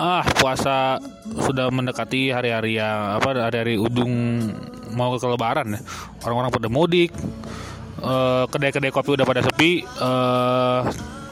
ah 0.00 0.24
puasa 0.40 0.96
sudah 1.44 1.68
mendekati 1.68 2.32
hari-hari 2.32 2.80
yang 2.80 3.20
apa 3.20 3.36
hari-hari 3.36 3.76
ujung 3.76 4.08
mau 4.96 5.12
ke 5.12 5.28
lebaran 5.28 5.76
ya. 5.76 5.80
Orang-orang 6.24 6.50
pada 6.50 6.68
mudik. 6.72 7.12
eh, 8.00 8.44
kedai-kedai 8.48 8.88
kopi 8.88 9.12
udah 9.12 9.28
pada 9.28 9.44
sepi 9.44 9.84
eh, 9.84 10.80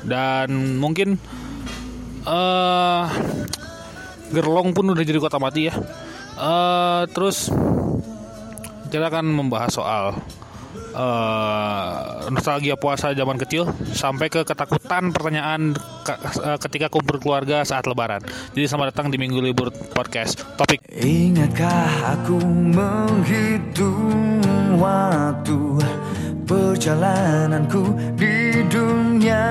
dan 0.05 0.49
mungkin 0.77 1.17
eh 2.29 3.05
Gerlong 4.29 4.77
pun 4.77 4.93
udah 4.93 5.01
jadi 5.01 5.17
kota 5.17 5.41
mati 5.41 5.73
ya. 5.73 5.75
Eh 6.37 7.03
terus 7.17 7.49
kita 8.93 9.09
akan 9.09 9.33
membahas 9.33 9.73
soal 9.73 10.05
eh, 10.75 11.95
nostalgia 12.31 12.77
puasa 12.77 13.13
zaman 13.13 13.37
kecil 13.41 13.69
sampai 13.93 14.29
ke 14.29 14.45
ketakutan 14.45 15.11
pertanyaan 15.13 15.73
ke- 16.05 16.21
eh, 16.45 16.59
ketika 16.61 16.87
kumpul 16.93 17.17
keluarga 17.19 17.65
saat 17.65 17.87
lebaran. 17.89 18.21
Jadi 18.53 18.65
selamat 18.69 18.95
datang 18.95 19.09
di 19.09 19.17
Minggu 19.17 19.41
Libur 19.41 19.73
Podcast. 19.93 20.45
Topik 20.57 20.81
Ingatkah 20.93 22.19
aku 22.19 22.39
menghitung 22.75 24.43
waktu 24.79 25.59
perjalananku 26.49 27.93
di 28.17 28.65
dunia 28.73 29.45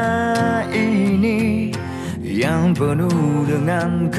ini 0.73 1.69
yang 2.23 2.73
penuh 2.73 3.45
dengan 3.45 4.09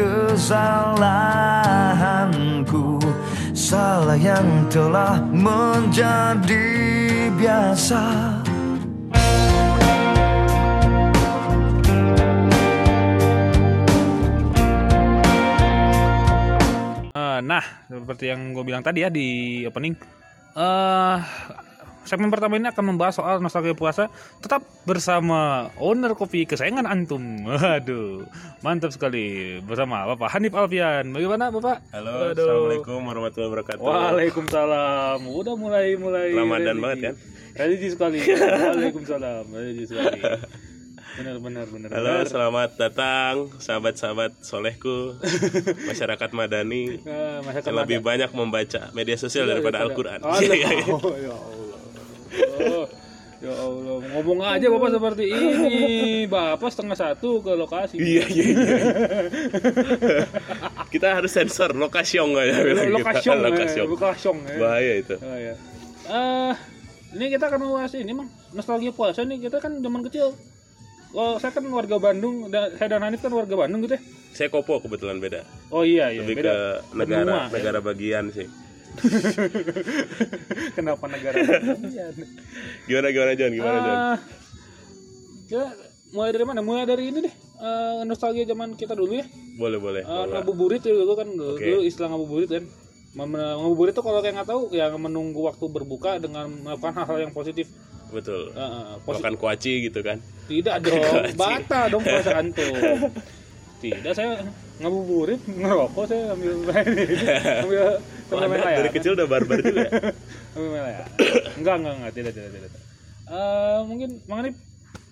kesalahanku 1.68 2.97
salah 3.68 4.16
yang 4.16 4.64
telah 4.72 5.20
menjadi 5.28 6.72
biasa. 7.36 8.00
Eh, 17.12 17.38
nah, 17.44 17.60
seperti 17.92 18.32
yang 18.32 18.56
gue 18.56 18.64
bilang 18.64 18.80
tadi 18.80 19.04
ya 19.04 19.12
di 19.12 19.60
opening, 19.68 19.92
eh 20.56 21.16
segmen 22.08 22.32
pertama 22.32 22.56
ini 22.56 22.66
akan 22.66 22.84
membahas 22.88 23.14
soal 23.14 23.38
nostalgia 23.38 23.76
puasa 23.76 24.08
tetap 24.40 24.64
bersama 24.82 25.68
owner 25.76 26.16
kopi 26.16 26.42
kesayangan 26.42 26.88
antum. 26.88 27.20
Waduh, 27.46 28.24
mantap 28.60 28.90
sekali 28.90 29.60
bersama 29.60 30.08
Bapak 30.08 30.32
Hanif 30.32 30.56
Alfian. 30.56 31.12
Bagaimana 31.12 31.52
Bapak? 31.52 31.84
Halo, 31.92 32.32
Aduh. 32.32 32.40
assalamualaikum 32.40 33.00
warahmatullahi 33.04 33.50
wabarakatuh. 33.52 33.82
Waalaikumsalam. 33.84 35.20
Udah 35.22 35.54
mulai 35.54 35.94
mulai. 35.94 36.32
Ramadan 36.32 36.64
religi. 36.74 36.80
banget 36.80 36.98
kan? 36.98 37.14
Religi 37.54 37.88
sekali. 37.92 38.18
Waalaikumsalam. 38.64 39.44
Religi 39.52 39.84
sekali. 39.86 40.20
Benar 41.18 41.36
benar 41.42 41.66
benar. 41.66 41.88
Halo, 41.90 42.14
benar. 42.14 42.30
selamat 42.30 42.70
datang 42.78 43.34
sahabat-sahabat 43.58 44.38
solehku, 44.38 45.18
masyarakat 45.90 46.30
madani 46.30 47.02
Eh, 47.02 47.38
masyarakat 47.42 47.66
yang 47.66 47.78
lebih 47.82 47.98
banyak 48.00 48.30
membaca 48.30 48.94
media 48.94 49.18
sosial 49.18 49.50
daripada 49.50 49.82
Al-Quran. 49.82 50.22
Allah. 50.22 50.38
ya. 50.54 50.70
Oh, 50.86 51.10
ya 51.18 51.34
Allah, 52.28 52.86
ngomong 54.18 54.38
aja 54.42 54.66
Bapak 54.66 54.90
seperti 54.90 55.24
ini. 55.30 55.76
Bapak 56.26 56.68
setengah 56.74 56.98
satu 56.98 57.38
ke 57.38 57.54
lokasi. 57.54 57.96
Iya, 57.96 58.24
iya, 58.26 58.44
iya. 58.50 58.64
Kita 60.88 61.20
harus 61.20 61.30
sensor 61.30 61.70
lokasi 61.72 62.18
nggak 62.18 62.44
ya? 62.44 62.56
bilang 62.64 62.84
kita. 62.90 62.98
Lokasi, 62.98 63.26
Lokasi. 63.30 63.78
lokasi. 63.84 64.28
Bahaya 64.58 64.92
itu. 64.98 65.14
Oh, 65.18 65.38
ya. 65.38 65.54
Eh, 66.08 66.52
ini 67.14 67.24
kita 67.30 67.46
akan 67.46 67.58
membahas 67.62 67.92
ini, 67.94 68.10
Mang. 68.10 68.28
Nostalgia 68.50 68.90
puasa 68.90 69.22
nih. 69.22 69.38
Kita 69.38 69.60
kan 69.60 69.76
zaman 69.78 70.02
kecil. 70.08 70.34
Oh, 71.16 71.40
saya 71.40 71.56
kan 71.56 71.64
warga 71.72 71.96
Bandung, 71.96 72.52
dan 72.52 72.76
saya 72.76 72.92
dan 72.92 73.00
Hanif 73.00 73.24
kan 73.24 73.32
warga 73.32 73.56
Bandung 73.56 73.80
gitu 73.80 73.96
ya. 73.96 74.02
Saya 74.28 74.52
kopo 74.52 74.76
kebetulan 74.76 75.16
beda. 75.16 75.40
Oh 75.72 75.80
iya 75.80 76.12
iya, 76.12 76.20
Lebih 76.20 76.36
beda. 76.36 76.52
ke 76.52 76.56
negara 76.92 77.24
Benua, 77.24 77.40
ya. 77.40 77.48
negara 77.48 77.78
bagian 77.80 78.24
sih. 78.28 78.44
Kenapa 80.76 81.04
negara? 81.08 81.36
bagian? 81.38 82.14
Gimana 82.88 83.08
gimana 83.12 83.32
John? 83.34 83.52
Gimana 83.52 83.78
John? 83.78 83.96
Ah, 83.96 84.18
kita 85.48 85.66
mulai 86.12 86.30
dari 86.34 86.44
mana? 86.44 86.60
Mulai 86.60 86.84
dari 86.84 87.04
ini 87.10 87.18
deh. 87.24 87.34
Eh, 87.58 88.00
nostalgia 88.06 88.46
zaman 88.46 88.78
kita 88.78 88.94
dulu 88.94 89.18
ya. 89.18 89.26
Boleh 89.58 89.78
boleh. 89.82 90.02
Uh, 90.06 90.30
ngabuburit 90.30 90.82
ya 90.82 90.94
dulu 90.94 91.12
kan 91.18 91.26
dulu, 91.26 91.58
Oke. 91.58 91.66
dulu 91.66 91.80
istilah 91.82 92.08
ngabuburit 92.14 92.50
kan 92.50 92.64
ngabuburit 93.18 93.92
itu 93.96 94.02
kalau 94.04 94.20
kayak 94.22 94.34
nggak 94.38 94.48
tahu 94.48 94.62
ya 94.70 94.94
menunggu 94.94 95.40
waktu 95.42 95.64
berbuka 95.66 96.22
dengan 96.22 96.46
melakukan 96.62 96.92
hal-hal 97.02 97.18
yang 97.26 97.32
positif 97.34 97.66
Betul. 98.14 98.54
Uh, 98.54 98.60
uh, 98.62 98.86
posi- 99.02 99.20
Makan 99.20 99.34
kuaci 99.36 99.72
gitu 99.90 100.00
kan. 100.06 100.22
tidak 100.46 100.80
dong 100.86 101.02
bata 101.34 101.90
dong 101.90 102.04
puasa 102.04 102.40
antum 102.40 102.72
tidak 103.84 104.12
saya 104.14 104.38
ngabuburit 104.78 105.40
ngerokok 105.44 106.04
saya 106.06 106.32
ambil 106.32 106.52
ambil 106.62 107.82
sambil 108.28 108.46
main 108.46 108.58
dari 108.60 108.64
layangan. 108.64 108.94
kecil 108.94 109.12
udah 109.12 109.26
barbar 109.26 109.58
juga 109.58 109.80
ya? 109.80 109.90
ambil 110.54 110.68
main 110.68 110.82
layangan. 110.84 111.10
enggak 111.56 111.74
enggak 111.76 111.94
enggak 111.94 112.12
tidak 112.14 112.32
tidak 112.32 112.50
tidak 112.52 112.70
Eh, 113.28 113.80
mungkin 113.84 114.08
Mang 114.24 114.40
Arif 114.40 114.56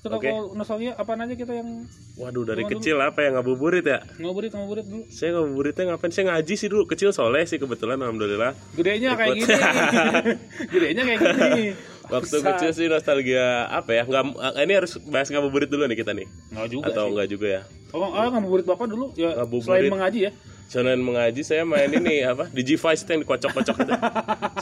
Oke. 0.06 0.24
kalau 0.24 0.54
nostalgia 0.54 0.94
apa 0.94 1.18
aja 1.18 1.34
kita 1.34 1.52
yang 1.52 1.82
Waduh 2.16 2.46
dari 2.46 2.62
Sama 2.62 2.70
dulu. 2.70 2.78
kecil 2.78 2.96
apa 2.96 3.20
yang 3.20 3.32
ngabuburit 3.34 3.84
ya? 3.84 3.98
ngabuburit 4.16 4.50
ngabuburit 4.50 4.86
dulu 4.86 5.02
Saya 5.10 5.30
ngabuburitnya 5.34 5.84
ngapain? 5.84 6.08
Saya 6.08 6.24
ngaji 6.30 6.54
sih 6.54 6.68
dulu 6.70 6.86
kecil 6.86 7.10
soleh 7.10 7.42
sih 7.42 7.58
kebetulan 7.58 7.98
alhamdulillah. 7.98 8.54
gedenya 8.72 9.12
kayak 9.12 9.34
Ikut. 9.34 9.50
gini 9.50 10.32
gedenya 10.72 11.02
kayak 11.04 11.20
gini 11.20 11.64
Waktu 12.06 12.36
kecil 12.38 12.70
sih 12.70 12.86
nostalgia 12.86 13.66
apa 13.66 13.90
ya? 13.92 14.02
Nggak, 14.02 14.24
eh, 14.56 14.62
ini 14.62 14.72
harus 14.74 14.92
bahas 15.02 15.26
ngabuburit 15.26 15.66
dulu 15.66 15.86
nih 15.86 15.98
kita 15.98 16.12
nih. 16.14 16.26
Nggak 16.50 16.66
juga 16.70 16.86
Atau 16.90 17.02
sih. 17.02 17.10
enggak 17.12 17.28
juga 17.28 17.46
ya? 17.46 17.62
Oh, 17.90 18.10
ah, 18.12 18.26
ngabuburit 18.28 18.62
Bapak 18.64 18.86
dulu 18.86 19.10
ya 19.14 19.30
Ngabuburit. 19.34 19.66
selain 19.66 19.90
mengaji 19.90 20.20
ya. 20.20 20.32
Selain 20.66 20.98
mengaji 20.98 21.40
saya 21.42 21.62
main 21.62 21.90
ini 21.90 22.22
apa? 22.30 22.46
Digivice 22.50 23.02
itu 23.02 23.10
yang 23.10 23.22
dikocok-kocok 23.22 23.76
itu. 23.80 23.92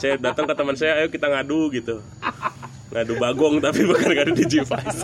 saya 0.01 0.13
datang 0.17 0.45
ke 0.45 0.53
teman 0.53 0.75
saya, 0.75 1.01
ayo 1.01 1.07
kita 1.09 1.27
ngadu 1.27 1.69
gitu. 1.69 2.01
Ngadu 2.89 3.13
bagong 3.17 3.61
tapi 3.61 3.81
bukan 3.83 4.09
ngadu 4.11 4.33
Digivice. 4.33 5.01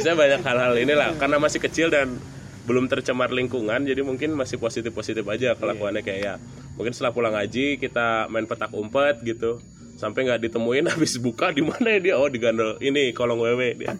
Saya 0.00 0.14
banyak 0.16 0.40
hal-hal 0.40 0.72
inilah 0.76 1.12
karena 1.16 1.36
masih 1.36 1.60
kecil 1.60 1.88
dan 1.88 2.16
belum 2.64 2.84
tercemar 2.84 3.32
lingkungan 3.32 3.80
jadi 3.80 4.04
mungkin 4.04 4.36
masih 4.36 4.60
positif-positif 4.60 5.24
aja 5.24 5.56
kelakuannya 5.56 6.04
kayak 6.04 6.20
ya 6.20 6.34
mungkin 6.76 6.92
setelah 6.92 7.16
pulang 7.16 7.32
ngaji 7.32 7.80
kita 7.80 8.28
main 8.28 8.44
petak 8.44 8.76
umpet 8.76 9.24
gitu 9.24 9.56
sampai 9.98 10.30
nggak 10.30 10.48
ditemuin 10.48 10.86
habis 10.94 11.18
buka 11.18 11.50
di 11.50 11.66
mana 11.66 11.98
ya 11.98 12.00
dia? 12.00 12.14
Oh 12.16 12.30
di 12.30 12.38
gandol. 12.38 12.78
Ini 12.78 13.10
kolong 13.12 13.42
wewe 13.42 13.74
dia. 13.74 13.98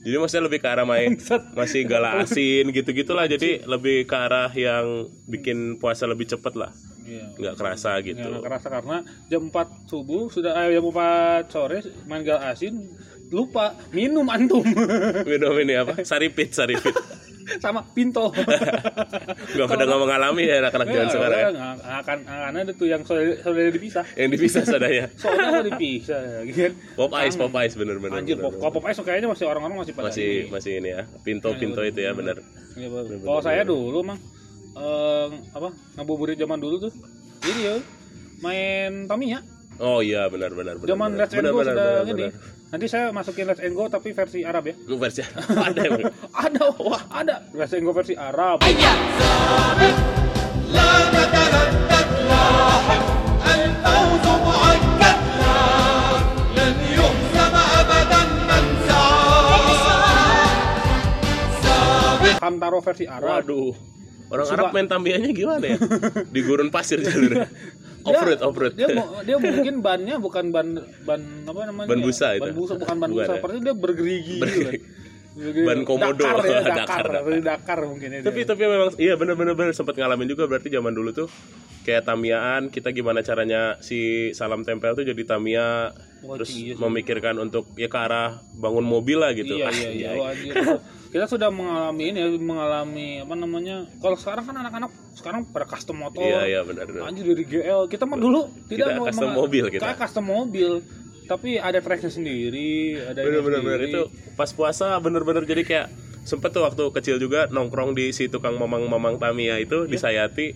Jadi 0.00 0.16
maksudnya 0.16 0.44
lebih 0.48 0.60
ke 0.64 0.68
arah 0.68 0.86
main. 0.88 1.16
Masih 1.52 1.84
gala 1.84 2.20
asin 2.24 2.68
gitu 2.72 2.92
gitulah 2.92 3.28
jadi 3.28 3.64
lebih 3.64 4.08
ke 4.08 4.16
arah 4.16 4.48
yang 4.52 5.08
bikin 5.28 5.76
puasa 5.80 6.04
lebih 6.04 6.28
cepet 6.28 6.54
lah. 6.56 6.72
Iya. 7.10 7.26
nggak 7.34 7.54
kerasa 7.58 7.98
gitu. 8.06 8.22
nggak 8.22 8.46
kerasa 8.46 8.66
karena 8.70 9.02
jam 9.26 9.50
4 9.50 9.90
subuh 9.90 10.30
sudah 10.30 10.54
eh, 10.62 10.78
jam 10.78 10.86
4 10.86 11.50
sore 11.50 11.82
main 12.06 12.22
gal 12.22 12.38
asin 12.38 12.86
lupa 13.34 13.74
minum 13.90 14.26
antum. 14.30 14.62
Minum 15.30 15.54
ini 15.58 15.74
apa? 15.78 16.02
Saripit 16.02 16.54
saripit 16.54 16.94
sama 17.58 17.80
pinto. 17.90 18.30
nggak 19.56 19.66
pada 19.66 19.82
nggak 19.82 20.00
mengalami 20.00 20.42
ya 20.46 20.54
anak-anak 20.62 20.86
zaman 20.86 21.08
sekarang 21.10 21.38
ya 21.40 21.48
nggak 21.50 21.96
akan 22.06 22.18
akan 22.28 22.52
ada 22.62 22.72
tuh 22.76 22.86
yang 22.86 23.02
sudah 23.02 23.24
sudah 23.42 23.72
dipisah. 23.74 24.04
yang 24.14 24.30
dipisah 24.30 24.62
Soalnya 25.20 25.48
udah 25.50 25.64
dipisah 25.74 26.22
gitu 26.46 26.58
kan. 26.70 26.72
pop 26.94 27.12
ice 27.18 27.34
pop 27.34 27.54
ice 27.58 27.74
bener 27.74 27.96
bener, 27.98 28.16
Anjir, 28.22 28.36
bener, 28.38 28.54
pop, 28.60 28.70
pop 28.70 28.84
ice 28.86 29.00
kayaknya 29.02 29.28
masih 29.32 29.46
orang-orang 29.50 29.82
masih 29.82 29.92
pada 29.96 30.12
masih 30.12 30.28
ini. 30.46 30.50
masih 30.52 30.72
ini 30.78 30.88
ya 30.94 31.02
pintu 31.26 31.50
pintu 31.58 31.80
itu 31.82 32.00
ya 32.00 32.12
bener 32.14 32.38
Iya. 32.78 32.86
Kalau 33.26 33.42
saya 33.42 33.66
dulu 33.66 33.98
mang 34.06 34.18
eh, 34.78 35.28
apa 35.50 35.68
ngabuburit 35.98 36.38
zaman 36.38 36.62
dulu 36.62 36.86
tuh 36.86 36.92
ini 37.50 37.60
ya 37.66 37.74
main 38.40 39.10
Tamiya 39.10 39.42
oh 39.82 40.00
iya 40.00 40.30
benar 40.30 40.54
benar 40.54 40.78
benar 40.78 40.88
zaman. 40.88 41.10
Let's 41.18 41.34
Go 41.34 41.60
sudah 41.66 41.74
benar, 41.74 42.04
ini 42.06 42.12
benar. 42.30 42.59
Nanti 42.70 42.86
saya 42.86 43.10
masukin 43.10 43.50
Let's 43.50 43.58
Go 43.74 43.90
tapi 43.90 44.14
versi 44.14 44.46
Arab 44.46 44.70
ya. 44.70 44.74
Lu 44.86 44.94
versi 44.94 45.26
Arab. 45.26 45.58
ada 45.74 45.82
ya, 45.82 46.06
Ada. 46.30 46.64
Wah, 46.78 47.02
ada. 47.10 47.42
Let's 47.50 47.74
Go 47.74 47.90
versi 47.90 48.14
Arab. 48.14 48.62
Hamtaro 62.40 62.78
versi 62.78 63.04
Arab. 63.10 63.50
Waduh. 63.50 63.74
Orang 64.30 64.46
Suka. 64.46 64.54
Arab 64.62 64.66
main 64.70 64.86
tambiannya 64.86 65.34
gimana 65.34 65.74
ya? 65.74 65.78
Di 66.34 66.40
gurun 66.46 66.70
pasir 66.70 67.02
jalurnya. 67.02 67.50
off 68.02 68.18
road 68.18 68.40
off 68.40 68.56
road 68.56 68.72
dia 68.72 68.88
dia 69.22 69.36
mungkin 69.42 69.74
bannya 69.78 70.16
bukan 70.16 70.44
ban 70.48 70.68
ban 71.02 71.20
apa 71.44 71.60
namanya 71.64 71.86
Ban 71.86 72.00
busa 72.00 72.26
itu? 72.32 72.42
ban 72.42 72.52
busa 72.52 72.72
bukan 72.74 72.96
ban 72.96 73.10
Bukan 73.10 73.26
busa 73.26 73.34
ya? 73.34 73.60
dia 73.60 73.74
bergerigi 73.74 74.34
gitu 74.36 74.60
kan. 74.60 74.74
Bergerigi. 75.30 75.62
Ban 75.62 75.78
komodo. 75.82 76.20
Dakar 76.20 76.42
ya 76.42 76.60
Dakar, 76.74 76.76
Dakar 76.76 77.04
Dakar. 77.06 77.40
Dakar 77.40 77.78
mungkin 77.86 78.08
ya 78.10 78.18
tapi 78.20 78.40
dia. 78.40 78.48
tapi 78.48 78.62
memang 78.64 78.88
iya 78.96 79.14
benar 79.14 79.34
benar 79.34 79.54
benar 79.54 79.72
sempat 79.72 79.94
ngalamin 79.94 80.26
juga 80.26 80.44
berarti 80.44 80.68
zaman 80.68 80.90
dulu 80.90 81.10
tuh 81.14 81.28
kayak 81.80 82.04
tamiaan 82.04 82.68
kita 82.68 82.90
gimana 82.90 83.20
caranya 83.20 83.80
si 83.80 83.98
salam 84.30 84.62
tempel 84.62 84.92
tuh 84.92 85.02
jadi 85.02 85.22
tamia 85.24 85.94
terus 86.20 86.50
iya 86.52 86.76
memikirkan 86.76 87.38
untuk 87.38 87.64
ya 87.74 87.86
ke 87.86 87.96
arah 87.96 88.36
bangun 88.52 88.84
mobil 88.84 89.16
lah 89.16 89.32
gitu 89.32 89.54
iya 89.54 89.64
Ah, 89.64 89.72
iya 89.72 89.90
iya 89.94 90.10
iya. 90.12 90.54
Kita 91.10 91.26
sudah 91.26 91.50
mengalami 91.50 92.14
ini 92.14 92.18
ya, 92.22 92.28
mengalami 92.38 93.08
apa 93.18 93.34
namanya 93.34 93.82
kalau 93.98 94.14
sekarang 94.14 94.46
kan 94.46 94.54
anak-anak 94.62 94.90
sekarang 95.18 95.42
pada 95.50 95.66
custom 95.66 95.98
motor. 95.98 96.22
Iya 96.22 96.40
iya 96.46 96.60
benar 96.62 96.86
benar. 96.86 97.10
anjir 97.10 97.26
dari 97.26 97.42
GL 97.42 97.90
kita 97.90 98.06
mah 98.06 98.14
dulu 98.14 98.46
tidak 98.70 98.94
Kita 98.94 98.98
mau 98.98 99.04
custom 99.10 99.30
mobil 99.34 99.64
kita. 99.74 99.98
custom 99.98 100.24
mobil 100.24 100.70
tapi 101.26 101.58
ada 101.62 101.78
tracknya 101.78 102.10
sendiri 102.10 102.98
ada 103.06 103.22
Bener 103.22 103.42
bener 103.42 103.60
bener 103.62 103.80
itu 103.86 104.02
pas 104.34 104.50
puasa 104.50 104.98
bener-bener 104.98 105.46
jadi 105.46 105.62
kayak 105.62 105.86
sempet 106.22 106.50
tuh 106.50 106.62
waktu 106.66 106.90
kecil 106.90 107.18
juga 107.18 107.46
nongkrong 107.50 107.94
di 107.94 108.10
si 108.10 108.26
tukang 108.26 108.58
mamang-mamang 108.58 109.18
Tamiya 109.18 109.58
itu 109.58 109.86
di 109.86 109.94
Sayati 109.94 110.46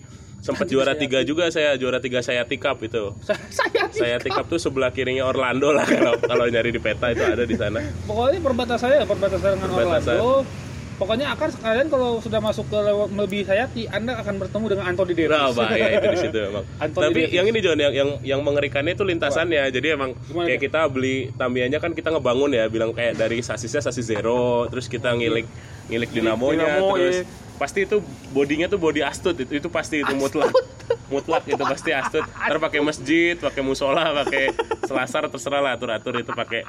sempet 0.45 0.69
juara 0.69 0.93
tiga 0.93 1.25
juga 1.25 1.49
saya 1.49 1.73
juara 1.73 1.97
tiga 1.97 2.21
Sayati 2.21 2.61
Cup 2.61 2.77
itu 2.85 3.17
saya 3.25 3.41
saya 3.89 4.21
Cup 4.21 4.45
tuh 4.45 4.61
sebelah 4.61 4.93
kirinya 4.93 5.25
Orlando 5.25 5.73
lah 5.73 5.89
kalau 5.89 6.13
kalau 6.21 6.45
nyari 6.45 6.69
di 6.69 6.77
peta 6.77 7.09
itu 7.09 7.25
ada 7.25 7.49
di 7.49 7.57
sana 7.57 7.81
pokoknya 8.05 8.39
perbatasan 8.45 8.87
saya 8.93 9.09
perbatasan 9.09 9.57
dengan 9.57 9.69
Perbatasan. 9.73 10.15
Orlando 10.21 10.45
pokoknya 10.95 11.27
akan 11.35 11.49
sekalian 11.51 11.87
kalau 11.91 12.09
sudah 12.23 12.39
masuk 12.39 12.65
ke 12.71 12.77
lewat 12.79 13.09
lebih 13.11 13.41
sayati 13.43 13.83
anda 13.91 14.15
akan 14.15 14.35
bertemu 14.39 14.65
dengan 14.71 14.85
Anthony 14.95 15.11
Davis 15.11 15.31
Nah, 15.35 15.51
bahaya 15.51 15.87
itu 15.91 16.07
di 16.07 16.19
situ 16.23 16.37
emang. 16.39 16.65
Anthony 16.87 17.03
Tapi 17.03 17.19
Davis. 17.19 17.35
yang 17.35 17.45
ini 17.51 17.59
John 17.59 17.79
yang 17.79 17.93
yang 17.93 18.09
yang 18.23 18.39
mengerikannya 18.45 18.93
itu 18.95 19.03
lintasannya. 19.03 19.63
Jadi 19.75 19.87
emang 19.91 20.15
Gimana 20.15 20.47
kayak 20.47 20.59
kita 20.63 20.81
beli 20.87 21.35
Tamiya-nya 21.35 21.83
kan 21.83 21.91
kita 21.91 22.15
ngebangun 22.15 22.55
ya, 22.55 22.71
bilang 22.71 22.95
kayak 22.95 23.19
dari 23.19 23.43
sasisnya 23.43 23.83
sasis 23.83 24.07
zero, 24.07 24.71
terus 24.71 24.87
kita 24.87 25.11
ngilik 25.11 25.43
ngilik 25.91 26.09
dinamonya, 26.15 26.79
Dinamo, 26.79 26.95
terus 26.95 27.17
iya. 27.21 27.44
Pasti 27.55 27.83
itu 27.83 28.03
bodinya 28.29 28.65
tuh 28.65 28.75
body 28.75 28.99
astut 28.99 29.35
itu 29.37 29.51
itu 29.55 29.67
pasti 29.67 29.99
itu 29.99 30.13
mutlak. 30.13 30.51
Mutlak 31.05 31.45
itu 31.45 31.59
pasti 31.59 31.89
astut. 31.91 32.25
Ntar 32.25 32.57
pakai 32.59 32.79
masjid, 32.79 33.33
pakai 33.35 33.61
musola, 33.61 34.09
pakai 34.15 34.53
selasar 34.83 35.25
terserah 35.27 35.57
lah 35.59 35.71
atur-atur 35.73 36.13
itu 36.15 36.29
pakai 36.31 36.61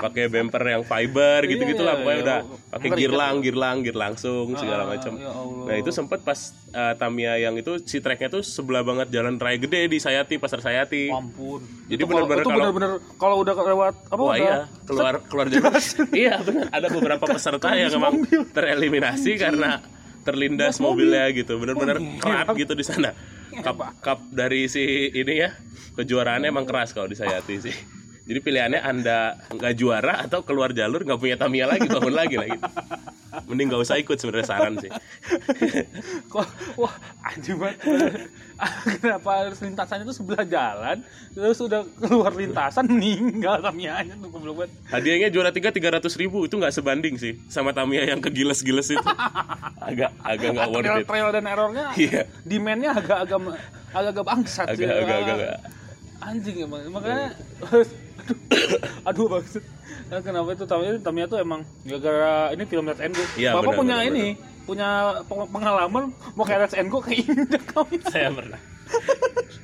pakai 0.00 0.24
bumper 0.26 0.62
yang 0.64 0.82
fiber 0.82 1.40
Iya, 1.40 1.50
gitu-gitu 1.52 1.82
iya, 1.82 1.88
lah 1.88 1.94
pokoknya 1.96 2.14
iya. 2.14 2.24
udah 2.24 2.38
pakai 2.68 2.88
Mengerikan. 2.88 2.98
girlang, 3.10 3.34
girlang, 3.40 3.76
gir 3.80 3.96
langsung 3.96 4.46
segala 4.54 4.82
Ah, 4.84 4.88
macam. 4.90 5.12
ya. 5.14 5.30
Nah, 5.64 5.76
itu 5.76 5.90
sempet 5.90 6.20
pas 6.20 6.38
uh, 6.68 6.94
Tamiya 6.94 7.34
yang 7.40 7.54
itu 7.54 7.78
si 7.80 7.98
tracknya 7.98 8.28
tuh 8.28 8.42
sebelah 8.42 8.82
banget 8.82 9.10
jalan 9.10 9.36
raya 9.36 9.56
gede 9.56 9.86
di 9.86 9.98
Sayati 9.98 10.34
pasar 10.36 10.58
Sayati 10.58 11.08
ampun 11.08 11.62
Jadi 11.84 11.94
Itu 11.94 12.04
kalau- 12.04 12.26
bener-bener 12.26 12.42
itu 12.90 13.14
kalau- 13.14 13.38
udah 13.38 13.54
lewat 13.56 13.94
apa 14.04 14.18
wah 14.18 14.26
udah 14.26 14.36
iya 14.36 14.56
keluar 14.84 15.14
keluar 15.24 15.46
jalur 15.48 15.72
iya 16.16 16.34
benar 16.38 16.66
ada 16.70 16.86
beberapa 16.88 17.24
peserta 17.24 17.68
yang 17.72 17.90
emang 17.92 18.14
tereliminasi 18.50 19.36
karena 19.36 19.78
terlindas 20.24 20.80
mobilnya 20.80 21.28
gitu. 21.30 21.60
Bener-bener 21.60 22.00
kerat 22.18 22.48
gitu 22.56 22.72
di 22.72 22.84
sana. 22.84 23.12
Cup 23.54 23.78
cup 24.02 24.18
dari 24.34 24.66
si 24.66 25.14
ini 25.14 25.38
ya 25.38 25.54
kejuaraannya 25.94 26.50
emang 26.50 26.66
keras 26.66 26.90
kalau 26.90 27.06
di 27.06 27.14
Sayati 27.14 27.54
sih 27.62 27.76
jadi 28.24 28.38
pilihannya 28.40 28.80
anda 28.80 29.36
nggak 29.52 29.74
juara 29.76 30.24
atau 30.24 30.40
keluar 30.40 30.72
jalur 30.72 31.04
nggak 31.04 31.20
punya 31.20 31.36
Tamiya 31.36 31.68
lagi 31.68 31.84
bangun 31.84 32.14
lagi 32.14 32.36
lah 32.40 32.48
gitu 32.48 32.68
mending 33.50 33.66
nggak 33.66 33.82
usah 33.82 33.98
ikut 33.98 34.16
sebenarnya 34.16 34.46
saran 34.46 34.74
sih 34.78 34.90
kok 36.32 36.46
wah 36.78 36.94
anjing 37.26 37.58
banget 37.58 37.78
kenapa 39.02 39.30
harus 39.44 39.58
lintasan 39.58 40.06
itu 40.06 40.14
sebelah 40.14 40.46
jalan 40.46 41.02
terus 41.34 41.58
udah 41.58 41.82
keluar 41.98 42.32
lintasan 42.32 42.86
meninggal 42.86 43.58
Tamiya-nya 43.58 44.14
tuh 44.22 44.30
goblok 44.30 44.64
banget 44.64 44.70
Hadiahnya 44.88 45.28
juara 45.34 45.50
tiga 45.50 45.74
tiga 45.74 45.90
ratus 45.98 46.14
ribu 46.14 46.46
itu 46.46 46.54
nggak 46.54 46.70
sebanding 46.70 47.18
sih 47.18 47.34
sama 47.50 47.74
Tamiya 47.74 48.06
yang 48.14 48.22
kegiles-giles 48.22 48.94
itu. 48.94 49.10
agak 49.90 50.14
agak 50.22 50.48
nggak 50.54 50.68
worth 50.70 50.86
trail, 50.86 51.00
it. 51.02 51.06
trail 51.10 51.28
dan 51.34 51.44
errornya 51.50 51.86
Iya. 51.98 52.22
demandnya 52.46 52.90
agak-agak 52.94 53.38
agak-agak 53.90 54.24
bangsat 54.24 54.66
sih. 54.78 54.86
Agak 54.86 55.02
agak 55.02 55.16
agak. 55.18 55.34
agak. 55.34 55.58
anjing 56.24 56.56
emang 56.64 56.80
makanya 56.88 57.28
aduh 59.08 59.28
maksud 59.30 59.62
Nah, 60.04 60.20
kenapa 60.20 60.52
itu 60.52 60.64
Tamiya 60.64 61.00
Tamiya 61.00 61.26
tuh 61.26 61.40
emang 61.40 61.64
gara-gara 61.82 62.52
ini 62.52 62.64
film 62.64 62.84
Let's 62.84 63.00
Go 63.00 63.24
Iya, 63.34 63.56
bapak 63.56 63.64
benar, 63.66 63.78
punya 63.78 63.96
benar, 63.98 64.10
ini 64.10 64.26
punya 64.62 64.88
peng- 65.24 65.48
pengalaman 65.48 66.04
mau 66.32 66.44
kayak 66.44 66.60
Let's 66.62 66.76
Go 66.86 66.98
kayak 67.00 67.24
ini 67.24 67.44
kami 67.66 67.96
Saya 68.12 68.28
pernah. 68.30 68.60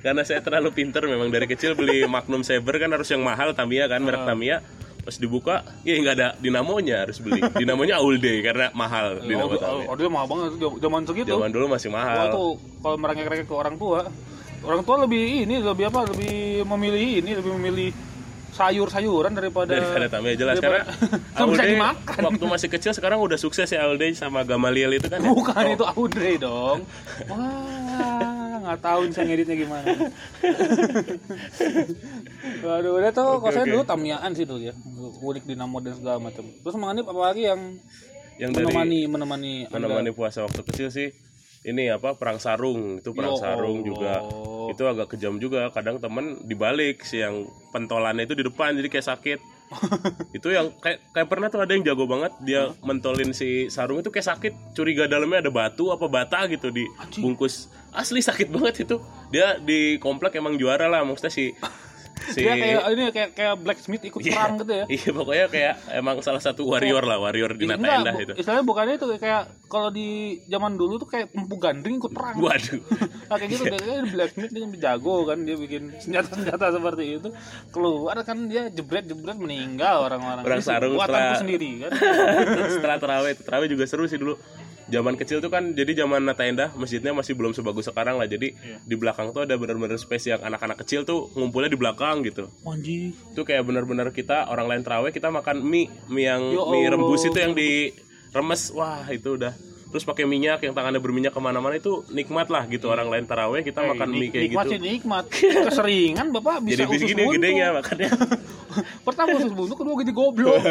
Karena 0.01 0.23
saya 0.25 0.41
terlalu 0.41 0.73
pinter 0.73 1.05
memang 1.05 1.29
dari 1.29 1.45
kecil 1.45 1.77
beli 1.77 2.09
Magnum 2.09 2.41
Saber 2.41 2.73
kan 2.75 2.89
harus 2.89 3.05
yang 3.07 3.21
mahal 3.21 3.53
Tamiya 3.53 3.85
kan 3.87 4.01
Ah. 4.01 4.05
merek 4.07 4.25
Tamiya. 4.25 4.57
Pas 5.01 5.17
dibuka, 5.17 5.65
ya 5.81 5.93
nggak 5.95 6.15
ada 6.15 6.29
dinamonya 6.37 7.05
harus 7.05 7.21
beli. 7.21 7.41
Dinamonya 7.55 7.97
all 7.97 8.17
day 8.17 8.41
karena 8.41 8.69
mahal 8.73 9.21
dinamo 9.21 9.49
oh, 9.51 9.57
Tamiya. 9.57 9.87
oh, 9.87 9.95
dia 9.95 10.09
mahal 10.09 10.27
banget 10.27 10.49
zaman 10.79 11.01
segitu 11.05 11.29
Zaman 11.31 11.51
dulu 11.51 11.67
masih 11.69 11.89
mahal. 11.89 12.29
tuh 12.29 12.51
kalau 12.81 12.97
merengek-rengek 12.97 13.45
ke 13.45 13.55
orang 13.55 13.77
tua 13.77 14.09
orang 14.61 14.83
tua 14.85 14.97
lebih 15.01 15.25
ini 15.45 15.57
lebih 15.57 15.89
apa 15.89 16.05
lebih 16.05 16.35
memilih 16.67 17.25
ini 17.25 17.31
lebih 17.33 17.53
memilih 17.57 17.89
sayur-sayuran 18.53 19.33
daripada 19.33 19.73
Daripada 19.73 20.07
Tamiya 20.11 20.35
jelas 20.37 20.57
karena 20.57 20.83
daripada- 20.83 21.19
Kan 21.31 21.41
all 21.41 21.51
bisa 21.55 21.65
dimakan. 21.65 22.21
waktu 22.27 22.45
masih 22.47 22.69
kecil 22.69 22.93
sekarang 22.93 23.19
udah 23.19 23.37
sukses 23.37 23.67
ya 23.67 23.81
all 23.81 23.95
day 23.95 24.11
sama 24.13 24.43
Gamaliel 24.43 24.93
itu 24.93 25.07
kan. 25.07 25.19
ya. 25.19 25.27
bukan 25.27 25.65
itu 25.71 25.85
Audrey 25.87 26.35
dong. 26.37 26.85
Wah 27.27 28.59
nggak 28.61 28.79
tahu 28.79 29.01
bisa 29.09 29.21
ngeditnya 29.23 29.57
gimana. 29.57 29.89
Waduh, 32.61 32.93
udah 32.95 33.11
tuh 33.11 33.29
kalau 33.39 33.53
saya 33.53 33.67
dulu 33.67 33.83
Tamiaan 33.83 34.31
sih 34.33 34.45
dulu 34.45 34.61
ya. 34.63 34.75
Unik 35.21 35.45
dinamo 35.45 35.79
dan 35.79 35.95
segala 35.95 36.19
macam. 36.19 36.45
Terus 36.47 36.75
mengenai 36.75 37.03
apa 37.03 37.13
lagi 37.23 37.43
yang 37.45 37.61
Yang 38.37 38.51
dari 38.55 38.65
menemani 38.67 39.01
menemani 39.07 39.53
Anda? 39.67 39.85
menemani 39.85 40.11
puasa 40.11 40.41
waktu 40.41 40.61
kecil 40.63 40.89
sih 40.89 41.13
ini 41.61 41.93
apa 41.93 42.17
perang 42.17 42.41
sarung. 42.41 43.05
Itu 43.05 43.13
perang 43.13 43.37
Ya 43.37 43.41
sarung 43.41 43.85
juga. 43.85 44.25
Itu 44.73 44.83
agak 44.89 45.13
kejam 45.17 45.37
juga. 45.37 45.69
Kadang 45.69 46.01
temen 46.01 46.41
dibalik 46.49 47.05
si 47.05 47.21
yang 47.21 47.45
pentolannya 47.75 48.25
itu 48.25 48.33
di 48.33 48.45
depan 48.49 48.77
jadi 48.81 48.89
kayak 48.89 49.09
sakit. 49.09 49.41
Itu 50.37 50.51
yang 50.51 50.75
kayak 50.83 51.15
kayak 51.15 51.29
pernah 51.31 51.47
tuh 51.47 51.63
ada 51.63 51.71
yang 51.79 51.87
jago 51.87 52.03
banget. 52.11 52.35
Dia 52.43 52.75
mentolin 52.83 53.31
si 53.31 53.71
sarung 53.71 54.03
itu 54.03 54.11
kayak 54.11 54.27
sakit. 54.35 54.53
Curiga 54.75 55.07
dalamnya 55.07 55.47
ada 55.47 55.53
batu 55.55 55.95
apa 55.95 56.11
bata 56.11 56.51
gitu 56.51 56.75
di 56.75 56.83
bungkus 57.23 57.71
asli 57.95 58.19
sakit 58.19 58.51
banget 58.51 58.83
itu. 58.83 58.99
Dia 59.31 59.63
di 59.63 60.03
komplek 60.03 60.35
emang 60.43 60.59
juara 60.59 60.91
lah. 60.91 61.07
Maksudnya 61.07 61.31
si 61.31 61.55
si 62.29 62.39
dia 62.39 62.53
kayak 62.53 62.81
ini 62.91 63.03
kayak 63.09 63.31
kayak 63.33 63.55
blacksmith 63.57 64.03
ikut 64.03 64.21
Iya. 64.21 64.33
perang 64.33 64.53
gitu 64.59 64.73
ya 64.73 64.85
iya 64.87 65.11
pokoknya 65.11 65.47
kayak 65.49 65.75
emang 65.95 66.17
salah 66.21 66.39
satu 66.39 66.63
warrior 66.65 67.01
lah 67.03 67.17
warrior 67.17 67.53
di 67.53 67.65
Enggak, 67.65 67.81
Nataendah 67.81 68.13
bu- 68.13 68.23
itu 68.23 68.33
istilahnya 68.37 68.65
bukannya 68.65 68.95
itu 68.95 69.07
kayak 69.17 69.43
kalau 69.67 69.89
di 69.89 70.09
zaman 70.45 70.73
dulu 70.75 70.95
tuh 70.97 71.07
kayak 71.07 71.31
empu 71.31 71.55
gandring 71.57 71.97
ikut 71.97 72.11
perang. 72.11 72.35
waduh 72.37 72.83
Nah, 73.31 73.37
kayak 73.37 73.51
gitu 73.53 73.65
dia 73.65 73.79
dia 73.79 73.97
blacksmith 74.05 74.51
dia 74.51 74.67
jago 74.83 75.23
kan 75.23 75.39
dia 75.41 75.55
bikin 75.55 75.95
senjata-senjata 75.97 76.67
seperti 76.73 77.05
itu. 77.15 77.29
Keluar 77.71 78.19
kan 78.21 78.51
dia 78.51 78.67
jebret-jebret 78.69 79.39
meninggal 79.39 80.03
orang-orang. 80.03 80.43
Ini 80.43 80.59
sarung 80.61 80.99
setelah- 80.99 81.39
sendiri 81.39 81.69
kan. 81.81 81.91
setelah 82.75 82.97
terawih 82.99 83.33
terawih 83.37 83.69
juga 83.69 83.85
seru 83.87 84.05
sih 84.05 84.19
dulu 84.19 84.35
zaman 84.91 85.15
kecil 85.15 85.39
tuh 85.39 85.49
kan 85.49 85.71
jadi 85.71 86.01
zaman 86.01 86.21
Nata 86.21 86.43
Indah 86.43 86.71
masjidnya 86.73 87.11
masih 87.11 87.33
belum 87.33 87.51
sebagus 87.51 87.87
sekarang 87.87 88.15
lah 88.15 88.27
jadi 88.27 88.53
Iya. 88.53 88.77
di 88.81 88.95
belakang 88.95 89.31
tuh 89.31 89.43
ada 89.43 89.55
bener-bener 89.55 89.97
space 89.97 90.27
yang 90.29 90.41
anak-anak 90.41 90.79
kecil 90.79 91.03
tuh 91.03 91.31
ngumpulnya 91.33 91.67
di 91.67 91.77
belakang 91.77 92.21
gitu 92.23 92.51
Anjing. 92.63 93.15
itu 93.15 93.41
kayak 93.41 93.63
bener-bener 93.63 94.11
kita 94.11 94.47
orang 94.47 94.67
lain 94.67 94.83
terawih 94.83 95.09
kita 95.09 95.29
makan 95.29 95.61
mie 95.61 95.87
mie 96.07 96.27
yang 96.27 96.43
Ya 96.45 96.63
mie 96.65 96.89
rebus 96.89 97.23
itu 97.23 97.37
yang 97.37 97.55
diremes 97.55 98.63
wah 98.71 99.07
itu 99.09 99.35
udah 99.35 99.55
terus 99.87 100.03
pakai 100.03 100.23
minyak 100.23 100.59
yang 100.61 100.71
tangannya 100.71 100.99
berminyak 100.99 101.31
ke 101.31 101.41
mana-mana 101.41 101.75
itu 101.75 102.07
nikmat 102.09 102.47
lah 102.47 102.63
gitu 102.65 102.87
orang 102.87 103.07
lain 103.07 103.25
terawih 103.25 103.61
kita 103.61 103.81
Eh, 103.81 103.89
makan 103.89 104.09
mie 104.09 104.29
kayak 104.29 104.45
nikmat 104.47 104.65
gitu 104.65 104.71
sih 104.71 104.81
nikmat. 104.81 105.25
Keseringan 105.67 106.27
Bapak 106.31 106.57
bisa 106.61 106.75
jadi 106.77 106.85
usus 106.89 107.03
begini 107.05 107.21
buntu. 107.21 107.35
gedenya 107.37 107.67
makannya 107.73 108.09
Pertama 109.07 109.29
usus 109.35 109.51
buntu, 109.51 109.75
kedua 109.75 109.95
jadi 109.97 110.13
goblok. 110.13 110.63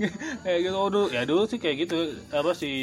kayak 0.44 0.58
gitu 0.62 0.74
oh, 0.74 0.88
dulu 0.88 1.06
ya 1.08 1.22
dulu 1.22 1.42
sih 1.44 1.56
kayak 1.56 1.76
gitu 1.80 1.98
apa 2.28 2.52
sih 2.52 2.76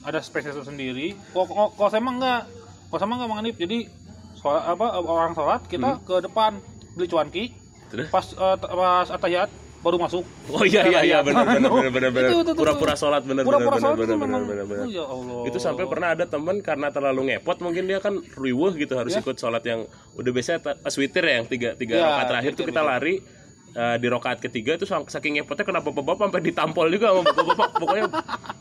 ada 0.00 0.18
spesies 0.18 0.56
sendiri 0.56 1.12
kok 1.28 1.44
kok 1.44 1.70
kok 1.72 1.88
saya 1.88 2.00
mah 2.00 2.14
enggak 2.14 2.40
kok 2.86 2.96
saya 2.96 3.06
mah 3.06 3.16
enggak 3.16 3.30
menganip 3.30 3.54
jadi 3.56 3.78
sholat, 4.34 4.62
apa 4.66 4.86
orang 4.98 5.32
sholat 5.32 5.60
kita 5.64 6.00
ke 6.00 6.16
depan 6.20 6.58
beli 6.92 7.06
cuanki 7.06 7.44
Hmm. 7.84 8.00
Terus? 8.00 8.10
pas 8.10 8.26
eh, 8.26 8.56
t- 8.56 8.70
pas 8.72 9.06
atayat 9.08 9.48
baru 9.78 9.96
masuk 9.96 10.24
Oh 10.48 10.64
iya 10.64 10.82
iya 10.82 11.00
iya 11.04 11.18
benar 11.20 11.46
benar 11.46 11.70
benar 11.70 12.10
benar 12.10 12.10
benar. 12.10 12.30
Pura-pura 12.50 12.94
sholat 12.94 13.22
benar 13.22 13.44
benar 13.44 13.60
benar 13.60 13.70
benar 13.70 13.94
itu 13.94 14.16
benar 14.16 14.40
benar 14.42 14.64
benar. 14.64 14.82
oh, 14.82 14.90
ya 14.90 15.04
Allah. 15.04 15.40
Itu 15.44 15.58
sampai 15.58 15.84
pernah 15.84 16.08
ada 16.10 16.24
teman 16.24 16.58
karena 16.58 16.88
terlalu 16.88 17.30
ngepot 17.30 17.60
mungkin 17.60 17.84
dia 17.84 18.00
kan 18.00 18.18
riweuh 18.18 18.74
gitu 18.74 18.96
harus 18.96 19.12
Ya. 19.12 19.20
ikut 19.20 19.36
sholat 19.36 19.62
yang 19.62 19.86
udah 20.14 20.30
biasanya 20.32 20.58
ta- 20.60 20.74
pas 20.76 20.90
witir 20.92 21.22
ya 21.22 21.34
yang 21.36 21.46
tiga 21.46 21.68
tiga 21.74 21.94
Ya, 21.94 22.02
rakaat 22.08 22.26
terakhir 22.26 22.52
tuh 22.52 22.64
kita 22.64 22.80
witir. 22.80 22.90
lari 22.90 23.14
eh, 23.74 23.96
di 23.98 24.06
rakaat 24.06 24.38
ketiga 24.38 24.78
itu 24.78 24.86
saking 24.86 25.42
ngepotnya 25.42 25.66
kenapa 25.66 25.90
bapak 25.90 26.30
sampai 26.30 26.40
ditampol 26.40 26.86
juga 26.88 27.10
sama 27.10 27.22
bapak-bapak. 27.26 27.68
Pokoknya 27.82 28.04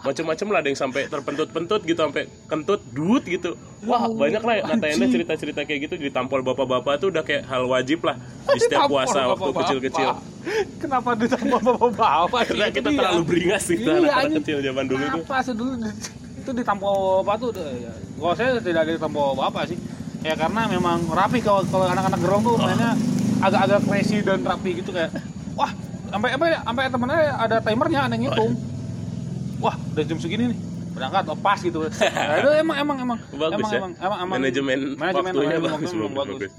macam-macam 0.03 0.47
lah 0.49 0.59
ada 0.59 0.69
yang 0.73 0.79
sampai 0.79 1.01
terpentut-pentut 1.07 1.81
gitu 1.85 1.99
sampai 2.01 2.23
kentut 2.49 2.81
duit 2.91 3.23
gitu. 3.23 3.55
Wah 3.85 4.09
banyak 4.09 4.41
lah 4.41 4.55
natanya 4.73 5.07
cerita-cerita 5.07 5.61
kayak 5.63 5.79
gitu 5.87 5.93
ditampol 6.01 6.41
bapak-bapak 6.41 6.99
tuh 6.99 7.07
udah 7.13 7.23
kayak 7.23 7.45
hal 7.47 7.63
wajib 7.69 8.03
lah 8.03 8.17
di 8.53 8.59
setiap 8.59 8.89
Ditampol 8.89 8.97
puasa 8.97 9.19
waktu 9.29 9.49
kecil-kecil. 9.63 10.09
Kenapa 10.81 11.09
ditampol 11.15 11.59
bapak-bapak? 11.61 12.41
Karena 12.51 12.65
Itu 12.67 12.75
kita 12.81 12.89
dia. 12.91 12.99
terlalu 12.99 13.21
beringas 13.23 13.63
gitu 13.69 13.87
Iya, 13.87 13.95
anak-anak 14.01 14.19
anjing. 14.27 14.37
kecil 14.43 14.57
zaman 14.59 14.83
dulu 14.89 15.03
Kenapa 15.07 15.35
sih 15.45 15.55
dulu 15.55 15.73
itu 16.43 16.51
ditampol 16.51 16.95
bapak 17.23 17.35
tuh? 17.39 17.49
Ya. 17.55 17.93
Kalau 18.19 18.35
saya 18.35 18.49
tidak 18.59 18.81
ada 18.83 18.91
ditampol 18.97 19.31
bapak 19.39 19.63
sih. 19.71 19.77
Ya 20.23 20.39
karena 20.39 20.67
memang 20.71 21.03
rapi 21.11 21.39
kalau 21.43 21.63
kalau 21.67 21.87
anak-anak 21.87 22.19
gerong 22.19 22.43
tuh 22.47 22.55
mainnya 22.55 22.95
agak-agak 23.43 23.79
crazy 23.83 24.17
dan 24.19 24.39
rapi 24.41 24.79
gitu 24.79 24.89
kayak 24.89 25.11
wah 25.53 25.71
sampai 26.07 26.29
apa 26.31 26.45
ya 26.47 26.59
sampai 26.61 26.83
temennya 26.87 27.19
ada 27.35 27.57
timernya 27.59 27.99
ada 28.05 28.15
ngitung 28.15 28.53
wah 29.59 29.75
udah 29.75 30.03
jam 30.03 30.17
segini 30.17 30.43
nih 30.49 30.59
berangkat 30.93 31.25
lepas 31.25 31.57
gitu 31.59 31.79
nah, 31.83 32.35
itu 32.37 32.49
emang 32.55 32.77
emang 32.79 32.97
emang 33.01 33.17
Bagus 33.33 33.57
emang, 33.57 33.71
ya. 33.71 33.77
emang, 33.77 33.91
emang, 33.97 34.17
emang 34.19 34.29
Manajemen 34.37 34.79
waktunya 34.93 34.95
manajemen 34.95 35.33
bagus, 35.33 35.41
waktunya 35.41 35.57
emang 35.57 35.65
bagus, 35.65 35.89
bagus 36.13 36.37
bagus. 36.39 36.51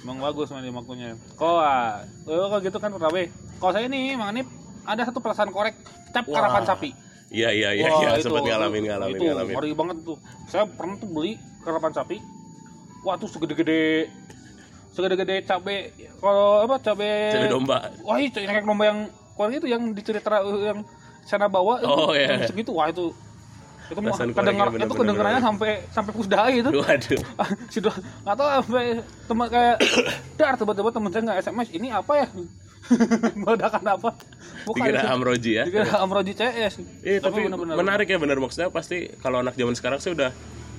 emang 0.00 0.18
bagus 0.18 0.46
manajemen 0.48 0.76
waktunya 0.78 1.08
kok 1.34 1.56
ah, 1.58 1.90
oh, 2.24 2.46
kalau 2.48 2.62
gitu 2.62 2.78
kan 2.78 2.90
rawe 2.94 3.22
kalau 3.58 3.72
saya 3.74 3.86
nih 3.86 4.14
mang 4.14 4.30
ini 4.30 4.42
ada 4.82 5.02
satu 5.04 5.18
perasaan 5.18 5.50
korek 5.50 5.74
cap 6.10 6.24
Wah. 6.24 6.34
karapan 6.38 6.64
sapi 6.64 6.90
Iya 7.30 7.54
iya 7.54 7.70
iya 7.72 7.86
iya 7.92 8.08
itu- 8.16 8.26
sempat 8.26 8.42
itu- 8.42 8.50
ngalamin 8.50 8.82
ngalamin 8.84 9.14
itu 9.14 9.24
ngalamin. 9.24 9.54
ngeri 9.54 9.70
banget 9.72 9.96
tuh 10.02 10.16
saya 10.46 10.66
pernah 10.66 10.94
tuh 10.94 11.08
beli 11.08 11.32
karapan 11.60 11.92
sapi 11.92 12.16
wah 13.00 13.14
tuh 13.14 13.28
segede-gede 13.28 14.10
segede-gede 14.90 15.42
cabe 15.42 15.90
kalau 16.16 16.62
apa 16.62 16.76
cabe 16.78 17.10
Cabe 17.30 17.46
domba. 17.48 17.78
wah 18.00 18.18
itu 18.18 18.38
yang 18.38 18.62
domba 18.62 18.84
yang 18.84 18.98
korek 19.32 19.54
itu 19.56 19.66
yang 19.66 19.82
dicerita 19.90 20.28
yang 20.60 20.82
sana 21.22 21.46
bawa 21.46 21.78
itu 21.78 21.86
Oh, 21.86 22.10
iya. 22.10 22.42
segitu 22.44 22.70
wah 22.70 22.86
itu 22.86 23.14
itu 23.86 23.98
mah 23.98 24.10
Perasaan 24.12 24.30
kedengar 24.30 24.66
itu 24.72 24.94
kedengarannya 24.94 25.40
sampai 25.40 25.70
sampai 25.88 26.12
pusdai 26.12 26.54
itu 26.58 26.70
Waduh. 26.70 27.22
sudah 27.74 27.94
nggak 28.22 28.34
tahu 28.34 28.48
sampai 28.62 28.84
teman 29.26 29.46
kayak 29.46 29.76
dar 30.38 30.54
tiba-tiba 30.54 30.90
teman 30.90 31.08
saya 31.08 31.22
nggak 31.24 31.38
sms 31.42 31.68
ini 31.70 31.88
apa 31.88 32.12
ya 32.16 32.26
meledakan 33.36 33.84
apa 33.88 34.10
Dikira 34.68 35.00
itu. 35.00 35.08
Amroji 35.08 35.50
ya. 35.52 35.64
dikira 35.64 35.94
Amroji 35.98 36.32
CS 36.32 36.74
Iya 37.00 37.18
tapi 37.20 37.42
benar-benar. 37.42 37.74
menarik 37.76 38.06
ya 38.06 38.18
benar 38.18 38.36
maksudnya 38.36 38.68
pasti 38.68 39.08
kalau 39.16 39.40
anak 39.40 39.54
zaman 39.54 39.72
sekarang 39.72 39.98
sih 39.98 40.10
udah 40.10 40.30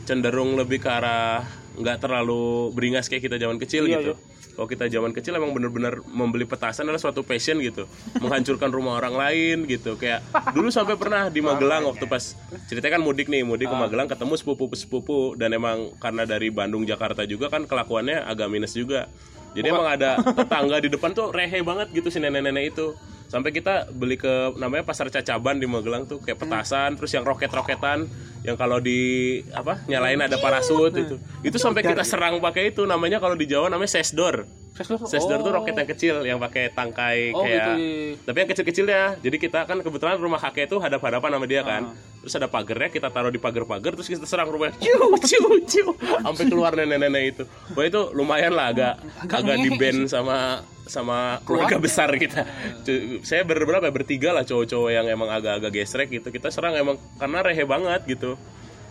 cenderung 0.03 0.55
lebih 0.55 0.79
ke 0.79 0.87
arah 0.87 1.43
nggak 1.77 1.97
terlalu 2.03 2.71
beringas 2.75 3.07
kayak 3.07 3.31
kita 3.31 3.37
zaman 3.39 3.57
kecil 3.59 3.87
Iya, 3.87 3.99
gitu. 3.99 4.13
Kalau 4.51 4.67
kita 4.67 4.91
zaman 4.91 5.15
kecil 5.15 5.31
emang 5.39 5.55
bener-bener 5.55 6.03
membeli 6.11 6.43
petasan 6.43 6.83
adalah 6.83 6.99
suatu 6.99 7.23
passion 7.23 7.55
gitu, 7.63 7.87
menghancurkan 8.19 8.67
rumah 8.67 8.99
orang 8.99 9.15
lain 9.15 9.63
gitu. 9.63 9.95
Kayak 9.95 10.27
dulu 10.51 10.67
sampai 10.67 10.99
pernah 10.99 11.31
di 11.31 11.39
Magelang 11.39 11.87
waktu 11.87 12.03
pas 12.05 12.35
ceritanya 12.67 12.99
kan 12.99 13.03
mudik 13.03 13.31
nih, 13.31 13.47
mudik 13.47 13.71
ke 13.71 13.75
Ah. 13.75 13.87
Magelang 13.87 14.11
ketemu 14.11 14.35
sepupu-sepupu 14.35 15.39
dan 15.39 15.55
emang 15.55 15.95
karena 16.03 16.27
dari 16.27 16.51
Bandung 16.51 16.83
Jakarta 16.83 17.23
juga 17.23 17.47
kan 17.47 17.63
kelakuannya 17.63 18.27
agak 18.27 18.51
minus 18.51 18.75
juga. 18.75 19.07
Jadi 19.55 19.67
emang 19.71 19.87
ada 19.87 20.19
tetangga 20.19 20.79
di 20.83 20.87
depan 20.91 21.11
tuh 21.11 21.31
rehe 21.31 21.63
banget 21.63 21.87
gitu 21.95 22.11
si 22.11 22.19
nenek-nenek 22.19 22.75
itu. 22.75 22.91
Sampai 23.31 23.55
kita 23.55 23.87
beli 23.95 24.19
ke 24.19 24.59
namanya 24.59 24.83
pasar 24.83 25.07
cacaban 25.07 25.55
di 25.55 25.63
Magelang 25.63 26.03
tuh 26.03 26.19
kayak 26.19 26.43
petasan, 26.43 26.99
terus 26.99 27.15
yang 27.15 27.23
roket-roketan 27.23 28.03
yang 28.43 28.59
kalau 28.59 28.83
di 28.83 29.39
apa 29.55 29.79
nyalain 29.87 30.19
ada 30.19 30.35
parasut 30.35 30.91
itu. 30.91 31.15
Itu 31.39 31.55
sampai 31.55 31.79
kita 31.79 32.03
serang 32.03 32.43
pakai 32.43 32.75
itu 32.75 32.83
namanya 32.83 33.23
kalau 33.23 33.39
di 33.39 33.47
Jawa 33.47 33.71
namanya 33.71 33.95
sesdor. 33.95 34.43
Sesdor, 34.71 35.03
Sesdor 35.03 35.39
tuh 35.43 35.51
oh. 35.51 35.55
roket 35.61 35.75
yang 35.75 35.89
kecil 35.89 36.15
yang 36.23 36.39
pakai 36.39 36.71
tangkai 36.71 37.35
Oh, 37.35 37.43
kayak 37.43 37.55
gitu, 37.59 37.71
iya. 37.75 38.15
tapi 38.23 38.37
yang 38.39 38.49
kecil-kecilnya. 38.49 39.01
Jadi 39.19 39.37
kita 39.39 39.59
kan 39.67 39.77
kebetulan 39.83 40.15
rumah 40.15 40.39
kakek 40.39 40.71
itu 40.71 40.79
hadap-hadapan 40.79 41.29
sama 41.37 41.45
dia 41.45 41.61
kan. 41.61 41.91
Ah. 41.91 42.19
Terus 42.23 42.33
ada 42.39 42.47
pagernya 42.47 42.89
kita 42.91 43.07
taruh 43.11 43.31
di 43.31 43.39
pagar-pagar 43.39 43.95
terus 43.95 44.07
kita 44.07 44.23
serang 44.23 44.47
rumahnya. 44.47 44.75
Ciu 44.83 45.11
ciu 45.23 45.47
ciu 45.67 45.87
sampai 45.95 46.45
keluar 46.47 46.75
nenek-nenek 46.75 47.23
itu. 47.35 47.43
Wah 47.75 47.83
itu 47.87 48.01
lumayan 48.15 48.55
lah 48.55 48.71
agak 48.71 48.93
Agak 49.27 49.55
di 49.59 49.69
band 49.75 50.07
sama 50.07 50.63
sama 50.91 51.17
keluarga 51.41 51.79
besar 51.79 52.11
kita. 52.13 52.43
Cu- 52.83 53.23
Saya 53.23 53.41
ber- 53.41 53.63
berapa 53.63 53.81
ya? 53.81 53.93
bertiga 53.93 54.29
lah 54.31 54.43
cowok-cowok 54.43 54.91
yang 54.91 55.07
emang 55.07 55.31
agak-agak 55.31 55.71
gesrek 55.73 56.11
gitu. 56.11 56.27
Kita 56.27 56.51
serang 56.51 56.75
emang 56.75 56.99
karena 57.15 57.39
rehe 57.39 57.63
banget 57.63 58.03
gitu. 58.05 58.35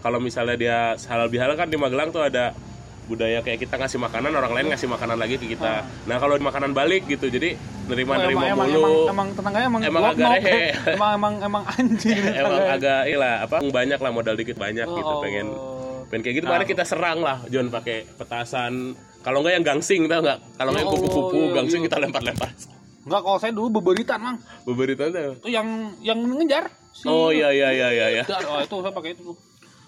Kalau 0.01 0.17
misalnya 0.17 0.57
dia 0.57 0.79
halal 1.05 1.29
bihalal 1.29 1.55
kan 1.55 1.69
di 1.69 1.77
Magelang 1.77 2.09
tuh 2.09 2.25
ada 2.25 2.57
budaya 3.05 3.43
kayak 3.43 3.59
kita 3.59 3.75
ngasih 3.75 3.99
makanan 3.99 4.31
orang 4.31 4.53
lain 4.53 4.67
ngasih 4.71 4.87
makanan 4.87 5.19
lagi 5.19 5.37
ke 5.37 5.51
kita. 5.51 5.83
Nah 6.07 6.17
kalau 6.17 6.39
makanan 6.39 6.73
balik 6.73 7.05
gitu 7.05 7.27
jadi 7.27 7.59
nerima 7.85 8.15
Oh, 8.15 8.23
nerima 8.23 8.45
emang, 8.47 8.55
emang, 8.55 8.69
mulu. 8.71 8.81
emang, 8.81 8.95
emang 9.11 9.29
tetangganya 9.35 9.67
emang 9.67 9.81
Emang 9.83 10.05
agak 10.07 10.29
rehe. 10.33 10.59
emang 10.89 11.11
emang 11.13 11.35
emang 11.43 11.63
anjing 11.69 12.23
emang 12.41 12.63
agak 12.71 13.01
ilah 13.05 13.35
apa 13.43 13.57
banyak 13.61 13.99
lah 13.99 14.11
modal 14.11 14.35
dikit 14.35 14.55
banyak 14.55 14.87
gitu 14.87 15.11
Oh. 15.11 15.19
pengen 15.19 15.47
pengen 16.07 16.23
kayak 16.23 16.35
gitu 16.39 16.47
makanya 16.47 16.69
kita 16.71 16.85
serang 16.85 17.19
lah 17.19 17.43
John 17.47 17.67
pakai 17.69 18.07
petasan 18.15 18.95
kalau 19.21 19.45
nggak 19.45 19.55
yang 19.61 19.65
gangsing 19.65 20.01
tau 20.09 20.21
nggak 20.21 20.39
kalau 20.57 20.71
nggak 20.73 20.83
yang 20.83 20.91
Oh, 20.91 20.97
kupu-kupu 20.97 21.39
iya, 21.39 21.55
gangsing 21.57 21.81
iya. 21.81 21.87
kita 21.89 21.97
lempar-lempar 22.01 22.51
Enggak, 23.01 23.21
kalau 23.25 23.39
saya 23.41 23.53
dulu 23.57 23.81
beberitan, 23.81 24.21
Mang. 24.21 24.37
beberapa 24.69 25.09
tuh 25.09 25.41
Itu 25.41 25.49
yang 25.49 25.97
yang 26.05 26.21
ngejar. 26.21 26.69
Si 26.93 27.09
oh 27.09 27.33
iya 27.33 27.49
iya 27.49 27.73
iya 27.73 27.89
iya 27.97 28.07
iya 28.21 28.25
oh, 28.45 28.61
itu 28.61 28.77
saya 28.77 28.93
pakai 28.93 29.17
itu. 29.17 29.33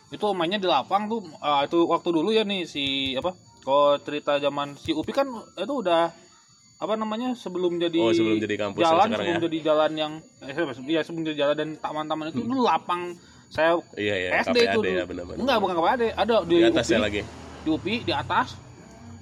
Itu 0.09 0.33
mainnya 0.33 0.57
di 0.57 0.65
lapang 0.65 1.13
tuh. 1.13 1.21
Ah, 1.37 1.61
itu 1.61 1.85
waktu 1.85 2.09
dulu 2.09 2.33
ya 2.33 2.41
nih 2.41 2.65
si 2.65 3.13
apa? 3.13 3.37
Kalau 3.61 4.01
cerita 4.01 4.41
zaman 4.41 4.81
si 4.81 4.97
Upi 4.97 5.13
kan 5.13 5.29
itu 5.29 5.75
udah 5.77 6.09
apa 6.83 6.95
namanya 6.97 7.37
sebelum 7.37 7.77
jadi 7.77 8.01
Oh, 8.01 8.11
sebelum 8.11 8.41
jadi 8.41 8.57
kampus 8.59 8.81
yang 8.81 8.91
jalan 8.91 9.07
sebelum 9.13 9.29
ya? 9.29 9.41
jadi 9.45 9.59
jalan 9.63 9.91
yang 9.93 10.13
eh, 10.43 10.51
ya 10.91 11.01
sebelum 11.05 11.23
jadi 11.31 11.37
jalan 11.39 11.55
dan 11.55 11.69
taman-taman 11.79 12.35
itu 12.35 12.43
dulu 12.43 12.67
lapang 12.67 13.15
saya 13.47 13.79
iya 13.95 14.19
iya 14.19 14.29
SD 14.43 14.57
KPAD 14.57 14.67
itu 14.67 14.81
dulu. 14.83 14.91
ya 14.91 15.05
benar-benar 15.07 15.39
enggak 15.39 15.57
bukan 15.63 15.75
KPAD 15.79 16.03
ada 16.11 16.35
di, 16.43 16.57
di 16.59 16.67
atasnya 16.67 16.99
UPI, 16.99 17.07
lagi 17.07 17.21
di 17.63 17.69
UPI 17.71 17.97
di 18.03 18.11
atas 18.11 18.59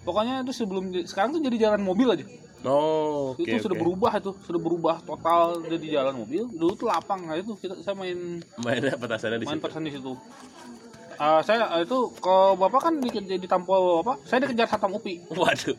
pokoknya 0.05 0.47
itu 0.47 0.53
sebelum 0.53 0.85
sekarang 1.05 1.37
tuh 1.37 1.43
jadi 1.45 1.69
jalan 1.69 1.83
mobil 1.85 2.09
aja. 2.13 2.25
Oh 2.61 3.33
oke 3.33 3.41
itu 3.41 3.57
sudah 3.57 3.73
oke. 3.73 3.83
berubah 3.85 4.13
itu 4.21 4.31
sudah 4.45 4.61
berubah 4.61 4.97
total 5.05 5.65
jadi 5.65 6.01
jalan 6.01 6.15
mobil. 6.25 6.45
Dulu 6.53 6.73
tuh 6.77 6.87
lapang 6.93 7.25
nah 7.25 7.37
itu 7.37 7.57
kita 7.57 7.81
saya 7.81 7.97
main 7.97 8.45
mainnya 8.61 8.97
petasannya 9.01 9.41
di 9.41 9.47
main 9.49 9.61
persen 9.61 9.85
di 9.85 9.93
situ. 9.93 10.13
Ah, 11.21 11.45
saya 11.45 11.69
ah, 11.69 11.85
itu 11.85 12.17
kalau 12.25 12.57
bapak 12.57 12.81
kan 12.81 12.95
di, 12.97 13.13
di 13.13 13.49
tampol 13.49 14.01
apa? 14.01 14.17
Saya 14.25 14.49
dikejar 14.49 14.73
satpam 14.73 14.97
upi. 14.97 15.21
Waduh. 15.41 15.77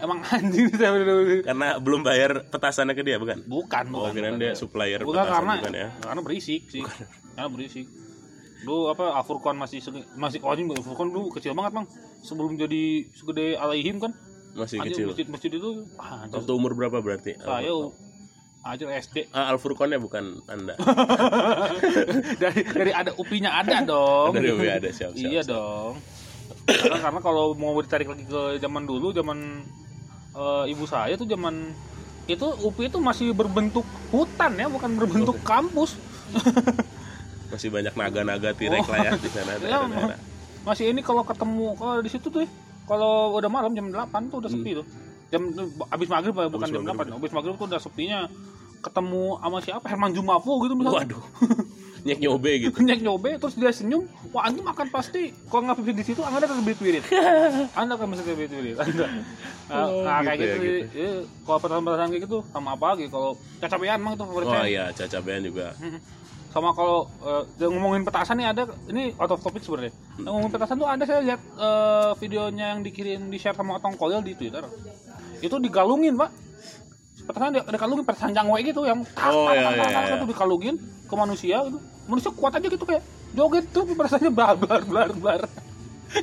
Emang 0.00 0.20
anjing 0.28 0.68
saya 0.76 0.92
karena 1.40 1.80
belum 1.80 2.04
bayar 2.04 2.44
petasannya 2.52 2.92
ke 2.92 3.04
dia 3.04 3.16
bukan? 3.16 3.40
Bukan 3.44 3.84
oh 3.92 4.08
bukan, 4.08 4.20
bukan. 4.20 4.40
dia 4.40 4.52
supplier 4.52 5.00
bukan 5.00 5.24
petasan 5.24 5.32
karena 5.32 5.52
bukan 5.56 5.72
ya? 5.72 5.88
karena 6.04 6.20
berisik 6.20 6.62
sih. 6.68 6.82
Karena 6.84 7.48
berisik 7.48 7.86
dulu 8.64 8.90
apa 8.90 9.20
Afurkon 9.20 9.56
masih 9.60 9.78
masih 10.16 10.40
oh 10.40 10.50
anjing 10.50 10.72
Afurkon 10.72 11.12
dulu 11.12 11.28
kecil 11.36 11.52
banget 11.52 11.72
bang 11.76 11.86
sebelum 12.24 12.56
jadi 12.56 13.04
segede 13.12 13.60
Alaihim 13.60 14.00
kan? 14.00 14.12
Masih 14.54 14.78
Anjing, 14.80 14.94
kecil. 14.94 15.06
masjid 15.10 15.26
masjid 15.28 15.50
itu 15.54 15.70
ah, 15.98 16.24
waktu 16.30 16.52
umur 16.54 16.72
berapa 16.78 17.02
berarti? 17.02 17.34
Saya 17.36 17.74
aja 18.64 18.84
SD 18.96 19.28
Ah, 19.34 19.52
Al-Furqonnya 19.52 20.00
bukan 20.00 20.40
anda. 20.48 20.72
Dari 22.42 22.64
dari 22.64 22.92
ada 22.96 23.12
upinya 23.20 23.60
ada 23.60 23.84
dong. 23.84 24.32
Dari 24.32 24.48
UPI 24.56 24.70
ada, 24.80 24.88
siap, 24.88 25.12
siap, 25.12 25.28
iya 25.28 25.44
siap. 25.44 25.52
dong. 25.52 25.92
Karena, 26.64 26.96
karena 26.96 27.20
kalau 27.20 27.52
mau 27.52 27.76
ditarik 27.76 28.08
lagi 28.08 28.24
ke 28.24 28.56
zaman 28.56 28.88
dulu 28.88 29.12
zaman 29.12 29.68
eh, 30.32 30.64
ibu 30.72 30.84
saya 30.88 31.12
tuh 31.20 31.28
zaman 31.28 31.76
itu 32.24 32.46
UPI 32.64 32.88
itu 32.88 32.98
masih 33.04 33.36
berbentuk 33.36 33.84
hutan 34.08 34.56
ya 34.56 34.64
bukan 34.72 34.96
berbentuk 34.96 35.36
kampus 35.44 36.00
masih 37.54 37.68
banyak 37.70 37.94
naga-naga 37.94 38.50
tirek 38.52 38.82
lah 38.90 38.98
ya 39.06 39.10
di 39.14 39.30
sana 39.30 39.52
ya, 39.62 39.78
masih 40.66 40.90
ini 40.90 41.00
kalau 41.00 41.22
ketemu 41.22 41.78
kalau 41.78 42.02
di 42.02 42.10
situ 42.10 42.26
tuh 42.28 42.42
ya, 42.42 42.48
kalau 42.84 43.38
udah 43.38 43.48
malam 43.48 43.72
jam 43.72 43.86
8 43.88 44.32
tuh 44.32 44.38
udah 44.44 44.50
sepi 44.50 44.70
tuh. 44.76 44.86
Jam 45.32 45.42
abis 45.88 46.08
maghrib 46.10 46.34
ya, 46.36 46.48
bukan 46.52 46.68
Abis 46.68 46.74
jam 46.76 46.82
maghrib. 46.84 47.14
8 47.14 47.20
abis 47.20 47.32
maghrib 47.32 47.54
tuh 47.56 47.66
udah 47.68 47.80
sepinya. 47.80 48.20
Ketemu 48.84 49.40
sama 49.40 49.58
siapa? 49.64 49.86
Herman 49.88 50.12
Jumafu 50.12 50.60
gitu 50.68 50.76
misalnya. 50.76 51.08
Waduh, 51.08 51.22
nyek 52.06 52.18
nyobe 52.20 52.52
gitu. 52.68 52.76
Nyek 52.84 53.00
nyobe 53.00 53.30
terus 53.40 53.56
dia 53.56 53.72
senyum. 53.72 54.04
Wah 54.36 54.44
antum 54.44 54.68
akan 54.68 54.92
pasti 54.92 55.32
kalau 55.48 55.64
nggak 55.64 55.80
pipis 55.80 55.94
di 55.96 56.04
situ 56.12 56.20
anda 56.20 56.44
akan 56.44 56.60
beli 56.60 56.76
wirid 56.76 57.04
anda 57.80 57.92
akan 57.96 58.06
mesti 58.12 58.22
beli 58.36 58.48
wirid 58.52 58.76
anda. 58.76 59.06
Nah, 59.64 59.88
Oh, 59.88 60.04
nah, 60.04 60.20
kayak 60.20 60.44
gitu 60.44 60.56
gitu, 60.60 60.60
ya, 60.60 60.76
sih. 60.76 60.84
Iya, 60.92 61.12
kalau 61.48 61.56
perasaan-perasaan 61.64 62.08
kayak 62.12 62.22
gitu 62.28 62.38
sama 62.52 62.76
apa 62.76 62.84
lagi? 62.92 63.08
Kalau 63.08 63.30
cacabean 63.64 63.96
emang 63.96 64.12
itu 64.12 64.24
favorit 64.28 64.46
Oh 64.52 64.66
iya, 64.68 64.84
cacabean 64.92 65.40
juga. 65.40 65.66
Sama 66.54 66.70
kalau 66.70 67.10
dia 67.52 67.66
ngomongin 67.66 68.06
petasan 68.06 68.38
nih 68.38 68.46
ada 68.46 68.62
ini 68.86 69.10
out 69.18 69.26
of 69.28 69.42
topic 69.42 69.60
sebenarnya 69.60 69.90
Hmm. 70.14 70.30
ngomongin 70.30 70.54
petasan 70.54 70.78
tuh 70.78 70.86
ada 70.86 71.02
saya 71.02 71.18
lihat 71.20 71.40
eh, 71.42 72.10
videonya 72.16 72.66
yang 72.70 72.80
dikirim 72.80 73.26
di 73.26 73.34
share 73.34 73.52
sama 73.52 73.76
otong 73.76 73.98
koil 73.98 74.22
di 74.22 74.32
twitter 74.32 74.62
itu 75.40 75.58
digalungin 75.58 76.14
pak 76.14 76.30
petasan 77.24 77.50
dikalungin 77.66 78.04
petasan 78.04 78.30
jangwe 78.30 78.62
gitu 78.62 78.86
yang 78.86 79.02
tak 79.08 79.26
Oh, 79.26 79.50
iya, 79.50 79.66
iya, 79.68 79.86
iya. 80.06 80.14
itu 80.14 80.26
dikalungin 80.28 80.78
ke 81.04 81.14
manusia 81.14 81.66
gitu 81.66 81.78
manusia 82.06 82.30
kuat 82.30 82.54
aja 82.54 82.66
gitu 82.68 82.84
kayak 82.84 83.02
joget 83.32 83.66
tuh 83.68 83.82
petasannya 83.84 84.30
blar 84.30 84.54
blar 84.54 84.82
blar 84.84 85.10
blar 85.10 85.40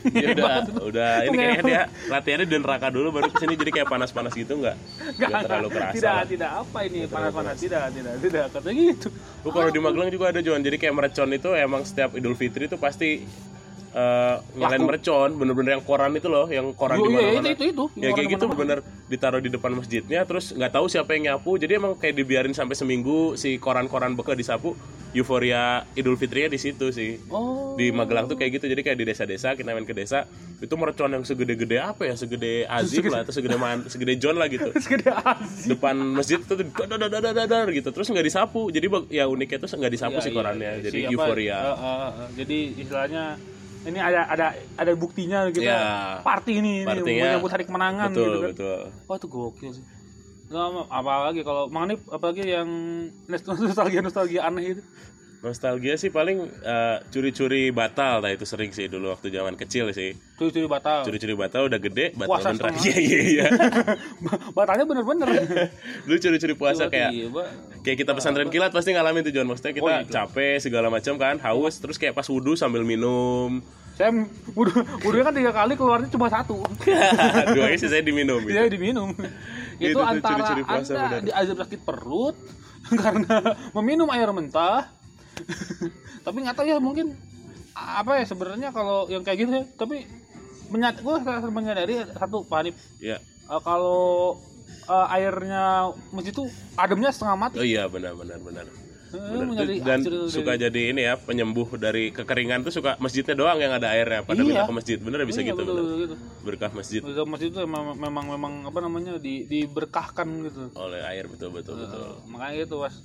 Dia 0.08 0.28
udah, 0.32 0.56
udah 0.88 1.12
ini 1.28 1.36
kayaknya 1.36 1.64
dia 1.68 1.82
latihannya 2.08 2.48
di 2.48 2.58
neraka 2.58 2.88
dulu 2.88 3.08
baru 3.12 3.28
ke 3.28 3.38
sini 3.44 3.54
jadi 3.60 3.72
kayak 3.82 3.90
panas-panas 3.92 4.32
gitu 4.34 4.56
nggak? 4.62 4.76
Nggak 5.20 5.42
terlalu 5.46 5.68
kerasa. 5.74 5.94
tidak 5.98 6.14
lah. 6.16 6.26
tidak 6.28 6.52
apa 6.64 6.80
ini 6.88 7.00
panas-panas 7.12 7.56
tidak 7.60 7.82
tidak 7.92 8.14
tidak 8.24 8.44
kata 8.56 8.70
gitu 8.72 9.10
Oh, 9.42 9.50
kalau 9.50 9.74
di 9.74 9.82
Magelang 9.82 10.14
juga 10.14 10.30
ada 10.30 10.38
John. 10.46 10.62
Jadi 10.62 10.78
kayak 10.78 10.94
mercon 10.94 11.34
itu 11.34 11.50
emang 11.58 11.82
setiap 11.82 12.14
Idul 12.14 12.38
Fitri 12.38 12.70
itu 12.70 12.78
pasti 12.78 13.26
Laku. 14.78 14.88
mercon, 14.88 15.30
bener-bener 15.36 15.72
yang 15.74 15.84
koran 15.84 16.12
itu 16.12 16.28
loh, 16.28 16.48
yang 16.48 16.72
koran 16.72 16.96
Oh, 16.96 17.04
di 17.04 17.12
iya, 17.12 17.20
mana-mana. 17.22 17.40
itu, 17.42 17.50
itu, 17.52 17.64
itu. 17.68 17.86
Ya 17.94 18.02
Yang 18.02 18.14
kayak 18.16 18.30
gitu 18.30 18.46
bener 18.50 18.80
ditaruh 19.06 19.40
di 19.40 19.50
depan 19.50 19.72
masjidnya, 19.74 20.22
terus 20.24 20.50
nggak 20.50 20.72
tahu 20.72 20.86
siapa 20.88 21.12
yang 21.12 21.24
nyapu. 21.30 21.56
Jadi 21.56 21.76
emang 21.76 21.94
kayak 21.94 22.16
dibiarin 22.16 22.52
sampai 22.52 22.74
seminggu 22.74 23.36
si 23.36 23.58
koran-koran 23.58 24.14
bekas 24.14 24.36
disapu. 24.36 24.74
euforia 25.12 25.84
Idul 25.92 26.16
Fitrinya 26.16 26.48
di 26.48 26.56
situ 26.56 26.88
sih. 26.90 27.20
Oh. 27.28 27.76
Di 27.76 27.92
Magelang 27.92 28.26
tuh 28.26 28.40
kayak 28.40 28.56
gitu. 28.56 28.66
Jadi 28.66 28.80
kayak 28.80 28.96
di 28.96 29.04
desa-desa 29.04 29.60
kita 29.60 29.68
main 29.68 29.84
ke 29.84 29.92
desa, 29.92 30.24
itu 30.58 30.72
mercon 30.74 31.12
yang 31.12 31.28
segede-gede 31.28 31.84
apa 31.84 32.08
ya? 32.08 32.16
Segede 32.16 32.64
Azim 32.64 33.04
lah 33.06 33.28
atau 33.28 33.36
segede 33.36 33.60
man, 33.60 33.84
segede 33.86 34.16
John 34.16 34.40
lah 34.40 34.48
gitu. 34.48 34.72
Segede 34.80 35.12
Aziz. 35.12 35.68
Depan 35.68 36.00
masjid 36.16 36.40
itu 36.40 36.56
dadar 36.88 37.12
dadar 37.12 37.36
dadar 37.36 37.68
gitu. 37.70 37.92
Terus 37.92 38.08
nggak 38.08 38.24
disapu. 38.24 38.72
Jadi 38.72 38.88
ya 39.12 39.28
uniknya 39.28 39.60
tuh 39.60 39.76
nggak 39.76 39.92
disapu 39.92 40.16
Iya, 40.16 40.24
sih 40.24 40.32
iya, 40.32 40.38
korannya. 40.40 40.72
iya. 40.72 40.80
Jadi 40.80 40.96
Si 40.96 41.04
apa, 41.04 41.12
euforia. 41.12 41.58
eh, 41.60 41.68
eh, 41.68 41.76
eh, 41.92 42.12
jadi 42.40 42.58
istilahnya 42.80 43.24
ini 43.82 43.98
ada 43.98 44.30
ada 44.30 44.46
ada 44.78 44.92
buktinya 44.94 45.50
kita 45.50 45.66
Iya. 45.66 45.82
party 46.22 46.62
ini, 46.62 46.86
ini 46.86 47.02
menyambut 47.02 47.50
hari 47.50 47.66
kemenangan 47.66 48.14
betul, 48.14 48.26
gitu 48.26 48.38
kan. 48.38 48.50
betul. 48.54 48.80
Wah 49.10 49.16
itu 49.18 49.28
gokil 49.28 49.72
sih. 49.74 49.86
Nggak, 50.52 50.68
apalagi 50.92 51.42
kalau 51.48 51.64
Nip 51.88 52.02
apalagi 52.12 52.44
yang 52.44 52.68
nostalgia 53.32 54.02
nostalgia 54.04 54.42
aneh 54.46 54.78
itu. 54.78 54.82
Nostalgia 55.42 55.98
sih 55.98 56.14
paling 56.14 56.38
eh, 56.46 56.98
curi-curi 57.10 57.74
batal, 57.74 58.22
nah 58.22 58.30
itu 58.30 58.46
sering 58.46 58.70
sih 58.70 58.86
dulu 58.86 59.10
waktu 59.10 59.34
zaman 59.34 59.58
kecil 59.58 59.90
sih. 59.90 60.14
Curi-curi 60.38 60.70
batal. 60.70 61.02
Curi-curi 61.02 61.34
batal 61.34 61.66
udah 61.66 61.82
gede, 61.82 62.14
batal 62.14 62.30
Puasa 62.30 62.54
beneran. 62.54 62.74
Iya 62.78 62.96
iya 62.96 63.20
iya. 63.26 63.46
Batalnya 64.58 64.86
bener-bener. 64.86 65.28
Dulu 66.06 66.18
curi-curi 66.20 66.54
puasa 66.54 66.86
kayak 66.88 67.10
Tiba-tiba. 67.10 67.44
kayak 67.82 67.98
kita 67.98 68.12
pesantren 68.14 68.50
kilat 68.54 68.70
pasti 68.70 68.94
ngalamin 68.94 69.26
tuh 69.26 69.34
John. 69.34 69.50
Maksudnya 69.50 69.74
kita 69.74 69.82
Oh, 69.82 69.90
iya. 69.90 70.06
capek 70.06 70.62
segala 70.62 70.94
macam 70.94 71.18
kan, 71.18 71.42
haus 71.42 71.74
terus 71.82 71.98
kayak 71.98 72.14
pas 72.14 72.30
wudhu 72.30 72.54
sambil 72.54 72.86
minum. 72.86 73.66
Saya 73.98 74.14
wudhu, 74.54 74.78
wudhunya 75.02 75.26
kan 75.26 75.34
tiga 75.34 75.52
kali 75.52 75.74
keluarnya 75.74 76.10
cuma 76.14 76.30
satu. 76.30 76.62
Duanya 77.58 77.78
sih 77.82 77.90
saya 77.90 78.06
diminum 78.06 78.46
gitu. 78.46 78.54
Dia 78.54 78.70
diminum. 78.70 79.10
Itu 79.82 79.98
itu 79.98 80.00
antara 80.06 80.38
ciri-ciri 80.38 80.64
puasa, 80.70 80.94
anda 80.94 81.18
diazab 81.26 81.58
sakit 81.66 81.82
perut 81.82 82.38
karena 82.94 83.58
meminum 83.74 84.06
air 84.14 84.30
mentah. 84.30 85.01
tapi 86.26 86.38
nggak 86.40 86.56
tahu 86.56 86.66
ya 86.66 86.78
mungkin 86.78 87.16
apa 87.74 88.20
ya 88.20 88.26
sebenarnya 88.26 88.70
kalau 88.70 89.08
yang 89.08 89.22
kayak 89.22 89.38
gitu 89.40 89.52
ya. 89.54 89.64
Tapi 89.74 90.06
menyat, 90.68 91.00
gue 91.00 91.16
menyadari 91.50 91.96
satu 92.10 92.44
Pak 92.44 92.58
Hanif, 92.58 92.76
Iya. 92.98 93.18
eh, 93.22 93.62
kalau 93.62 94.40
eh, 94.84 95.08
airnya 95.14 95.64
masjid 96.10 96.32
itu 96.32 96.46
ademnya 96.76 97.10
setengah 97.10 97.38
mati. 97.38 97.56
Oh 97.56 97.66
iya 97.66 97.86
benar 97.86 98.12
benar 98.14 98.40
benar. 98.40 98.66
Eh, 99.12 99.20
Benar. 99.20 99.44
menjadi 99.44 99.74
Dan 99.78 100.00
hancur 100.00 100.12
dari- 100.18 100.32
suka 100.32 100.52
jadi 100.58 100.82
ini 100.90 101.02
ya 101.04 101.14
penyembuh 101.18 101.68
dari 101.76 102.10
kekeringan 102.10 102.64
tuh 102.64 102.72
suka 102.72 102.96
masjidnya 102.98 103.36
doang 103.36 103.60
yang 103.60 103.72
ada 103.74 103.92
airnya 103.92 104.24
pada 104.24 104.40
Iya. 104.40 104.64
ke 104.64 104.72
masjid. 104.72 104.98
Bener 104.98 105.20
bisa 105.26 105.44
Iya, 105.44 105.52
gitu. 105.52 105.60
betul, 105.60 105.76
bener. 105.76 105.84
betul, 105.84 106.00
gitu. 106.02 106.16
Berkah 106.42 106.72
masjid 106.72 107.00
Masjid 107.04 107.26
masjid 107.26 107.48
itu 107.50 107.60
memang 107.60 107.84
memang, 107.94 108.26
memang 108.30 108.54
apa 108.66 108.80
namanya 108.80 109.12
di, 109.18 109.44
diberkahkan 109.46 110.28
gitu. 110.42 110.72
oleh 110.74 111.04
air 111.04 111.28
betul 111.28 111.52
betul 111.52 111.76
betul. 111.78 112.00
Eh, 112.02 112.16
makanya 112.26 112.56
itu 112.64 112.76
was 112.78 112.96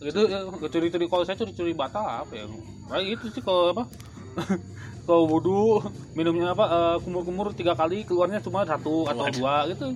itu 0.00 0.20
ya, 0.28 0.44
curi-curi 0.68 1.06
kalau 1.08 1.24
saya 1.24 1.36
curi-curi 1.40 1.72
batal 1.72 2.04
apa 2.04 2.32
ya? 2.36 2.44
Nah, 2.92 3.00
itu 3.00 3.26
sih 3.32 3.40
kalau 3.40 3.72
apa? 3.72 3.84
Kalau 5.06 5.22
wudhu 5.30 5.86
minumnya 6.18 6.50
apa 6.50 6.66
eh, 6.66 6.96
kumur-kumur 7.06 7.54
tiga 7.54 7.78
kali 7.78 8.02
keluarnya 8.02 8.42
cuma 8.42 8.66
satu 8.66 9.06
atau 9.06 9.22
Waduh. 9.22 9.38
dua 9.38 9.54
gitu. 9.70 9.94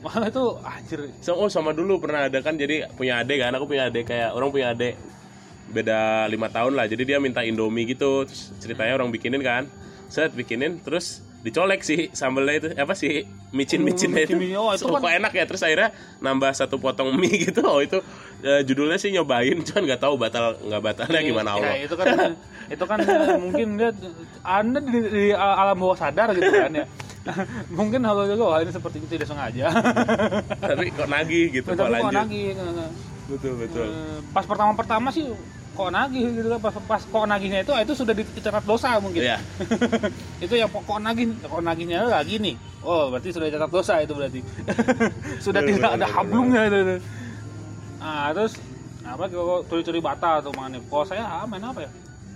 Wah 0.00 0.24
itu 0.24 0.44
anjir. 0.64 1.00
So, 1.20 1.36
oh 1.36 1.52
sama 1.52 1.76
dulu 1.76 2.00
pernah 2.00 2.32
ada 2.32 2.40
kan 2.40 2.56
jadi 2.56 2.88
punya 2.96 3.20
adik 3.20 3.44
kan 3.44 3.52
aku 3.52 3.68
punya 3.68 3.92
adik 3.92 4.08
kayak 4.08 4.32
orang 4.32 4.48
punya 4.48 4.72
adik 4.72 4.96
beda 5.68 6.26
lima 6.32 6.48
tahun 6.48 6.74
lah. 6.80 6.88
Jadi 6.88 7.12
dia 7.12 7.20
minta 7.20 7.44
indomie 7.44 7.84
gitu 7.84 8.24
terus 8.24 8.56
ceritanya 8.56 8.96
orang 8.96 9.12
bikinin 9.12 9.44
kan. 9.44 9.68
Set 10.08 10.32
bikinin 10.32 10.80
terus 10.80 11.20
dicolek 11.42 11.82
sih 11.82 12.06
sambelnya 12.10 12.54
itu 12.56 12.68
apa 12.72 12.94
sih 12.94 13.26
micin 13.50 13.82
micinnya 13.82 14.22
itu, 14.22 14.38
micin-micin, 14.38 14.56
oh, 14.56 14.70
itu 14.70 14.80
So, 14.80 14.94
kan- 14.94 15.02
kok 15.02 15.12
enak 15.12 15.32
ya 15.34 15.44
terus 15.44 15.60
akhirnya 15.60 15.90
nambah 16.18 16.54
satu 16.54 16.78
potong 16.78 17.12
mie 17.14 17.34
gitu. 17.44 17.60
Oh 17.62 17.82
itu 17.82 17.98
eh, 18.40 18.62
judulnya 18.62 18.94
sih 18.94 19.10
nyobain 19.10 19.58
cuman 19.66 19.82
nggak 19.84 20.00
tahu 20.00 20.14
batal 20.16 20.54
nggak 20.56 20.82
batalnya 20.82 21.20
gimana 21.20 21.58
Allah. 21.58 21.74
ya, 21.74 21.84
itu 21.84 21.94
kan 21.94 22.06
itu 22.74 22.84
kan 22.86 22.98
eh, 23.02 23.36
mungkin 23.36 23.66
dia 23.74 23.90
anda 24.40 24.78
di, 24.78 24.98
di 25.02 25.24
alam 25.34 25.76
bawah 25.76 25.98
sadar 25.98 26.30
gitu 26.32 26.46
kan 26.48 26.72
ya. 26.72 26.86
Mungkin 27.68 28.02
halo 28.02 28.26
juga 28.26 28.42
wah 28.44 28.58
ini 28.58 28.70
seperti 28.70 28.98
itu 28.98 29.06
tidak 29.08 29.26
sengaja. 29.26 29.70
Tapi 30.56 30.90
kok 30.90 31.06
nagih 31.06 31.44
gitu 31.52 31.66
kok 31.68 31.74
kok 31.76 31.86
lanjut. 31.88 32.14
nagih 32.16 32.54
betul 33.28 33.52
betul. 33.56 33.86
Eh, 33.86 34.18
pas 34.30 34.42
pertama-pertama 34.42 35.10
sih 35.10 35.26
kok 35.72 35.88
nagih 35.88 36.24
gitu 36.36 36.48
kan 36.52 36.60
pas, 36.60 36.74
pas 36.84 37.02
kok 37.02 37.24
nagihnya 37.24 37.64
itu 37.64 37.72
itu 37.72 37.92
sudah 37.96 38.14
dicatat 38.14 38.64
dosa 38.68 39.00
mungkin. 39.00 39.24
Iya. 39.24 39.36
itu 40.44 40.54
yang 40.60 40.68
pokok 40.68 41.00
nagih 41.00 41.32
kok 41.40 41.62
nagihnya 41.64 42.04
lagi 42.04 42.36
nih. 42.36 42.54
Oh 42.84 43.08
berarti 43.08 43.32
sudah 43.32 43.46
dicatat 43.48 43.70
dosa 43.72 43.94
itu 44.04 44.12
berarti. 44.12 44.40
Sudah 45.44 45.62
Bener, 45.62 45.78
tidak 45.78 45.90
bener, 45.90 45.98
ada 46.02 46.06
bener, 46.06 46.16
hablumnya 46.18 46.60
itu, 46.66 46.78
itu. 46.82 46.96
nah 48.02 48.34
terus 48.34 48.58
apa 49.02 49.24
kalau 49.30 49.62
curi-curi 49.66 50.00
batal 50.02 50.42
tuh 50.42 50.54
mana 50.54 50.78
kalau 50.90 51.06
saya 51.06 51.24
ah, 51.24 51.46
main 51.48 51.62
apa 51.62 51.88
ya? 51.88 51.90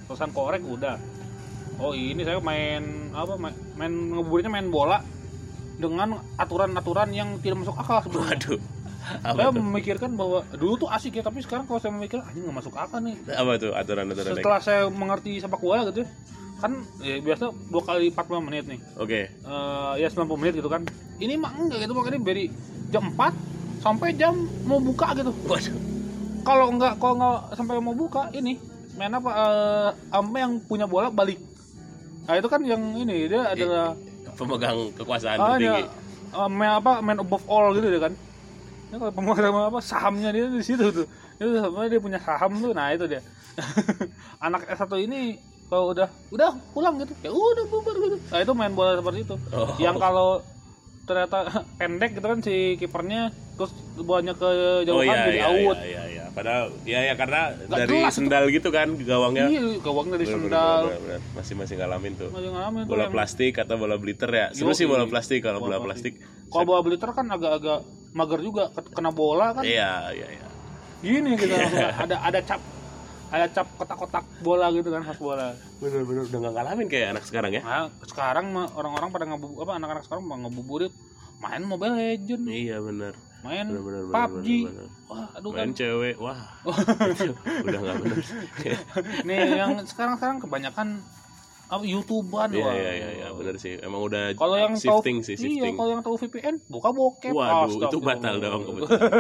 Terusan 0.07 0.31
korek 0.31 0.63
udah. 0.63 0.97
Oh 1.77 1.93
ini 1.93 2.23
saya 2.25 2.41
main 2.41 3.13
apa 3.13 3.37
main, 3.37 3.55
main 3.77 3.93
ngebuburitnya 3.93 4.51
main 4.51 4.69
bola 4.73 5.03
dengan 5.77 6.25
aturan-aturan 6.41 7.13
yang 7.13 7.37
tidak 7.45 7.67
masuk 7.67 7.77
akal 7.77 8.01
sebenarnya. 8.01 8.39
Waduh 8.39 8.76
saya 9.07 9.49
tuh? 9.55 9.63
memikirkan 9.63 10.11
bahwa 10.19 10.43
dulu 10.55 10.75
tuh 10.87 10.89
asik 10.91 11.19
ya 11.19 11.23
tapi 11.23 11.39
sekarang 11.43 11.65
kalau 11.71 11.79
saya 11.79 11.95
memikir 11.95 12.19
anjing 12.23 12.43
nggak 12.43 12.57
masuk 12.59 12.75
akal 12.75 12.99
nih. 12.99 13.15
Apa 13.31 13.53
tuh 13.59 13.73
aturan 13.73 14.11
aturan 14.11 14.35
setelah 14.35 14.61
saya 14.61 14.83
mengerti 14.91 15.39
sepak 15.39 15.61
bola 15.63 15.87
gitu 15.91 16.03
ya 16.03 16.09
kan 16.57 16.73
ya, 17.05 17.21
biasa 17.21 17.53
dua 17.69 17.83
kali 17.85 18.09
45 18.09 18.47
menit 18.49 18.65
nih. 18.65 18.81
Oke. 18.97 19.29
Eh, 19.29 19.93
ya 20.01 20.09
90 20.09 20.41
menit 20.41 20.55
gitu 20.57 20.73
kan. 20.73 20.89
Ini 21.21 21.37
mah 21.37 21.53
enggak 21.53 21.85
gitu 21.85 21.93
makanya 21.93 22.21
dari 22.25 22.49
jam 22.89 23.13
4 23.13 23.85
sampai 23.85 24.17
jam 24.17 24.35
mau 24.65 24.81
buka 24.81 25.13
gitu. 25.21 25.33
Waduh. 25.45 25.77
Kalau 26.49 26.67
enggak 26.73 26.97
kalau 26.97 27.15
enggak 27.21 27.41
sampai 27.61 27.77
mau 27.77 27.93
buka 27.93 28.33
ini 28.33 28.57
main 28.97 29.13
apa 29.13 29.31
eh, 29.37 29.91
sampai 30.09 30.39
yang 30.49 30.53
punya 30.65 30.89
bola 30.89 31.13
balik. 31.13 31.37
Nah 32.25 32.35
itu 32.41 32.49
kan 32.49 32.61
yang 32.65 32.81
ini 32.97 33.29
dia 33.29 33.53
adalah 33.53 33.93
pemegang 34.37 34.93
kekuasaan 34.97 35.37
ah, 35.37 35.47
tertinggi 35.57 35.85
dia, 35.85 36.37
eh, 36.41 36.49
main 36.49 36.73
apa 36.81 37.05
main 37.05 37.21
above 37.21 37.45
all 37.49 37.73
gitu 37.77 37.89
dia 37.89 38.01
kan 38.01 38.13
ya, 38.97 38.99
kalau 38.99 39.13
pemegang 39.13 39.53
apa 39.53 39.79
sahamnya 39.79 40.29
dia 40.31 40.49
di 40.49 40.61
situ 40.61 40.85
tuh 40.91 41.05
itu 41.35 41.49
sebenarnya 41.55 41.91
dia 41.91 42.01
punya 42.01 42.19
saham 42.19 42.57
tuh 42.57 42.73
nah 42.73 42.89
itu 42.89 43.05
dia 43.07 43.21
anak 44.41 44.65
S1 44.67 44.89
ini 45.01 45.37
kalau 45.67 45.91
udah 45.91 46.09
udah 46.31 46.51
pulang 46.71 46.97
gitu 46.97 47.13
ya 47.21 47.31
udah 47.31 47.65
bubar 47.67 47.95
gitu 47.99 48.17
nah 48.27 48.39
itu 48.39 48.53
main 48.53 48.73
bola 48.73 48.95
seperti 48.95 49.21
itu 49.23 49.37
Oh. 49.51 49.69
yang 49.77 49.97
kalau 49.97 50.41
ternyata 51.03 51.39
pendek 51.79 52.11
gitu 52.15 52.27
kan 52.27 52.39
si 52.41 52.55
kipernya 52.77 53.29
terus 53.55 53.73
bolanya 53.97 54.33
ke 54.33 54.45
Oh 54.45 54.83
jauhan 54.85 55.07
iya 55.07 55.17
jadi 55.23 55.33
iya, 55.35 55.47
out 55.47 55.79
iya 55.79 55.87
iya 55.87 56.03
iya. 56.07 56.25
Padahal 56.29 56.69
ya 56.85 57.01
ya 57.03 57.15
karena 57.15 57.41
Nggak 57.57 57.79
dari 57.81 57.97
jelas 57.97 58.05
itu. 58.07 58.17
sendal 58.19 58.45
gitu 58.51 58.69
kan 58.69 58.89
gawangnya. 58.95 59.49
iya 59.49 59.63
gawang 59.81 60.07
dari 60.07 60.23
Bener, 60.23 60.37
bener, 60.37 60.45
sendal 60.45 60.83
bener, 60.85 61.01
bener. 61.01 61.21
Masih 61.33 61.55
masih 61.57 61.75
ngalamin 61.75 62.13
tuh. 62.15 62.29
masih 62.29 62.51
ngalamin 62.51 62.83
tuh 62.83 62.91
Bola 62.91 63.01
yang- 63.01 63.15
plastik 63.15 63.55
atau 63.57 63.75
bola 63.75 63.97
bliter 63.97 64.29
ya. 64.31 64.47
Seru 64.53 64.69
Yoi. 64.69 64.77
sih 64.77 64.85
bola 64.85 65.05
plastik 65.07 65.41
kalau 65.41 65.59
bola 65.59 65.81
Bola 65.81 65.89
plastik. 65.89 66.21
kalau 66.47 66.65
bola 66.67 66.81
bliter 66.83 67.09
kan 67.11 67.27
agak-agak 67.27 67.81
mager 68.17 68.41
juga 68.41 68.63
kena 68.91 69.13
bola 69.13 69.53
kan 69.53 69.61
Iya 69.61 70.11
iya 70.11 70.29
iya. 70.33 70.47
gini 70.99 71.37
gitu 71.37 71.53
ada 71.53 72.17
ada 72.19 72.41
cap 72.41 72.61
ada 73.27 73.47
cap 73.47 73.69
kotak-kotak 73.77 74.25
bola 74.41 74.73
gitu 74.73 74.89
kan 74.89 75.03
khas 75.03 75.19
bola 75.19 75.53
Bener 75.77 76.03
bener 76.03 76.25
udah 76.25 76.39
nggak 76.41 76.55
ngalamin 76.55 76.87
kayak 76.87 77.09
anak 77.13 77.25
sekarang 77.25 77.53
ya. 77.53 77.61
nah 77.61 77.85
sekarang 78.03 78.47
orang-orang 78.73 79.09
pada 79.11 79.25
ngebu 79.27 79.61
apa 79.61 79.73
anak-anak 79.77 80.03
sekarang 80.03 80.25
mah 80.25 80.39
ngebuburit 80.41 80.93
main 81.37 81.61
Mobile 81.63 81.95
Legend 81.95 82.43
Iya 82.47 82.81
bener. 82.81 83.13
main 83.43 83.67
Bener, 83.69 83.83
bener, 83.85 84.03
bener, 84.03 84.15
PUBG 84.17 84.49
bener, 84.65 84.73
bener. 84.73 84.89
wah 85.07 85.27
aduh 85.31 85.51
kan 85.53 85.59
Main 85.61 85.73
cewek, 85.75 86.17
wah. 86.17 86.41
udah 87.67 87.79
nggak 87.79 87.97
bener. 88.01 88.19
nih 89.23 89.39
yang 89.55 89.73
sekarang-sekarang 89.85 90.41
kebanyakan 90.41 90.89
apa 91.67 91.83
youtuban 91.83 92.47
Iya 92.55 92.63
wah 92.63 92.75
iya 92.79 92.93
iya 92.95 93.09
iya 93.19 93.29
bener 93.35 93.59
sih. 93.59 93.75
Emang 93.83 94.07
udah 94.07 94.39
kalau 94.39 94.55
yang 94.55 94.75
tahu 94.79 95.03
shifting 95.03 95.19
sih 95.27 95.35
iya 95.35 95.67
shifting. 95.67 95.75
kalau 95.75 95.91
yang 95.91 96.03
tahu 96.07 96.15
VPN 96.15 96.55
buka 96.71 96.89
bokep 96.95 97.35
Waduh, 97.35 97.91
itu 97.91 97.99
batal 97.99 98.35
dong 98.39 98.61
kebetulan. 98.65 99.01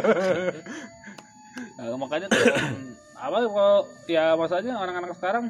Nah, 1.76 1.92
makanya 1.96 2.28
tuh, 2.28 2.40
apa 3.24 3.36
kalau 3.48 3.76
ya 4.08 4.36
masalahnya 4.36 4.76
anak-anak 4.76 5.16
sekarang 5.16 5.48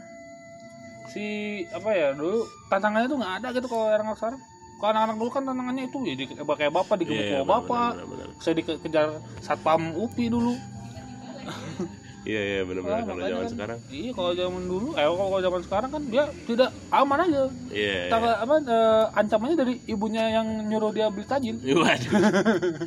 si 1.10 1.24
apa 1.70 1.90
ya 1.94 2.14
dulu 2.14 2.46
tantangannya 2.66 3.06
tuh 3.10 3.18
nggak 3.18 3.34
ada 3.42 3.48
gitu 3.54 3.66
kalau 3.66 3.90
anak-anak 3.90 4.18
sekarang 4.18 4.40
kalau 4.78 4.90
anak-anak 4.94 5.16
dulu 5.18 5.30
kan 5.30 5.42
tantangannya 5.46 5.82
itu 5.86 5.98
ya 6.02 6.14
di, 6.14 6.24
kayak 6.34 6.72
bapak 6.74 6.94
digebuk 6.98 7.22
Iya, 7.22 7.30
sama 7.30 7.42
bener, 7.42 7.46
bapak 7.46 7.90
bener, 7.94 8.06
bener, 8.06 8.26
bener. 8.26 8.42
saya 8.42 8.54
dikejar 8.58 9.08
satpam 9.42 9.82
upi 9.98 10.24
dulu 10.30 10.54
Iya 12.26 12.40
iya 12.42 12.60
Nah, 12.66 12.82
kalau 12.82 13.22
zaman 13.22 13.38
kan, 13.38 13.46
sekarang. 13.48 13.78
iya 13.86 14.10
kalau 14.10 14.32
zaman 14.32 14.62
dulu 14.64 14.88
eh 14.92 15.06
kalau 15.06 15.38
zaman 15.38 15.60
sekarang 15.62 15.90
kan 15.90 16.02
dia 16.04 16.24
tidak 16.42 16.70
aman 16.90 17.18
aja 17.22 17.42
Iya. 17.70 18.10
Tangga, 18.10 18.32
apa 18.36 18.54
eh, 18.60 19.04
ancamannya 19.14 19.56
dari 19.56 19.74
ibunya 19.86 20.24
yang 20.32 20.46
nyuruh 20.66 20.90
dia 20.90 21.06
beli 21.06 21.22
tajil 21.24 21.54
Waduh. 21.62 22.12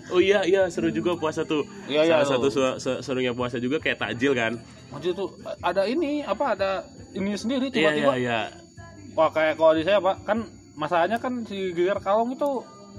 Oh 0.09 0.19
iya 0.19 0.43
iya 0.43 0.67
seru 0.67 0.89
juga 0.89 1.15
puasa 1.15 1.41
tuh. 1.43 1.63
Iya, 1.85 2.03
iya, 2.03 2.11
Salah 2.13 2.27
satu 2.29 2.47
loh. 2.47 2.53
su- 2.53 2.77
se- 2.77 2.99
serunya 3.01 3.31
puasa 3.31 3.57
juga 3.57 3.79
kayak 3.79 3.97
takjil 3.97 4.33
kan. 4.33 4.59
maksudnya 4.89 5.15
tuh 5.15 5.29
ada 5.59 5.85
ini 5.85 6.19
apa 6.21 6.45
ada 6.51 6.69
ini 7.11 7.31
sendiri 7.33 7.69
Iya 7.69 7.95
tiba-tiba 7.95 8.13
iya 8.13 8.19
iya. 8.19 8.39
Wah 9.13 9.29
kayak 9.29 9.55
kalau 9.55 9.71
di 9.71 9.81
saya 9.81 9.97
pak 9.97 10.19
kan 10.21 10.43
masalahnya 10.73 11.15
kan 11.15 11.43
si 11.43 11.71
Geger 11.71 11.97
Kalong 11.97 12.33
itu 12.33 12.49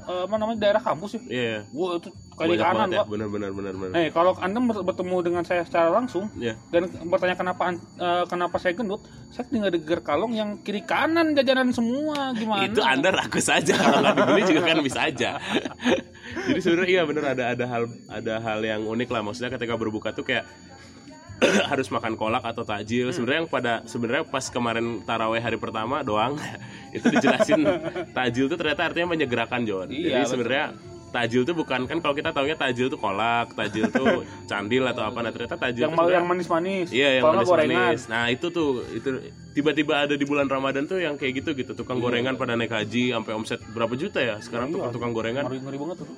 eh, 0.03 0.23
apa 0.25 0.35
namanya 0.35 0.59
daerah 0.59 0.81
kampus 0.81 1.17
ya. 1.17 1.23
Iya. 1.27 1.57
Wah 1.71 1.97
itu 1.97 2.09
Kiri 2.41 2.57
Banyak 2.57 2.65
kanan, 2.65 2.89
ya. 2.89 3.05
Benar 3.05 3.29
benar 3.29 3.51
benar 3.53 3.75
benar. 3.77 3.93
Eh, 3.95 4.09
kalau 4.09 4.33
Anda 4.35 4.59
ber- 4.59 4.81
bertemu 4.83 5.17
dengan 5.21 5.43
saya 5.45 5.61
secara 5.63 5.93
langsung 5.93 6.33
Ya. 6.35 6.57
dan 6.69 6.89
bertanya 7.05 7.37
kenapa 7.37 7.69
eh, 7.77 8.25
kenapa 8.25 8.57
saya 8.57 8.73
gendut, 8.73 9.05
saya 9.29 9.45
tinggal 9.45 9.69
deger 9.69 10.01
kalong 10.01 10.33
yang 10.33 10.57
kiri 10.59 10.81
kanan 10.81 11.37
jajanan 11.37 11.69
semua 11.71 12.33
gimana? 12.33 12.65
Itu 12.65 12.81
Anda 12.81 13.13
rakus 13.13 13.47
aja 13.47 13.77
kalau 13.77 14.01
nggak 14.01 14.17
dibeli 14.17 14.43
juga 14.49 14.63
kan 14.65 14.79
bisa 14.81 15.01
aja. 15.05 15.31
Jadi 16.49 16.61
sebenarnya 16.61 16.91
iya 16.91 17.03
bener 17.05 17.25
ada 17.27 17.45
ada 17.51 17.65
hal 17.67 17.83
ada 18.07 18.35
hal 18.39 18.59
yang 18.61 18.83
unik 18.83 19.09
lah 19.09 19.21
maksudnya 19.21 19.51
ketika 19.51 19.75
berbuka 19.75 20.11
tuh 20.11 20.23
kayak 20.23 20.49
harus 21.73 21.89
makan 21.89 22.15
kolak 22.15 22.45
atau 22.45 22.63
takjil. 22.63 23.11
Sebenarnya 23.11 23.45
yang 23.45 23.51
pada 23.51 23.73
sebenarnya 23.85 24.25
pas 24.25 24.45
kemarin 24.47 25.01
taraweh 25.03 25.41
hari 25.41 25.57
pertama 25.57 26.01
doang 26.01 26.37
itu 26.97 27.07
dijelasin 27.07 27.65
takjil 28.17 28.47
tuh 28.47 28.57
ternyata 28.57 28.93
artinya 28.93 29.17
menyegerakan 29.17 29.65
John. 29.65 29.89
Iya, 29.89 30.23
Jadi 30.23 30.25
sebenarnya 30.29 30.65
takjil 31.11 31.43
tuh 31.43 31.55
bukan 31.59 31.85
kan 31.85 31.99
kalau 31.99 32.15
kita 32.15 32.31
taunya 32.31 32.57
takjil 32.57 32.87
tuh 32.87 32.97
kolak, 32.97 33.53
takjil 33.59 33.91
tuh 33.91 34.23
candil 34.51 34.87
atau 34.89 35.03
apa 35.05 35.19
nah 35.21 35.31
ternyata 35.35 35.59
takjil 35.59 35.91
yang 35.91 35.95
tuh 35.95 36.11
yang 36.11 36.27
manis-manis. 36.27 36.89
Iya 36.95 37.21
yang 37.21 37.25
manis-manis. 37.35 38.07
Nah 38.07 38.31
itu 38.31 38.47
tuh 38.49 38.87
itu 38.95 39.09
tiba-tiba 39.53 40.07
ada 40.07 40.15
di 40.15 40.25
bulan 40.25 40.47
Ramadan 40.47 40.87
tuh 40.87 41.03
yang 41.03 41.19
kayak 41.19 41.43
gitu 41.43 41.53
gitu 41.59 41.73
tukang 41.75 41.99
gorengan 41.99 42.39
pada 42.39 42.55
naik 42.55 42.71
haji 42.71 43.11
sampai 43.11 43.33
omset 43.35 43.61
berapa 43.75 43.93
juta 43.99 44.23
ya 44.23 44.39
sekarang 44.39 44.71
tuh 44.71 44.89
tukang 44.95 45.11
gorengan. 45.11 45.47
Ngeri-ngeri 45.47 45.77
banget 45.77 45.97
tuh. 46.07 46.09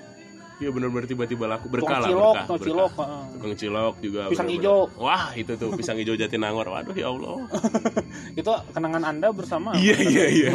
Iya 0.62 0.70
benar-benar 0.70 1.10
tiba-tiba 1.10 1.50
laku 1.50 1.66
berkah 1.66 1.98
lah 1.98 2.06
cilok, 2.06 2.22
berkah. 2.22 2.46
tukang 2.46 2.62
cilok. 2.62 2.92
Tukang 3.34 3.54
cilok 3.58 3.94
juga. 3.98 4.20
Pisang 4.30 4.46
hijau. 4.46 4.86
Wah 4.94 5.34
itu 5.34 5.52
tuh 5.58 5.74
pisang 5.74 5.98
hijau 5.98 6.14
Jatinangor. 6.14 6.70
Waduh 6.70 6.94
ya 6.94 7.10
Allah. 7.10 7.34
Itu 8.38 8.52
kenangan 8.70 9.02
Anda 9.02 9.34
bersama. 9.34 9.74
Iya 9.74 9.96
iya 9.98 10.24
iya. 10.30 10.52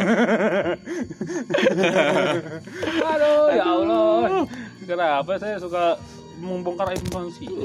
Aduh, 3.04 3.52
ya 3.52 3.64
Allah. 3.68 4.48
Kenapa 4.80 5.36
saya 5.36 5.60
suka 5.60 6.00
membongkar 6.40 6.88
manusia? 7.12 7.52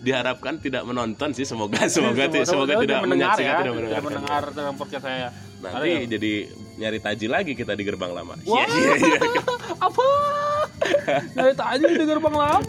Diharapkan 0.00 0.62
tidak 0.62 0.86
menonton 0.86 1.34
sih 1.34 1.42
semoga 1.42 1.90
semoga 1.90 2.30
Semoga- 2.30 2.46
semoga, 2.46 2.72
semoga 2.72 2.74
tidak 2.78 2.98
mendengar 3.02 3.34
menyaksikan 3.34 3.42
ya, 3.44 3.58
tidak 3.58 3.74
mendengar. 3.74 3.90
tidak 3.90 4.04
mendengar 4.06 4.42
dalam 4.54 4.74
podcast 4.78 5.04
saya. 5.04 5.28
Nanti 5.58 5.90
jadi 6.06 6.32
nyari 6.78 6.98
tajil 7.02 7.30
lagi 7.30 7.52
kita 7.52 7.74
di 7.74 7.82
gerbang 7.82 8.14
lama. 8.14 8.38
Wah. 8.46 8.62
Iya 8.62 8.94
iya 8.94 9.18
iya. 9.18 9.42
Apa? 9.86 10.06
Dari 11.34 11.52
tadi 11.52 11.84
di 11.84 12.04
gerbang 12.06 12.34
lama. 12.34 12.62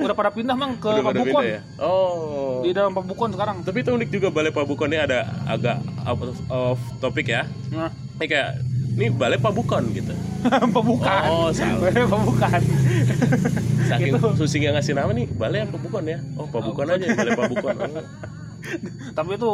Udah 0.00 0.16
pada 0.16 0.30
pindah 0.32 0.56
mang 0.56 0.80
ke 0.80 0.88
Udah 0.88 1.04
Pabukon. 1.04 1.42
ya. 1.44 1.60
Oh. 1.76 2.64
Di 2.64 2.72
dalam 2.72 2.96
Pabukon 2.96 3.30
sekarang. 3.32 3.60
Tapi 3.60 3.84
itu 3.84 3.90
unik 3.92 4.08
juga 4.08 4.28
balai 4.32 4.48
Pabukon 4.48 4.88
ini 4.88 5.00
ada 5.00 5.28
agak 5.44 5.84
out 6.08 6.20
of, 6.24 6.38
of 6.48 6.78
topic 6.98 7.28
ya. 7.28 7.44
Nah, 7.68 7.92
Ini 8.16 8.26
kayak 8.28 8.50
ini 8.92 9.06
balai 9.12 9.36
Pabukon 9.36 9.92
gitu. 9.92 10.12
Pembukaan. 10.74 11.28
Oh, 11.28 11.48
salah. 11.52 11.92
Pembukaan. 11.92 12.62
Saking 13.92 14.14
Itu. 14.16 14.28
susing 14.40 14.62
yang 14.64 14.74
ngasih 14.78 14.96
nama 14.96 15.12
nih 15.12 15.28
balai 15.28 15.68
Pabukon 15.68 16.08
ya? 16.08 16.18
Oh 16.40 16.48
Pabukon 16.48 16.88
aja 16.88 17.04
balai 17.12 17.32
Pabukon. 17.36 17.76
Oh. 17.76 18.04
Tapi 19.12 19.30
itu 19.36 19.50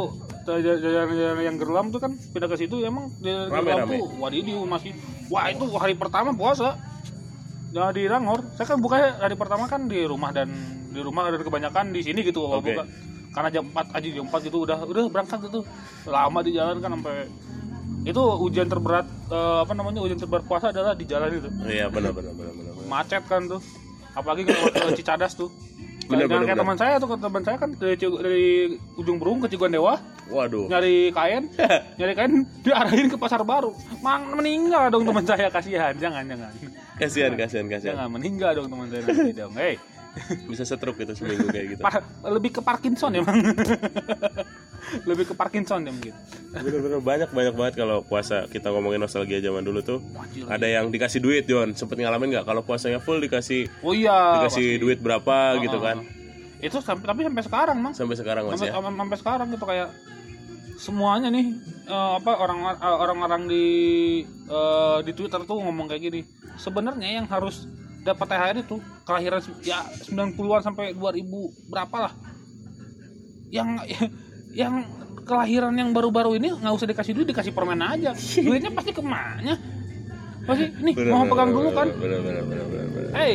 jalan-jalan 0.56 1.44
yang 1.44 1.56
gerlam 1.56 1.86
tuh 1.90 2.00
kan 2.00 2.12
pindah 2.32 2.48
ke 2.48 2.56
situ 2.56 2.80
emang 2.80 3.12
di 3.20 3.28
Rame, 3.28 3.68
gerlam 3.68 3.78
rame. 3.84 3.92
tuh 3.92 4.04
wadidiu 4.16 4.64
masih 4.64 4.92
wah 5.28 5.46
itu 5.46 5.64
hari 5.76 5.94
pertama 5.94 6.32
puasa 6.32 6.80
Jangan 7.68 7.92
di 7.92 8.08
Rangor. 8.08 8.40
Saya 8.56 8.64
kan 8.64 8.80
bukanya 8.80 9.20
hari 9.20 9.36
pertama 9.36 9.68
kan 9.68 9.92
di 9.92 10.00
rumah 10.08 10.32
dan 10.32 10.48
di 10.88 11.04
rumah 11.04 11.28
dan 11.28 11.36
kebanyakan 11.36 11.92
di 11.92 12.00
sini 12.00 12.24
gitu 12.24 12.48
Oke. 12.48 12.72
buka. 12.72 12.88
Karena 13.28 13.52
jam 13.52 13.68
4 13.68 13.92
aja 13.92 14.08
jam 14.08 14.24
4 14.24 14.48
gitu 14.48 14.64
udah 14.64 14.88
udah 14.88 15.04
berangkat 15.12 15.52
gitu. 15.52 15.60
Lama 16.08 16.40
di 16.40 16.56
jalan 16.56 16.80
kan 16.80 16.96
sampai 16.96 17.28
itu 18.08 18.22
ujian 18.40 18.72
terberat 18.72 19.04
eh, 19.28 19.58
apa 19.68 19.72
namanya 19.76 20.00
ujian 20.00 20.16
terberat 20.16 20.48
puasa 20.48 20.72
adalah 20.72 20.96
di 20.96 21.04
jalan 21.04 21.28
itu 21.28 21.48
Iya 21.60 21.92
benar 21.92 22.16
benar 22.16 22.32
benar 22.32 22.52
benar. 22.56 22.72
benar. 22.72 22.88
macet 22.88 23.22
kan 23.28 23.44
tuh 23.44 23.60
apalagi 24.16 24.48
kalau 24.48 24.70
ke 24.70 24.96
Cicadas 24.96 25.36
tuh 25.36 25.52
Bener, 26.08 26.24
Jangan 26.24 26.40
bener, 26.40 26.46
kayak 26.48 26.60
teman 26.64 26.78
saya 26.80 26.94
tuh 26.96 27.08
teman 27.20 27.42
saya 27.44 27.56
kan 27.60 27.70
dari, 27.76 27.96
dari 28.00 28.46
ujung 28.96 29.20
Berung 29.20 29.44
ke 29.44 29.52
Cigondewa 29.52 30.00
Waduh. 30.28 30.66
nyari 30.66 31.08
kain 31.08 31.48
nyari 31.98 32.12
kain 32.14 32.32
diarahin 32.60 33.06
ke 33.06 33.16
pasar 33.16 33.40
baru 33.42 33.72
mang 33.98 34.32
meninggal 34.32 34.88
dong 34.88 35.02
teman 35.02 35.22
saya 35.22 35.48
kasihan 35.48 35.92
jangan 35.94 36.22
jangan 36.22 36.52
Kasihan 36.94 37.32
kasihan 37.32 37.66
kasihan. 37.66 37.94
jangan 37.94 38.08
meninggal 38.10 38.50
dong 38.54 38.68
teman 38.68 38.86
saya 38.86 39.02
nanti 39.02 39.32
dong 39.32 39.54
hey 39.54 39.74
Bisa 40.50 40.64
setruk 40.64 40.98
itu 40.98 41.14
seminggu 41.14 41.46
kayak 41.46 41.66
gitu. 41.72 41.80
Par- 41.80 42.02
lebih 42.26 42.50
ke 42.50 42.60
Parkinson 42.60 43.12
ya 43.12 43.22
mang 43.22 43.38
lebih 45.04 45.24
ke 45.24 45.34
Parkinson 45.34 45.80
ya 45.80 45.92
mungkin 45.92 46.14
Bener-bener 46.50 46.98
banyak 46.98 47.28
banyak 47.28 47.54
banget 47.54 47.74
kalau 47.76 48.00
puasa 48.02 48.48
kita 48.48 48.68
ngomongin 48.68 48.98
nostalgia 48.98 49.38
zaman 49.38 49.62
dulu 49.62 49.78
tuh. 49.80 49.98
Wajir. 50.10 50.48
Ada 50.48 50.66
yang 50.66 50.88
dikasih 50.88 51.20
duit 51.20 51.44
John, 51.44 51.70
sempet 51.72 51.98
ngalamin 51.98 52.32
nggak? 52.32 52.44
Kalau 52.44 52.62
puasanya 52.62 52.98
full 52.98 53.20
dikasih 53.20 53.68
oh 53.78 53.92
iya 53.92 54.40
dikasih 54.40 54.66
pasti. 54.70 54.80
duit 54.80 54.98
berapa 54.98 55.36
gitu 55.60 55.76
Oh, 55.76 55.82
kan? 55.82 55.98
itu 56.58 56.74
sampai 56.76 57.06
tapi 57.06 57.20
sampai 57.22 57.42
sekarang 57.44 57.76
mang 57.78 57.94
Sampai 57.94 58.16
sekarang 58.16 58.42
sampai, 58.44 58.58
masih 58.58 58.66
ya. 58.66 58.74
sampai, 58.74 58.90
sampai 58.98 59.16
sekarang 59.16 59.46
gitu 59.48 59.64
kayak 59.64 59.88
semuanya 60.78 61.28
nih 61.28 61.46
eh, 61.90 62.12
apa 62.22 62.32
orang 62.38 62.58
eh, 62.78 62.96
orang-orang 63.02 63.42
di 63.50 63.66
eh, 64.46 64.98
di 65.02 65.12
Twitter 65.12 65.42
tuh 65.42 65.58
ngomong 65.58 65.90
kayak 65.90 66.02
gini. 66.06 66.20
Sebenarnya 66.54 67.18
yang 67.22 67.26
harus 67.26 67.66
dapat 68.06 68.26
THR 68.30 68.56
itu 68.62 68.76
kelahiran 69.02 69.42
ya 69.66 69.82
90-an 70.06 70.62
sampai 70.62 70.94
2000 70.94 71.68
berapa 71.68 71.96
lah. 72.08 72.12
Yang 73.50 73.68
yang 74.64 74.74
kelahiran 75.26 75.74
yang 75.76 75.90
baru-baru 75.92 76.40
ini 76.40 76.54
nggak 76.56 76.72
usah 76.72 76.88
dikasih 76.88 77.12
duit 77.12 77.26
dikasih 77.28 77.52
permen 77.52 77.82
aja. 77.82 78.14
Duitnya 78.46 78.70
pasti 78.72 78.94
ke 78.94 79.02
mana 79.02 79.58
pasti 80.48 80.64
nih 80.80 80.96
Bener, 80.96 81.12
mau 81.12 81.28
bener, 81.28 81.30
pegang 81.36 81.50
bener, 81.52 81.58
dulu 81.60 81.70
kan. 81.76 81.88
Bener 81.92 82.20
bener 82.24 82.42
bener 82.48 82.64
bener. 82.72 82.86
bener. 82.88 83.12
hey 83.12 83.34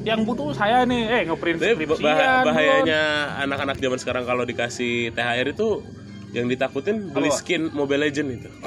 yang 0.00 0.24
butuh 0.24 0.56
saya 0.56 0.82
nih. 0.88 1.02
Eh 1.12 1.22
ngeprint 1.28 1.60
bah- 1.60 2.42
bahayanya 2.42 3.02
anak-anak 3.44 3.76
zaman 3.78 3.98
sekarang 4.00 4.24
kalau 4.24 4.42
dikasih 4.48 5.12
THR 5.12 5.52
itu 5.52 5.84
yang 6.30 6.46
ditakutin 6.46 7.10
beli 7.10 7.30
skin 7.32 7.72
Mobile 7.74 8.06
Legend 8.06 8.28
itu. 8.40 8.50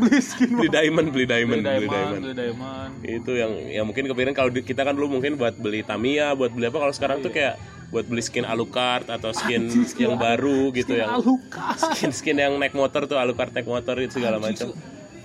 beli 0.00 0.20
skin 0.20 0.52
Beli 0.52 0.68
diamond, 0.68 1.08
beli 1.08 1.24
diamond, 1.24 1.64
beli 1.64 1.64
beli 1.64 1.88
diamond, 1.88 1.90
diamond. 1.90 2.22
beli 2.22 2.34
diamond. 2.36 2.90
Itu 3.00 3.32
yang 3.32 3.52
ya 3.70 3.82
mungkin 3.86 4.04
kepikiran 4.10 4.36
kalau 4.36 4.50
kita 4.52 4.84
kan 4.84 4.92
dulu 4.92 5.18
mungkin 5.18 5.40
buat 5.40 5.56
beli 5.56 5.80
Tamiya, 5.80 6.36
buat 6.36 6.52
beli 6.52 6.68
apa 6.68 6.78
kalau 6.82 6.92
sekarang 6.92 7.24
tuh 7.24 7.32
kayak 7.32 7.56
buat 7.88 8.04
beli 8.10 8.22
skin 8.22 8.42
Alucard 8.42 9.06
atau 9.06 9.30
skin 9.30 9.70
skin 9.86 10.12
yang 10.12 10.18
baru 10.18 10.74
gitu 10.74 10.92
Skin 10.92 11.02
yang 11.06 11.22
Alucard. 11.22 11.78
skin-skin 11.96 12.36
yang 12.36 12.52
naik 12.58 12.74
motor 12.74 13.06
tuh 13.06 13.16
Alucard 13.16 13.54
naik 13.54 13.70
motor 13.70 13.94
itu 14.02 14.18
segala 14.18 14.42
macam. 14.42 14.74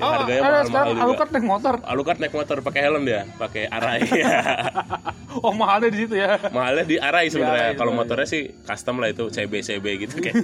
Yang 0.02 0.10
Oh, 0.10 0.14
harganya 0.18 0.34
ada 0.34 0.42
mahal-mahal 0.42 0.66
sekarang 0.66 0.90
juga. 0.90 1.04
Alucard 1.06 1.30
naik 1.32 1.46
motor. 1.46 1.74
Alucard 1.86 2.20
naik 2.20 2.34
motor 2.34 2.58
pakai 2.60 2.82
helm 2.82 3.04
dia, 3.06 3.22
pakai 3.38 3.64
arai. 3.70 4.02
Oh, 5.32 5.56
mahalnya 5.56 5.88
di 5.88 6.04
situ 6.04 6.20
ya. 6.20 6.36
Mahalnya 6.52 6.84
di 6.84 7.00
arai 7.00 7.32
sebenarnya. 7.32 7.80
Kalau 7.80 7.96
motornya 7.96 8.28
sih 8.28 8.52
custom 8.62 9.00
lah 9.00 9.16
itu 9.16 9.32
CB 9.32 9.64
CB 9.64 9.86
gitu 10.02 10.16
kayak. 10.20 10.36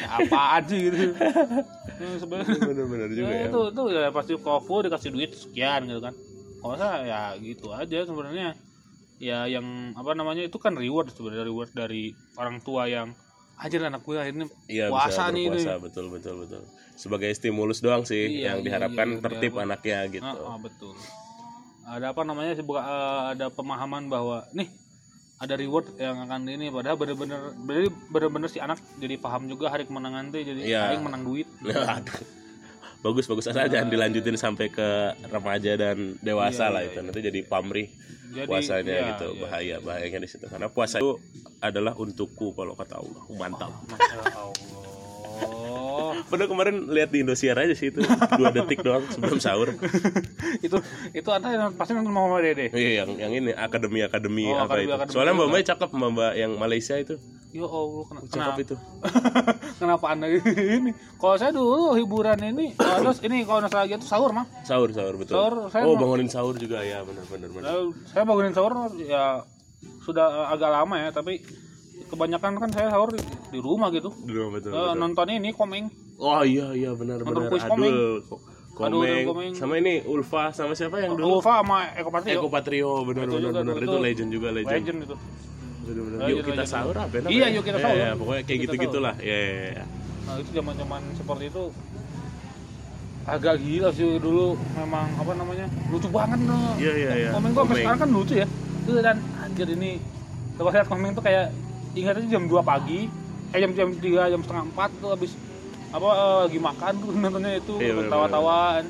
Ya, 0.00 0.06
apaan 0.18 0.62
sih 0.66 0.78
gitu. 0.88 0.96
Ya, 2.00 2.16
sebenarnya 2.16 2.58
Bener-bener 2.58 3.08
juga 3.12 3.28
ya, 3.28 3.38
ya. 3.38 3.46
itu 3.46 3.60
itu 3.70 3.82
ya 3.92 4.08
pasti 4.10 4.32
kofu 4.34 4.80
dikasih 4.82 5.12
duit 5.12 5.30
sekian 5.30 5.86
gitu 5.86 6.00
kan. 6.00 6.10
Kalau 6.58 6.74
saya 6.74 6.98
ya 7.04 7.20
gitu 7.38 7.70
aja 7.70 8.02
sebenarnya. 8.02 8.56
Ya 9.20 9.44
yang 9.46 9.62
apa 9.94 10.16
namanya 10.16 10.42
itu 10.42 10.56
kan 10.56 10.74
reward 10.74 11.12
sebenarnya 11.12 11.44
reward 11.46 11.70
dari 11.70 12.10
orang 12.34 12.58
tua 12.58 12.88
yang 12.88 13.12
aja 13.54 13.76
anak 13.78 14.00
gue 14.00 14.16
akhirnya 14.16 14.48
Iya 14.66 14.88
puasa 14.88 15.28
nih 15.28 15.46
ini. 15.46 15.60
berpuasa 15.60 15.76
betul 15.78 16.06
betul 16.08 16.34
betul. 16.40 16.62
Sebagai 17.00 17.32
stimulus 17.32 17.80
doang 17.80 18.04
sih 18.04 18.20
Iya, 18.36 18.52
yang 18.52 18.58
iya, 18.58 18.60
iya, 18.60 18.66
diharapkan 18.66 19.08
tertib 19.18 19.50
diharapkan. 19.50 19.64
anaknya 19.66 19.98
gitu. 20.10 20.24
Ah, 20.26 20.36
ah, 20.46 20.58
betul. 20.58 20.94
Ada 21.82 22.06
apa 22.12 22.22
namanya 22.22 22.52
buka- 22.60 22.84
eh, 22.84 23.22
ada 23.34 23.46
pemahaman 23.48 24.04
bahwa 24.06 24.44
nih 24.52 24.68
ada 25.38 25.56
reward 25.56 25.96
yang 25.96 26.20
akan 26.20 26.44
ini 26.46 26.68
padahal 26.68 26.94
bener-bener 26.94 27.40
bener-bener 28.06 28.46
si 28.46 28.60
anak 28.60 28.76
jadi 28.94 29.16
paham 29.16 29.48
juga 29.48 29.72
hari 29.72 29.88
kemenangan 29.88 30.28
tuh 30.28 30.44
jadi 30.44 30.60
Iya. 30.60 30.82
aing 30.92 31.00
menang 31.00 31.24
duit. 31.24 31.48
Bagus 33.00 33.24
bagus 33.24 33.48
asal 33.48 33.64
jangan 33.66 33.88
dilanjutin 33.88 34.36
sampai 34.36 34.68
ke 34.68 34.88
remaja 35.24 35.72
dan 35.72 36.20
dewasa 36.20 36.68
Iya, 36.68 36.68
lah 36.68 36.80
iya, 36.82 36.90
itu 36.92 36.98
nanti 37.00 37.20
jadi 37.24 37.40
pamrih 37.42 37.88
Jadi, 38.30 38.44
puasanya 38.44 38.92
iya, 38.92 39.08
gitu 39.10 39.26
iya. 39.26 39.40
bahaya 39.40 39.76
bahayanya 39.80 40.20
di 40.20 40.28
situ 40.28 40.44
karena 40.44 40.68
puasa 40.68 41.00
itu 41.00 41.16
adalah 41.58 41.96
untukku 41.96 42.52
kalau 42.52 42.76
kata 42.76 43.00
Allah 43.00 43.24
mantap 43.32 43.72
Allah. 43.72 44.89
Padahal 46.22 46.48
kemarin 46.48 46.74
lihat 46.86 47.08
di 47.08 47.20
Indosiar 47.20 47.56
aja 47.56 47.72
sih 47.72 47.88
itu 47.88 48.02
dua 48.34 48.50
detik 48.50 48.80
doang 48.80 49.06
sebelum 49.06 49.38
sahur. 49.38 49.72
itu 50.66 50.76
itu 51.10 51.28
anda 51.28 51.48
yang 51.48 51.72
pasti 51.72 51.92
nonton 51.92 52.10
Mama 52.10 52.38
Dede. 52.38 52.68
Iya 52.68 53.02
yang 53.02 53.10
yang 53.16 53.32
ini 53.32 53.50
akademi 53.52 54.00
akademi 54.00 54.44
Oh, 54.46 54.58
apa 54.58 54.74
akademi- 54.74 54.84
itu. 54.84 54.94
akademi 54.94 55.12
Soalnya 55.12 55.32
Mbak 55.32 55.44
juga. 55.44 55.54
Mai 55.54 55.64
cakep 55.64 55.90
Mbak 55.90 56.10
Mbak 56.10 56.32
yang 56.34 56.52
Malaysia 56.56 56.96
itu. 56.96 57.14
Ya 57.50 57.66
Allah, 57.66 58.02
kena, 58.04 58.20
Cakep 58.20 58.30
kenapa, 58.30 58.60
itu. 58.60 58.74
kenapa 59.80 60.06
anda 60.08 60.26
ini? 60.78 60.90
Kalau 61.16 61.34
saya 61.34 61.50
dulu 61.50 61.94
hiburan 61.94 62.38
ini, 62.44 62.66
terus 62.72 63.18
ini 63.20 63.42
kalau 63.42 63.60
nostalgia 63.60 63.96
itu 63.96 64.06
sahur 64.06 64.30
mah. 64.30 64.46
Sahur 64.62 64.90
sahur 64.90 65.14
betul. 65.14 65.34
Sahur, 65.34 65.54
saya 65.66 65.82
oh 65.82 65.92
mau- 65.92 66.00
bangunin 66.00 66.26
sahur 66.26 66.54
juga 66.54 66.78
ya 66.80 67.02
benar 67.02 67.26
benar 67.26 67.50
benar. 67.50 67.70
Saya 68.06 68.22
bangunin 68.22 68.54
sahur 68.54 68.70
ya 68.96 69.42
sudah 70.00 70.26
eh, 70.30 70.46
agak 70.48 70.70
lama 70.70 70.94
ya, 70.96 71.10
tapi 71.10 71.42
kebanyakan 72.08 72.52
kan 72.56 72.68
saya 72.72 72.88
sahur 72.88 73.10
di, 73.12 73.20
di 73.50 73.58
rumah 73.58 73.90
gitu. 73.90 74.08
Dulu 74.14 74.56
betul. 74.56 74.70
Eh, 74.70 74.76
betul. 74.76 74.96
nonton 74.96 75.26
ini 75.28 75.50
komeng. 75.52 75.90
Oh 76.20 76.44
iya 76.44 76.72
iya 76.72 76.92
benar 76.92 77.20
Nonton 77.20 77.48
benar. 77.48 77.50
kuis 77.52 77.64
komeng. 77.64 77.94
Komeng. 78.76 79.52
Sama 79.52 79.76
ini 79.76 80.00
Ulfa 80.08 80.56
sama 80.56 80.72
siapa 80.72 81.04
yang 81.04 81.12
dulu? 81.12 81.40
Ulfa 81.40 81.60
sama 81.60 81.92
Eko 81.92 82.08
Patrio. 82.08 82.40
Eko 82.40 82.48
Patrio, 82.48 82.90
bener 83.04 83.24
juga 83.28 83.48
bener 83.60 83.74
tuh, 83.76 83.84
itu 83.84 83.92
itu 83.92 83.98
legend 84.00 84.30
juga 84.32 84.48
legend. 84.56 84.72
Legend 84.80 84.98
itu. 85.04 85.16
Bener. 85.84 86.02
Legend, 86.16 86.30
Yuk 86.32 86.38
kita 86.48 86.64
sahur 86.64 86.96
apa? 86.96 87.16
Iya, 87.28 87.46
ya? 87.50 87.56
yuk 87.56 87.64
kita 87.66 87.76
Iya, 87.76 87.84
sahur. 87.84 87.98
iya, 88.00 88.10
pokoknya 88.16 88.42
kayak 88.46 88.48
Kita 88.48 88.64
gitu-gitulah. 88.72 89.14
Iya, 89.20 89.38
iya. 89.76 89.84
Nah 90.24 90.34
itu 90.40 90.50
zaman-zaman 90.54 91.00
seperti 91.12 91.44
itu 91.52 91.64
agak 93.20 93.54
gila 93.60 93.88
sih 93.92 94.08
dulu 94.16 94.56
memang 94.74 95.06
apa 95.12 95.32
namanya 95.36 95.66
lucu 95.92 96.08
banget 96.08 96.40
no. 96.48 96.56
Iya, 96.80 96.92
iya, 96.96 97.10
iya. 97.20 97.30
Komeng 97.36 97.52
gua 97.52 97.64
sekarang 97.68 98.00
kan 98.00 98.08
lucu 98.08 98.34
ya. 98.40 98.46
Itu 98.80 98.90
dan 99.04 99.16
anjir 99.44 99.68
ini 99.68 100.00
kalau 100.56 100.70
lihat 100.72 100.86
komeng 100.88 101.12
tuh 101.12 101.20
kayak 101.20 101.52
ingat 101.92 102.14
aja 102.16 102.28
jam 102.28 102.44
2 102.44 102.62
pagi, 102.62 103.10
eh 103.50 103.58
jam 103.58 103.72
jam 103.72 103.88
3, 103.90 104.00
jam 104.28 104.40
setengah 104.40 104.64
4 104.70 105.00
tuh 105.00 105.10
habis 105.10 105.32
apa 105.90 106.06
eh, 106.06 106.38
lagi 106.46 106.58
makan 106.58 106.92
tuh 106.96 107.08
nontonnya 107.18 107.52
itu 107.56 107.74
Iya, 107.76 108.06
tawa-tawaan. 108.06 108.84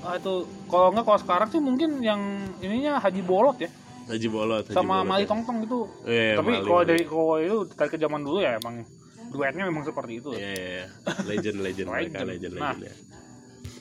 Ah 0.00 0.14
itu 0.14 0.34
kalau 0.68 0.92
enggak 0.92 1.04
kalau 1.04 1.18
sekarang 1.18 1.48
sih 1.48 1.58
mungkin 1.58 1.98
yang 1.98 2.20
ininya 2.60 3.00
Haji 3.00 3.22
Bolot 3.22 3.58
ya 3.58 3.70
Haji 4.06 4.28
Bolot, 4.28 4.62
Haji 4.64 4.76
sama 4.76 5.02
Bolot, 5.02 5.08
Mali 5.08 5.24
ya. 5.24 5.28
Tongtong 5.28 5.58
itu. 5.62 5.78
Iya, 6.06 6.22
iya, 6.22 6.34
Tapi 6.38 6.52
kalau 6.62 6.82
dari 6.84 7.02
kalau 7.02 7.34
itu 7.36 7.56
tarik 7.74 7.90
ke 7.90 7.98
zaman 7.98 8.20
dulu 8.22 8.38
ya 8.38 8.54
emang 8.54 8.86
duetnya 9.26 9.66
memang 9.66 9.82
seperti 9.82 10.22
itu. 10.22 10.30
Iya, 10.30 10.46
iya, 10.46 10.66
iya. 10.78 10.86
Legend, 11.26 11.58
legend 11.58 11.88
mereka, 11.90 12.22
Legend. 12.22 12.28
legend, 12.30 12.52
Nah. 12.54 12.70
legend 12.70 12.86
ya. 12.86 12.94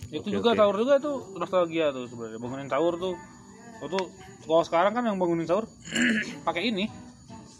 itu 0.07 0.21
Oke, 0.23 0.31
juga 0.31 0.49
oke. 0.53 0.57
sahur 0.57 0.75
juga 0.79 0.93
tuh 0.97 1.15
nostalgia 1.35 1.85
tuh 1.89 2.05
sebenarnya 2.07 2.37
bangunin 2.37 2.69
sahur 2.69 2.93
tuh 2.95 3.13
itu 3.81 3.99
kalau 4.45 4.63
sekarang 4.63 4.93
kan 4.93 5.03
yang 5.03 5.17
bangunin 5.17 5.43
sahur 5.43 5.65
pakai 6.47 6.69
ini 6.69 6.85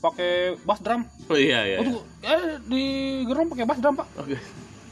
pakai 0.04 0.60
bass 0.64 0.80
drum. 0.82 1.02
Oh 1.32 1.38
iya, 1.38 1.60
iya. 1.66 1.78
oh, 1.82 1.86
tuh, 1.86 2.04
eh 2.24 2.60
di 2.66 2.84
gerong 3.28 3.48
pakai 3.52 3.66
bass 3.66 3.80
drum 3.80 3.96
pak. 3.96 4.08
Oke. 4.20 4.38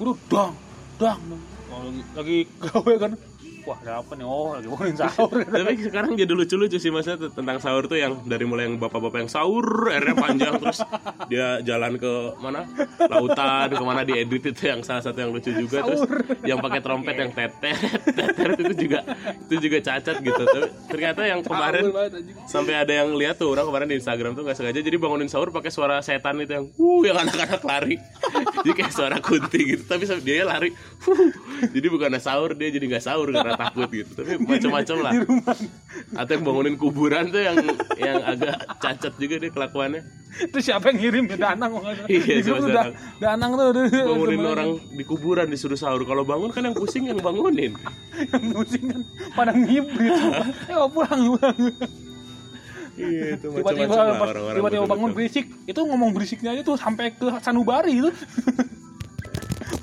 udah 0.02 0.16
dang 0.30 0.54
dang. 1.00 1.20
Lagi 1.74 2.02
lagi 2.14 2.38
gawe 2.64 2.94
kan 3.02 3.12
wah 3.64 3.78
ada 3.80 4.04
apa 4.04 4.12
nih? 4.16 4.26
Oh 4.28 4.56
lagi 4.56 4.68
bangunin 4.68 4.98
sahur. 5.00 5.32
Tapi 5.54 5.74
sekarang 5.80 6.12
jadi 6.20 6.34
lucu-lucu 6.34 6.78
sih 6.78 6.92
maksudnya 6.92 7.32
tentang 7.32 7.58
sahur 7.64 7.88
tuh 7.88 7.98
yang 8.00 8.20
dari 8.28 8.44
mulai 8.44 8.68
yang 8.68 8.76
bapak-bapak 8.80 9.24
yang 9.24 9.32
sahur, 9.32 9.90
airnya 9.92 10.16
panjang 10.16 10.54
terus 10.60 10.80
dia 11.32 11.64
jalan 11.64 11.96
ke 11.96 12.14
mana? 12.40 12.68
Lautan 13.08 13.70
ke 13.72 13.84
mana 13.84 14.02
diedit 14.04 14.44
itu 14.44 14.64
yang 14.68 14.84
salah 14.84 15.04
satu 15.04 15.18
yang 15.24 15.32
lucu 15.32 15.52
juga. 15.56 15.84
Terus 15.84 16.02
yang 16.44 16.60
pakai 16.60 16.80
trompet 16.84 17.16
yang 17.16 17.32
tetet 17.32 17.80
tetet 18.04 18.56
itu 18.60 18.74
juga 18.88 19.00
itu 19.48 19.56
juga 19.70 19.78
cacat 19.80 20.16
gitu. 20.20 20.44
Tapi 20.44 20.68
ternyata 20.92 21.22
yang 21.24 21.40
kemarin 21.42 21.84
Sahur 21.88 22.12
sampai 22.46 22.74
ada 22.84 22.94
yang 22.94 23.16
lihat 23.16 23.40
tuh 23.40 23.50
orang 23.52 23.66
kemarin 23.68 23.88
di 23.88 23.96
Instagram 24.00 24.32
tuh 24.36 24.44
nggak 24.44 24.58
sengaja 24.60 24.80
jadi 24.84 24.98
bangunin 25.00 25.32
sahur 25.32 25.50
pakai 25.56 25.72
suara 25.72 26.04
setan 26.04 26.40
itu 26.44 26.52
yang 26.52 26.66
wuh 26.76 27.02
yang 27.08 27.18
anak-anak 27.18 27.62
lari. 27.64 27.96
Jadi 28.64 28.72
kayak 28.76 28.94
suara 28.94 29.18
kunti 29.24 29.60
gitu 29.76 29.84
tapi 29.88 30.04
dia 30.24 30.44
lari. 30.44 30.72
Jadi 31.76 31.88
bukan 31.88 32.16
sahur 32.20 32.56
dia 32.56 32.70
jadi 32.72 32.86
nggak 32.88 33.04
sahur 33.04 33.32
karena 33.32 33.53
takut 33.56 33.90
gitu. 33.90 34.12
Tapi 34.18 34.34
macam-macam 34.40 34.98
lah. 35.02 35.12
atau 36.14 36.32
yang 36.34 36.44
bangunin 36.44 36.76
kuburan 36.76 37.30
tuh 37.30 37.42
yang 37.42 37.58
yang 37.98 38.18
agak 38.22 38.56
cacat 38.82 39.14
juga 39.18 39.36
deh 39.40 39.52
kelakuannya. 39.54 40.02
Itu 40.34 40.58
siapa 40.60 40.90
yang 40.90 40.98
ngirim 40.98 41.24
ya? 41.30 41.38
Danang 41.54 41.78
nggak. 41.78 42.10
Iya, 42.10 42.36
tuh 42.42 42.70
Da- 42.74 42.94
Danang. 43.22 43.52
Tuh 43.54 43.66
udah 43.70 43.84
bangunin 43.86 44.42
orang 44.42 44.70
di 44.90 45.04
kuburan 45.06 45.46
disuruh 45.48 45.78
sahur. 45.78 46.02
Kalau 46.04 46.26
bangun 46.26 46.50
kan 46.50 46.66
yang 46.66 46.74
pusing 46.74 47.06
yang 47.06 47.22
bangunin. 47.22 47.78
Yang 48.34 48.46
pusing 48.50 48.86
kan 48.90 49.02
pada 49.38 49.54
ngibrit. 49.54 50.14
Eh 50.70 50.74
mau 50.74 50.90
pulang 50.90 51.22
pulang. 51.38 51.58
Iya 52.94 53.42
itu 53.42 53.46
tiba-tiba 53.50 53.94
tiba-tiba 54.54 54.86
bangun 54.86 55.10
berisik. 55.14 55.46
Itu 55.66 55.82
ngomong 55.86 56.14
berisiknya 56.14 56.54
aja 56.58 56.62
tuh 56.62 56.78
sampai 56.78 57.14
ke 57.14 57.26
sanubari 57.42 58.02
itu. 58.02 58.10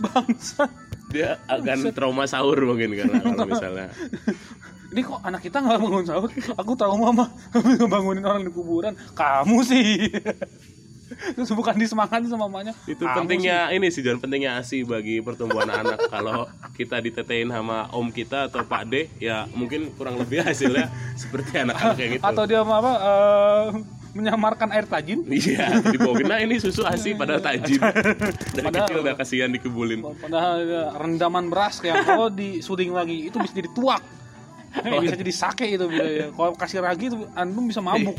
bangsa 0.01 0.65
dia 1.11 1.37
akan 1.51 1.91
trauma 1.93 2.25
sahur 2.25 2.57
mungkin 2.63 2.95
karena 2.95 3.19
kalau 3.27 3.47
misalnya. 3.47 3.91
Ini 4.91 5.07
kok 5.07 5.23
anak 5.23 5.41
kita 5.47 5.63
nggak 5.63 5.79
bangun 5.79 6.05
sahur? 6.07 6.31
Aku 6.59 6.75
trauma 6.75 7.15
mah 7.15 7.29
bangunin 7.87 8.27
orang 8.27 8.43
di 8.43 8.51
kuburan. 8.51 8.95
Kamu 9.15 9.63
sih. 9.63 10.11
Terus 11.35 11.51
bukan 11.53 11.75
disemangati 11.75 12.31
sama 12.31 12.47
mamanya. 12.47 12.71
Itu 12.87 13.03
"Kamu 13.03 13.27
pentingnya 13.27 13.75
ini 13.75 13.91
sih 13.91 14.03
John 14.03 14.23
pentingnya 14.23 14.63
asi 14.63 14.87
bagi 14.87 15.19
pertumbuhan 15.19 15.67
anak. 15.83 16.07
Kalau 16.07 16.47
kita 16.79 17.03
ditetein 17.03 17.51
sama 17.51 17.91
om 17.91 18.09
kita 18.15 18.47
atau 18.47 18.63
pak 18.63 18.87
D 18.89 19.11
ya 19.19 19.47
mungkin 19.53 19.91
kurang 19.99 20.17
lebih 20.23 20.43
hasilnya 20.47 20.87
seperti 21.19 21.67
anak-anak 21.67 21.95
kayak 21.99 22.11
gitu. 22.19 22.23
Atau 22.25 22.45
dia 22.47 22.63
apa 22.63 22.93
eh, 22.95 23.67
menyamarkan 24.13 24.69
air 24.71 24.85
tajin 24.85 25.23
iya 25.27 25.71
dibawain 25.85 26.27
nah 26.27 26.39
ini 26.39 26.57
susu 26.57 26.83
asi 26.83 27.13
pada 27.13 27.39
tajin 27.39 27.79
dari 27.79 28.65
Padahal- 28.65 28.87
kecil 28.87 28.97
udah 29.01 29.15
kasihan 29.15 29.49
dikebulin 29.49 30.01
padahal 30.17 30.57
ya, 30.61 30.83
rendaman 30.95 31.47
beras 31.47 31.79
yang 31.81 32.03
kalau 32.03 32.27
disuding 32.29 32.91
lagi 32.91 33.27
itu 33.27 33.37
bisa 33.37 33.55
jadi 33.55 33.71
tuak 33.71 34.03
Eh, 34.71 35.03
bisa 35.03 35.19
jadi 35.19 35.35
sake 35.35 35.67
itu 35.67 35.83
bisa 35.85 36.07
ya. 36.07 36.27
Kalau 36.31 36.55
kasih 36.55 36.79
ragi 36.79 37.11
itu 37.11 37.19
antum 37.35 37.67
bisa 37.67 37.83
mabuk. 37.83 38.15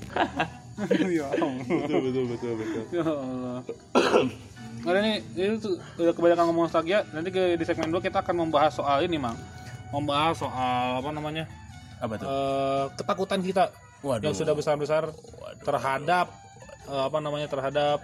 ya 1.07 1.31
Allah. 1.31 1.47
betul 1.63 1.99
betul 2.03 2.23
betul 2.27 2.51
betul 2.59 2.83
Ya 2.91 3.03
Allah. 3.07 3.59
Nah, 4.83 4.99
ini 4.99 5.23
itu 5.31 5.69
udah 5.95 6.11
kebanyakan 6.11 6.43
ngomong 6.51 6.67
nostalgia. 6.67 7.07
Nanti 7.07 7.31
ke, 7.31 7.55
di 7.55 7.63
segmen 7.63 7.87
2 7.87 8.01
kita 8.01 8.19
akan 8.19 8.35
membahas 8.35 8.75
soal 8.75 8.99
ini, 8.99 9.15
Mang. 9.15 9.39
Membahas 9.95 10.43
soal 10.43 10.99
apa 10.99 11.09
namanya? 11.13 11.47
apa 11.95 12.19
tuh 12.19 12.27
Eh, 12.27 12.85
ketakutan 12.97 13.39
kita 13.39 13.71
Waduh. 14.01 14.25
yang 14.25 14.33
sudah 14.33 14.53
besar-besar 14.53 15.13
terhadap 15.61 16.27
eh, 16.85 17.03
apa 17.03 17.17
namanya? 17.17 17.47
terhadap 17.47 18.01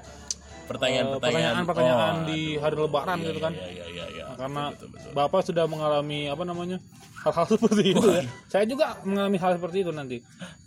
pertanyaan 0.67 1.05
eh, 1.07 1.13
pertanyaan-pertanyaan 1.15 2.15
di 2.25 2.41
hari 2.55 2.75
lebaran 2.75 3.17
gitu 3.21 3.39
kan. 3.39 3.53
ya 3.55 3.67
ya 3.71 4.05
ya 4.13 4.23
Nah, 4.27 4.35
karena 4.37 4.63
Bapak 5.11 5.41
sudah 5.41 5.65
mengalami 5.65 6.27
apa 6.27 6.43
namanya? 6.43 6.77
hal-hal 7.17 7.45
seperti 7.57 7.91
itu 7.91 8.07
ya. 8.07 8.23
Saya 8.47 8.63
juga 8.63 8.93
mengalami 9.01 9.37
hal 9.37 9.57
seperti 9.57 9.77
itu 9.81 9.91
nanti. 9.91 10.17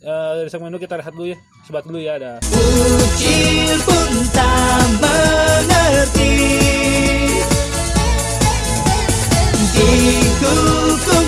Eh, 0.03 0.33
dari 0.37 0.49
segmen 0.49 0.73
2 0.73 0.81
kita 0.81 0.99
rehat 0.99 1.15
dulu 1.15 1.31
ya. 1.31 1.39
Sebat 1.63 1.85
dulu 1.87 1.97
ya, 1.97 2.19
ada. 2.19 2.33
Kecil 2.43 3.79
pun 3.87 4.11
tak 4.35 4.85
mengerti 4.99 6.33
Dihukum 9.71 11.27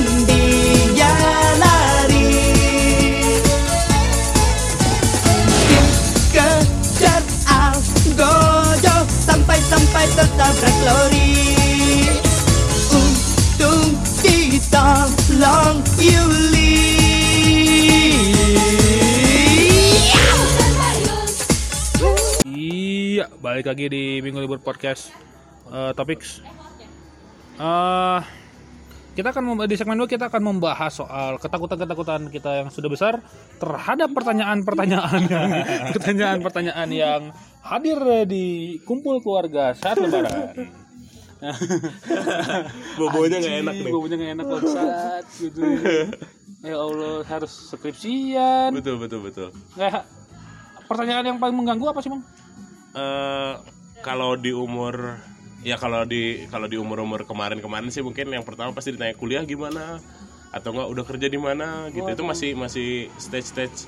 lori 10.83 11.31
Untung 12.91 13.95
ditolong 14.23 15.79
Yuli 16.03 16.75
Iya, 22.53 23.31
balik 23.39 23.67
lagi 23.71 23.87
di 23.93 24.05
Minggu 24.25 24.43
Libur 24.43 24.59
Podcast 24.59 25.13
uh, 25.71 25.93
Topics. 25.95 26.41
Eh, 27.61 28.21
kita 29.13 29.29
akan 29.29 29.69
di 29.69 29.77
segmen 29.77 30.01
2 30.01 30.09
kita 30.09 30.33
akan 30.33 30.43
membahas 30.43 30.93
soal 30.93 31.37
ketakutan-ketakutan 31.37 32.33
kita 32.33 32.65
yang 32.65 32.69
sudah 32.73 32.89
besar 32.89 33.15
terhadap 33.61 34.09
pertanyaan-pertanyaan 34.17 35.21
yang 35.29 35.51
pertanyaan-pertanyaan 35.97 36.89
yang 36.89 37.23
hadir 37.61 38.01
di 38.25 38.79
kumpul 38.89 39.21
keluarga 39.21 39.77
saat 39.77 40.01
lebaran. 40.01 40.57
bobonya 43.03 43.43
nggak 43.43 43.57
enak 43.67 43.75
nih 43.75 43.91
Bobonya 43.91 44.15
nggak 44.15 44.33
enak 44.39 44.47
saat 44.63 45.25
gitu. 45.43 45.61
Ya 46.63 46.79
Allah, 46.79 47.27
harus 47.27 47.51
skripsian. 47.75 48.71
betul 48.71 48.95
betul 49.03 49.27
betul 49.27 49.49
Kayak 49.75 50.07
pertanyaan 50.87 51.35
yang 51.35 51.39
paling 51.43 51.59
mengganggu 51.59 51.91
apa 51.91 51.99
sih, 51.99 52.11
Bang? 52.15 52.23
eh 52.93 53.55
kalau 54.05 54.37
di 54.37 54.53
umur 54.53 55.17
ya 55.63 55.79
kalau 55.79 56.03
di 56.03 56.45
kalau 56.51 56.67
di 56.67 56.77
umur 56.77 57.07
umur 57.07 57.23
kemarin 57.23 57.63
kemarin 57.63 57.89
sih 57.95 58.03
mungkin 58.03 58.29
yang 58.35 58.43
pertama 58.43 58.75
pasti 58.75 58.95
ditanya 58.95 59.15
kuliah 59.15 59.43
gimana? 59.47 60.03
Atau 60.53 60.77
enggak 60.77 60.89
udah 60.91 61.05
kerja 61.07 61.27
di 61.33 61.39
mana? 61.41 61.89
Gitu. 61.89 62.05
Itu 62.05 62.27
masih 62.27 62.59
masih 62.59 63.09
stage 63.17 63.49
stage 63.49 63.79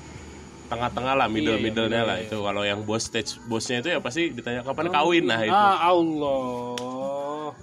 tengah-tengah 0.65 1.13
lah 1.13 1.27
middle 1.29 1.61
middlenya 1.61 2.01
lah 2.01 2.17
itu. 2.17 2.41
Kalau 2.41 2.63
yang 2.65 2.81
bos 2.81 3.05
stage 3.05 3.37
bosnya 3.45 3.85
itu 3.85 3.89
ya 3.93 3.99
pasti 4.01 4.33
ditanya 4.33 4.65
kapan 4.65 4.89
kawin? 4.89 5.23
Nah 5.27 5.39
itu. 5.45 5.53
Ah, 5.53 5.93
Allah. 5.93 7.53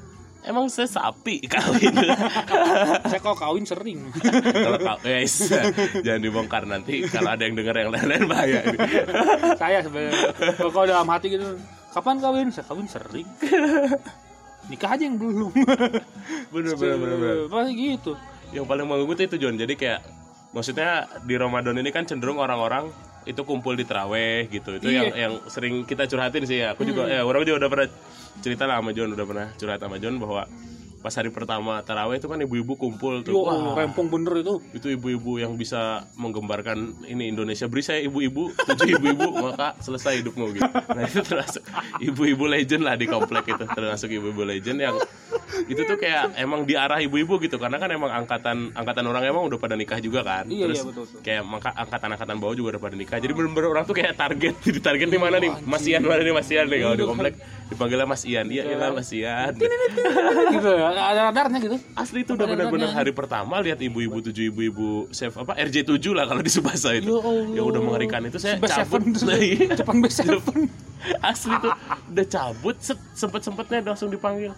emang 0.42 0.66
saya 0.66 0.90
sapi 0.90 1.38
kawin? 1.46 1.94
Saya 3.10 3.20
kalau 3.22 3.38
kawin 3.38 3.62
sering. 3.62 4.10
kalau 4.66 4.98
guys 4.98 5.54
jangan 6.02 6.18
dibongkar 6.18 6.66
nanti 6.66 7.06
kalau 7.06 7.30
ada 7.30 7.46
yang 7.46 7.54
dengar 7.54 7.78
yang 7.78 7.94
lain-lain 7.94 8.26
bahaya 8.26 8.58
ini. 8.66 8.78
saya 9.54 9.86
sebenarnya 9.86 10.34
kalau 10.58 10.82
dalam 10.82 11.06
hati 11.06 11.38
gitu 11.38 11.46
kapan 11.92 12.16
kawin? 12.18 12.48
Saya 12.48 12.64
kawin 12.66 12.88
sering. 12.88 13.28
Nikah 14.70 14.94
aja 14.94 15.02
yang 15.04 15.18
belum. 15.18 15.52
Bener 16.54 16.74
bener 16.78 16.96
bener, 16.96 17.16
bener. 17.18 17.36
pasti 17.50 17.72
gitu. 17.74 18.12
Yang 18.54 18.66
paling 18.68 18.86
mengganggu 18.86 19.12
tuh 19.16 19.24
itu 19.26 19.36
John 19.40 19.56
jadi 19.56 19.74
kayak 19.74 20.00
maksudnya 20.52 21.08
di 21.24 21.34
Ramadan 21.34 21.80
ini 21.80 21.90
kan 21.90 22.04
cenderung 22.06 22.38
orang-orang 22.38 22.92
itu 23.24 23.42
kumpul 23.42 23.74
di 23.74 23.82
teraweh 23.82 24.46
gitu. 24.52 24.76
Itu 24.78 24.86
Iya. 24.86 24.98
yang 25.02 25.08
yang 25.16 25.32
sering 25.50 25.82
kita 25.82 26.06
curhatin 26.06 26.44
sih 26.46 26.62
ya. 26.62 26.76
Aku 26.76 26.86
juga 26.86 27.08
ya 27.08 27.26
orang 27.26 27.42
juga 27.42 27.66
udah 27.66 27.70
pernah 27.72 27.88
cerita 28.38 28.64
lah 28.68 28.78
sama 28.78 28.90
John 28.94 29.10
udah 29.12 29.26
pernah 29.26 29.46
curhat 29.58 29.80
sama 29.82 29.96
John 29.98 30.14
bahwa 30.22 30.42
pas 31.02 31.10
hari 31.18 31.34
pertama 31.34 31.82
taraweh 31.82 32.22
itu 32.22 32.30
kan 32.30 32.38
ibu-ibu 32.38 32.78
kumpul 32.78 33.26
tuh. 33.26 33.34
Yo, 33.34 33.42
Wah, 33.42 33.74
rempong 33.74 34.06
bener 34.06 34.46
itu. 34.46 34.62
itu 34.70 34.86
ibu-ibu 34.94 35.42
yang 35.42 35.58
bisa 35.58 36.06
menggembarkan 36.14 37.04
ini 37.10 37.34
Indonesia. 37.34 37.66
Beri 37.66 37.82
saya 37.82 38.00
ibu-ibu 38.06 38.54
tujuh 38.54 38.86
ibu-ibu 38.96 39.26
maka 39.50 39.74
selesai 39.82 40.22
hidupmu 40.22 40.54
gitu. 40.54 40.70
Nah 40.70 41.02
itu 41.02 41.20
termasuk 41.26 41.62
ibu-ibu 41.98 42.44
legend 42.46 42.82
lah 42.86 42.94
di 42.94 43.10
komplek 43.10 43.50
itu. 43.50 43.64
Termasuk 43.66 44.08
ibu-ibu 44.14 44.46
legend 44.46 44.78
yang 44.78 44.96
itu 45.66 45.82
tuh 45.84 45.98
kayak 45.98 46.38
emang 46.38 46.62
diarah 46.62 47.02
ibu-ibu 47.02 47.42
gitu. 47.42 47.58
Karena 47.58 47.82
kan 47.82 47.90
emang 47.90 48.14
angkatan 48.14 48.70
angkatan 48.72 49.04
orang 49.10 49.26
emang 49.26 49.42
udah 49.50 49.58
pada 49.58 49.74
nikah 49.74 49.98
juga 49.98 50.22
kan. 50.22 50.46
Iya, 50.46 50.70
terus 50.70 50.78
iya, 50.78 50.86
betul, 50.86 51.04
betul. 51.10 51.20
kayak 51.26 51.42
maka 51.42 51.70
angkatan-angkatan 51.74 52.36
bawah 52.38 52.54
juga 52.54 52.68
udah 52.78 52.82
pada 52.86 52.94
nikah. 52.94 53.18
Jadi 53.18 53.32
bener-bener 53.34 53.68
orang 53.74 53.84
tuh 53.84 53.96
kayak 53.98 54.14
target. 54.14 54.54
Di 54.62 54.78
target 54.78 55.08
di 55.10 55.18
mana 55.18 55.42
nih? 55.42 55.52
Mas 55.66 55.82
Ian 55.84 56.06
mana 56.06 56.22
nih? 56.22 56.30
Mas 56.30 56.48
Ian 56.48 56.70
nih 56.70 56.78
kalau 56.86 56.96
di 56.96 57.04
komplek 57.04 57.34
dipanggilnya 57.72 58.04
Mas 58.04 58.22
Ian 58.22 58.46
iya 58.46 58.62
iya 58.62 58.92
Mas 58.92 59.08
Ian 59.10 59.52
gitu 60.54 60.68
ya. 60.68 60.86
Ada 60.92 61.20
radarnya 61.32 61.58
gitu. 61.58 61.76
asli 61.96 62.22
itu 62.22 62.36
udah 62.36 62.46
benar-benar 62.46 62.90
hari 62.92 63.10
pertama 63.10 63.58
lihat 63.58 63.80
ibu-ibu 63.80 64.20
tujuh 64.20 64.52
ibu-ibu 64.52 65.08
chef 65.10 65.32
apa 65.34 65.56
RJ 65.56 65.88
7 65.88 65.98
lah 66.12 66.24
kalau 66.28 66.40
di 66.40 66.52
Subasa 66.52 66.92
itu 66.92 67.08
Ya 67.52 67.60
yang 67.60 67.66
udah 67.66 67.80
mengerikan 67.80 68.20
itu 68.24 68.36
saya 68.36 68.60
cabut 68.60 69.02
seven. 69.16 69.32
Iya. 69.40 69.74
Jepang 69.80 69.98
best 70.00 70.20
seven. 70.20 70.68
asli 71.18 71.54
tuh 71.58 71.72
udah 72.12 72.26
cabut 72.28 72.76
sempet 73.12 73.40
sempetnya 73.42 73.78
langsung 73.82 74.06
dipanggil 74.06 74.52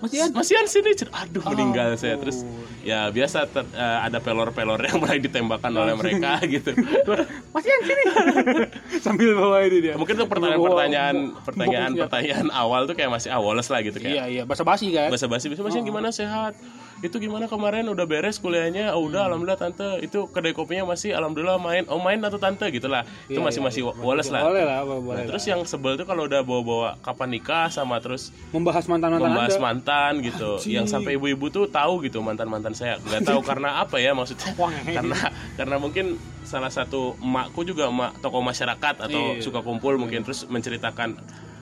Mas 0.00 0.12
Ian. 0.12 0.28
Mas 0.32 0.48
Ian 0.48 0.66
sini 0.66 0.90
aduh 0.96 1.42
meninggal 1.52 1.94
saya. 1.94 2.16
Terus 2.16 2.42
ya 2.80 3.08
biasa 3.08 3.44
ter- 3.46 3.68
eh, 3.70 3.98
ada 4.04 4.18
pelor-pelor 4.18 4.80
yang 4.80 4.98
mulai 4.98 5.20
ditembakkan 5.20 5.68
oleh 5.70 5.94
mereka 5.94 6.40
gitu. 6.54 6.72
Mas 7.52 7.64
Ian 7.64 7.80
sini. 7.84 8.02
Sambil 9.04 9.36
bawa 9.36 9.64
ini 9.64 9.78
dia. 9.80 9.94
mungkin 10.00 10.16
tuh 10.16 10.26
pertanyaan-pertanyaan 10.26 11.16
pertanyaan-pertanyaan 11.44 12.48
awal 12.50 12.84
tuh 12.84 12.96
kayak 12.96 13.12
masih 13.12 13.30
awalas 13.30 13.68
lah 13.68 13.80
gitu 13.80 14.00
kayak. 14.00 14.14
Iya 14.16 14.24
iya. 14.26 14.42
Bahasa 14.48 14.64
basi 14.64 14.88
kan. 14.90 15.08
bahasa 15.12 15.28
basi 15.28 15.46
bisa 15.52 15.60
masih 15.60 15.84
gimana? 15.84 16.08
Sehat 16.10 16.56
itu 17.00 17.16
gimana 17.16 17.48
kemarin? 17.48 17.88
Udah 17.88 18.04
beres 18.04 18.36
kuliahnya? 18.36 18.92
Oh, 18.92 19.08
udah 19.08 19.28
alhamdulillah 19.28 19.56
tante. 19.56 20.04
Itu 20.04 20.28
kedai 20.28 20.52
kopinya 20.52 20.92
masih 20.92 21.16
alhamdulillah 21.16 21.56
main. 21.56 21.88
Oh 21.88 21.96
main 21.96 22.20
atau 22.20 22.36
tante? 22.36 22.68
Gitulah 22.68 23.08
itu 23.26 23.40
masih 23.40 23.60
masih 23.64 23.82
wales 24.04 24.28
lah. 24.28 24.44
Boleh 24.44 24.64
lah, 24.68 24.84
boleh. 24.84 25.00
Nah, 25.00 25.14
lah. 25.24 25.28
terus 25.32 25.44
yang 25.48 25.64
sebel 25.64 25.96
tuh 25.96 26.04
kalau 26.04 26.28
udah 26.28 26.44
bawa-bawa 26.44 27.00
kapan 27.00 27.40
nikah 27.40 27.72
sama 27.72 27.96
terus 28.04 28.32
membahas 28.52 28.84
mantan-mantan 28.84 29.26
membahas 29.32 29.56
Anda. 29.56 29.64
mantan 29.64 30.12
gitu. 30.20 30.50
Yang 30.68 30.86
sampai 30.92 31.16
ibu-ibu 31.16 31.48
tuh 31.48 31.64
tahu 31.72 32.04
gitu 32.04 32.20
mantan-mantan 32.20 32.76
saya. 32.76 33.00
Nggak 33.00 33.24
tahu 33.24 33.40
karena 33.40 33.80
apa 33.80 33.96
ya 33.96 34.12
maksudnya. 34.12 34.52
Karena 34.84 35.18
karena 35.56 35.76
mungkin 35.80 36.20
salah 36.44 36.68
satu 36.68 37.16
emakku 37.20 37.64
juga 37.64 37.88
emak 37.88 38.20
tokoh 38.20 38.42
masyarakat 38.44 39.06
atau 39.06 39.38
Iya. 39.38 39.44
suka 39.44 39.60
kumpul 39.62 39.96
mungkin 39.96 40.24
terus 40.26 40.44
menceritakan 40.50 41.16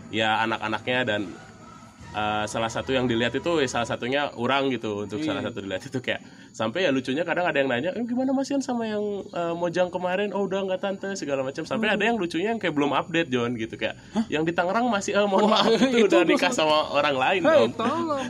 ya 0.09 0.41
anak-anaknya 0.43 1.01
dan 1.05 1.21
uh, 2.11 2.45
salah 2.45 2.69
satu 2.69 2.91
yang 2.91 3.05
dilihat 3.05 3.33
itu 3.33 3.51
ya 3.57 3.67
salah 3.67 3.87
satunya 3.87 4.31
orang 4.35 4.69
gitu 4.69 5.03
untuk 5.03 5.21
salah 5.21 5.41
Iya. 5.41 5.49
satu 5.49 5.59
dilihat 5.61 5.83
itu 5.83 5.99
kayak 5.99 6.21
sampai 6.51 6.85
ya 6.85 6.91
lucunya 6.91 7.23
kadang 7.23 7.45
ada 7.45 7.55
yang 7.55 7.67
nanya 7.67 7.91
eh, 7.91 8.03
gimana 8.03 8.31
Mas 8.31 8.49
Ian 8.49 8.59
sama 8.59 8.85
yang 8.85 9.01
uh, 9.27 9.53
mojang 9.53 9.89
kemarin 9.89 10.31
oh 10.31 10.43
udah 10.43 10.65
nggak 10.65 10.81
tante 10.81 11.09
segala 11.15 11.41
macam 11.41 11.63
sampai 11.63 11.89
ada 11.89 12.03
yang 12.03 12.17
lucunya 12.17 12.51
yang 12.51 12.59
kayak 12.59 12.73
belum 12.73 12.91
update 12.93 13.29
John 13.29 13.55
gitu 13.55 13.75
kayak 13.75 13.95
yang 14.27 14.43
di 14.43 14.51
Tangerang 14.51 14.87
masih 14.87 15.15
eh, 15.15 15.25
mohon 15.25 15.47
maaf 15.47 15.69
itu 15.77 15.99
itu 15.99 16.09
udah 16.09 16.25
nikah 16.25 16.51
sama 16.51 16.91
orang 16.91 17.15
lain 17.15 17.41
Hei, 17.43 17.55
dong 17.61 17.73
tolong. 17.75 18.25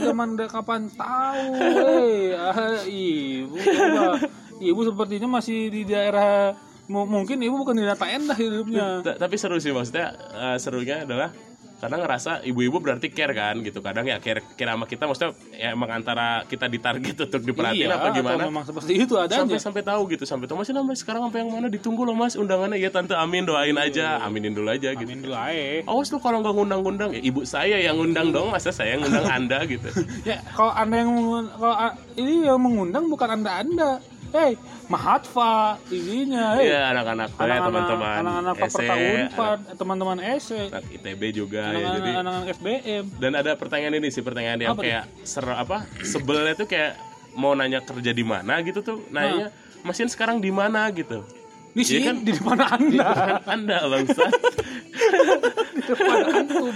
Zaman 0.00 0.28
udah 0.34 0.48
kapan 0.48 0.82
tahu. 0.90 1.44
Hei, 1.54 2.14
ah, 2.32 2.54
ibu 2.84 3.54
coba. 3.56 4.12
Ibu 4.54 4.80
sepertinya 4.84 5.28
masih 5.32 5.66
di 5.66 5.82
daerah 5.82 6.54
mu- 6.86 7.04
mungkin 7.04 7.36
ibu 7.38 7.56
bukan 7.56 7.74
di 7.74 7.82
data 7.82 8.06
endah 8.06 8.36
hidupnya. 8.36 9.02
Ta- 9.02 9.18
tapi 9.18 9.34
seru 9.34 9.58
sih 9.58 9.74
maksudnya 9.74 10.14
eh, 10.30 10.56
serunya 10.56 11.02
adalah 11.02 11.34
kadang 11.78 12.00
ngerasa 12.00 12.40
ibu-ibu 12.46 12.78
berarti 12.80 13.10
care 13.10 13.34
kan 13.34 13.58
gitu. 13.60 13.82
Kadang 13.84 14.06
ya 14.06 14.16
care 14.22 14.40
care 14.54 14.70
sama 14.72 14.86
kita 14.86 15.04
maksudnya 15.04 15.30
ya 15.52 15.68
emang 15.74 15.90
antara 15.90 16.46
kita 16.46 16.70
ditarget 16.70 17.16
untuk 17.28 17.42
diperhatiin 17.44 17.88
iya, 17.90 17.96
apa 17.98 18.08
atau 18.08 18.16
gimana 18.16 18.42
memang 18.48 18.64
seperti 18.64 18.92
itu 19.04 19.14
adanya. 19.18 19.44
sampai 19.44 19.58
sampai 19.60 19.82
tahu 19.84 20.02
gitu 20.14 20.24
sampai 20.24 20.46
tahu 20.48 20.56
masih 20.62 20.72
namanya 20.72 20.98
sekarang 20.98 21.22
sampai 21.28 21.38
yang 21.44 21.50
mana? 21.52 21.66
Ditunggu 21.68 22.02
loh 22.06 22.16
mas 22.16 22.34
undangannya. 22.38 22.78
Ya 22.78 22.88
tante 22.88 23.12
amin 23.18 23.44
doain 23.44 23.76
aja. 23.76 24.22
Aminin 24.24 24.54
dulu 24.54 24.70
aja 24.70 24.94
gitu. 24.94 25.08
Amin 25.08 25.20
dulu 25.22 25.36
ae. 25.36 25.82
awas 25.84 26.08
lu 26.08 26.18
kalau 26.22 26.40
nggak 26.40 26.54
ngundang-ngundang 26.54 27.10
ya 27.14 27.20
ibu 27.20 27.44
saya 27.44 27.76
yang 27.78 28.00
ngundang 28.00 28.32
dong 28.32 28.48
masa 28.54 28.70
saya 28.72 28.96
yang 28.96 29.04
ngundang 29.04 29.26
anda? 29.28 29.58
Gitu. 29.66 29.86
Ya, 30.24 30.40
kalau 30.56 30.72
Anda 30.72 31.04
yang 31.04 31.10
kalau 31.58 31.76
a- 31.76 31.96
ini 32.16 32.48
yang 32.48 32.56
mengundang 32.60 33.12
bukan 33.12 33.28
Anda-anda. 33.40 34.00
Hei, 34.34 34.58
Mahatfa 34.90 35.78
ininya, 35.88 36.58
hei. 36.58 36.66
Iya 36.66 36.90
anak-anak 36.90 37.28
saya 37.32 37.62
teman-teman 37.62 38.14
anak-anak 38.18 38.54
anak- 38.58 39.78
teman-teman 39.78 40.18
SE, 40.36 40.58
anak 40.66 40.84
ITB 40.90 41.22
juga 41.32 41.70
ya 41.70 41.86
jadi 41.94 42.10
anak-anak 42.18 42.34
anak 42.42 42.52
SBM. 42.52 43.04
dan 43.14 43.32
ada 43.32 43.54
pertanyaan 43.54 43.94
ini 43.94 44.10
sih 44.10 44.20
pertanyaan 44.20 44.58
yang 44.58 44.74
Apa 44.74 44.82
kayak 44.82 45.04
ser 45.22 45.46
apa 45.46 45.86
sebelnya 46.02 46.50
tuh 46.52 46.66
kayak 46.66 46.98
mau 47.32 47.54
nanya 47.54 47.78
kerja 47.80 48.10
di 48.10 48.26
mana 48.26 48.58
gitu 48.60 48.82
tuh 48.82 49.06
nanya 49.08 49.54
mesin 49.80 50.10
sekarang 50.10 50.38
di 50.38 50.50
mana? 50.50 50.90
gitu. 50.90 51.22
Di 51.70 51.80
Iya 51.80 51.86
sini 51.88 52.02
kan? 52.04 52.16
di 52.20 52.32
depan 52.32 52.58
Anda, 52.60 53.06
Kan 53.06 53.38
anda 53.46 53.76
bangsa 53.84 54.24
di 55.74 55.82
depan 55.84 56.18
antum. 56.32 56.74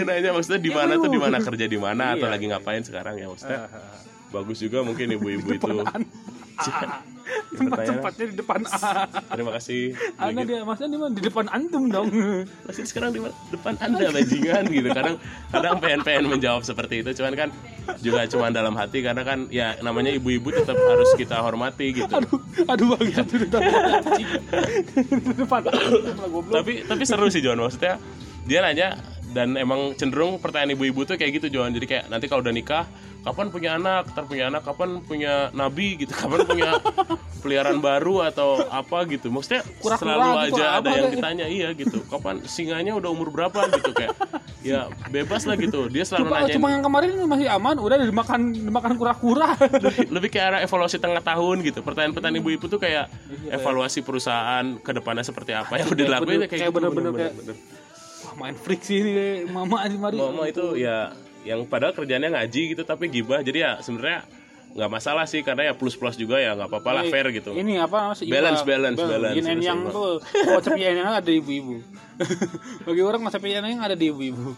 Nanya 0.00 0.30
maksudnya 0.30 0.60
di 0.60 0.70
mana 0.70 0.94
tuh? 0.96 1.06
Di 1.08 1.18
mana 1.18 1.36
kerja 1.40 1.66
di 1.66 1.74
mana? 1.76 2.14
Atau 2.14 2.22
Iya, 2.22 2.32
lagi 2.32 2.46
ngapain 2.46 2.82
sekarang? 2.82 3.14
Ya 3.16 3.26
maksudnya 3.26 3.66
bagus 4.26 4.58
juga 4.58 4.82
mungkin 4.82 5.06
ibu-ibu 5.08 5.48
itu 5.52 5.70
tempat-tempatnya 7.58 8.24
di 8.30 8.36
depan 8.38 8.62
A. 8.70 9.02
terima 9.34 9.50
kasih 9.58 9.98
Anda 10.14 10.46
dia 10.46 10.62
maksudnya 10.62 10.90
di 10.94 10.98
mana? 11.00 11.12
Di 11.12 11.22
depan 11.26 11.44
antum 11.50 11.90
dong. 11.90 12.06
mesin 12.70 12.86
sekarang 12.86 13.10
di 13.12 13.20
depan 13.50 13.74
anda 13.82 14.08
bajingan 14.12 14.64
gitu 14.70 14.88
kadang 14.94 15.16
kadang 15.50 15.74
pengen 15.82 16.00
pengen 16.06 16.24
menjawab 16.30 16.62
seperti 16.62 17.02
itu 17.02 17.10
cuman 17.18 17.34
kan 17.34 17.48
juga 17.98 18.26
cuman 18.26 18.50
dalam 18.54 18.74
hati 18.78 19.02
karena 19.02 19.22
kan 19.26 19.50
ya 19.50 19.74
namanya 19.82 20.14
ibu-ibu 20.14 20.54
tetap 20.54 20.78
harus 20.78 21.10
kita 21.18 21.42
hormati 21.42 21.98
gitu 21.98 22.10
Aduh, 22.10 22.38
aduh. 22.66 22.94
Di 22.96 23.10
depan 25.34 25.60
lah 25.66 25.74
goblok. 26.30 26.62
tapi 26.62 26.86
tapi 26.86 27.02
seru 27.02 27.26
sih 27.26 27.42
John 27.42 27.58
maksudnya 27.58 27.98
dia 28.46 28.62
nanya 28.62 28.88
dan 29.26 29.52
emang 29.58 29.92
cenderung 29.98 30.40
pertanyaan 30.40 30.72
ibu-ibu 30.72 31.04
tuh 31.04 31.18
kayak 31.18 31.42
gitu 31.42 31.52
John. 31.52 31.74
Jadi 31.74 31.84
kayak 31.84 32.04
nanti 32.08 32.24
kalau 32.24 32.40
udah 32.40 32.54
nikah 32.54 32.84
kapan 33.20 33.50
punya 33.50 33.70
anak? 33.76 34.08
Ntar 34.14 34.24
punya 34.24 34.44
anak 34.48 34.62
kapan 34.62 35.02
punya 35.02 35.50
nabi 35.52 35.98
gitu? 35.98 36.14
Kapan 36.22 36.46
punya 36.46 36.78
peliharaan 37.42 37.82
baru 37.82 38.22
atau 38.24 38.64
apa 38.64 39.02
gitu? 39.10 39.28
Maksudnya 39.28 39.66
Kura-kura 39.82 39.98
selalu 39.98 40.30
gitu, 40.30 40.56
aja 40.56 40.64
ada 40.64 40.78
apa 40.78 40.88
yang 40.88 40.96
kayak- 40.96 41.14
ditanya 41.18 41.46
iya 41.50 41.68
gitu. 41.74 41.98
Kapan 42.06 42.40
singanya 42.46 42.94
udah 42.94 43.10
umur 43.12 43.28
berapa 43.28 43.66
gitu 43.76 43.90
kayak 43.92 44.14
ya 44.62 44.88
bebas 45.10 45.42
lah 45.44 45.58
gitu. 45.58 45.90
Dia 45.90 46.06
selalu 46.06 46.26
Cuma, 46.26 46.36
nanyain. 46.40 46.54
cuma 46.56 46.66
yang 46.70 46.82
kemarin 46.86 47.10
masih 47.26 47.46
aman, 47.50 47.76
udah 47.76 47.96
dimakan 47.98 48.40
dimakan 48.54 48.92
kura-kura. 48.94 49.48
lebih, 49.58 50.06
lebih 50.08 50.28
kayak 50.32 50.46
arah 50.48 50.60
evaluasi 50.62 50.96
tengah 50.96 51.20
tahun 51.20 51.56
gitu. 51.60 51.82
Pertanyaan-pertanyaan 51.82 52.40
ibu-ibu 52.40 52.66
tuh 52.70 52.78
kayak 52.78 53.10
evaluasi 53.52 54.00
perusahaan 54.00 54.64
ke 54.80 54.90
depannya 54.94 55.26
seperti 55.26 55.52
apa 55.52 55.76
yang 55.76 55.90
udah 55.92 56.04
dilakuin 56.08 56.40
kayak, 56.46 56.50
kayak 56.50 56.62
gitu, 56.70 56.76
bener-bener 56.78 57.10
bener-bener. 57.12 57.56
Main 58.36 58.54
freak 58.54 58.80
sih 58.80 59.00
ini 59.00 59.48
mama 59.48 59.84
di 59.84 59.96
mari. 59.96 60.16
Mama 60.16 60.44
itu 60.46 60.76
ya 60.76 61.12
yang 61.42 61.64
padahal 61.64 61.94
kerjanya 61.94 62.28
ngaji 62.32 62.74
gitu 62.74 62.82
tapi 62.82 63.08
gibah 63.08 63.40
jadi 63.40 63.58
ya 63.58 63.72
sebenarnya 63.80 64.26
nggak 64.76 64.90
masalah 64.92 65.24
sih 65.24 65.40
karena 65.40 65.70
ya 65.70 65.72
plus 65.72 65.96
plus 65.96 66.20
juga 66.20 66.36
ya 66.36 66.52
nggak 66.52 66.68
apa-apa 66.68 66.90
lah 66.92 67.02
Ini- 67.02 67.12
fair 67.12 67.26
gitu 67.32 67.50
Ini 67.56 67.80
apa 67.80 68.12
seimbang. 68.12 68.34
Balance, 68.36 68.62
balance, 68.62 69.00
balance. 69.00 69.36
And 69.40 69.62
yang 69.64 69.80
tuh 69.88 70.20
and 70.76 71.00
yang 71.00 71.08
ada 71.16 71.24
di 71.24 71.40
ibu-ibu. 71.40 71.80
Bagi 72.84 73.00
orang 73.00 73.24
and 73.24 73.66
yang 73.72 73.80
ada 73.80 73.96
di 73.96 74.12
ibu-ibu. 74.12 74.52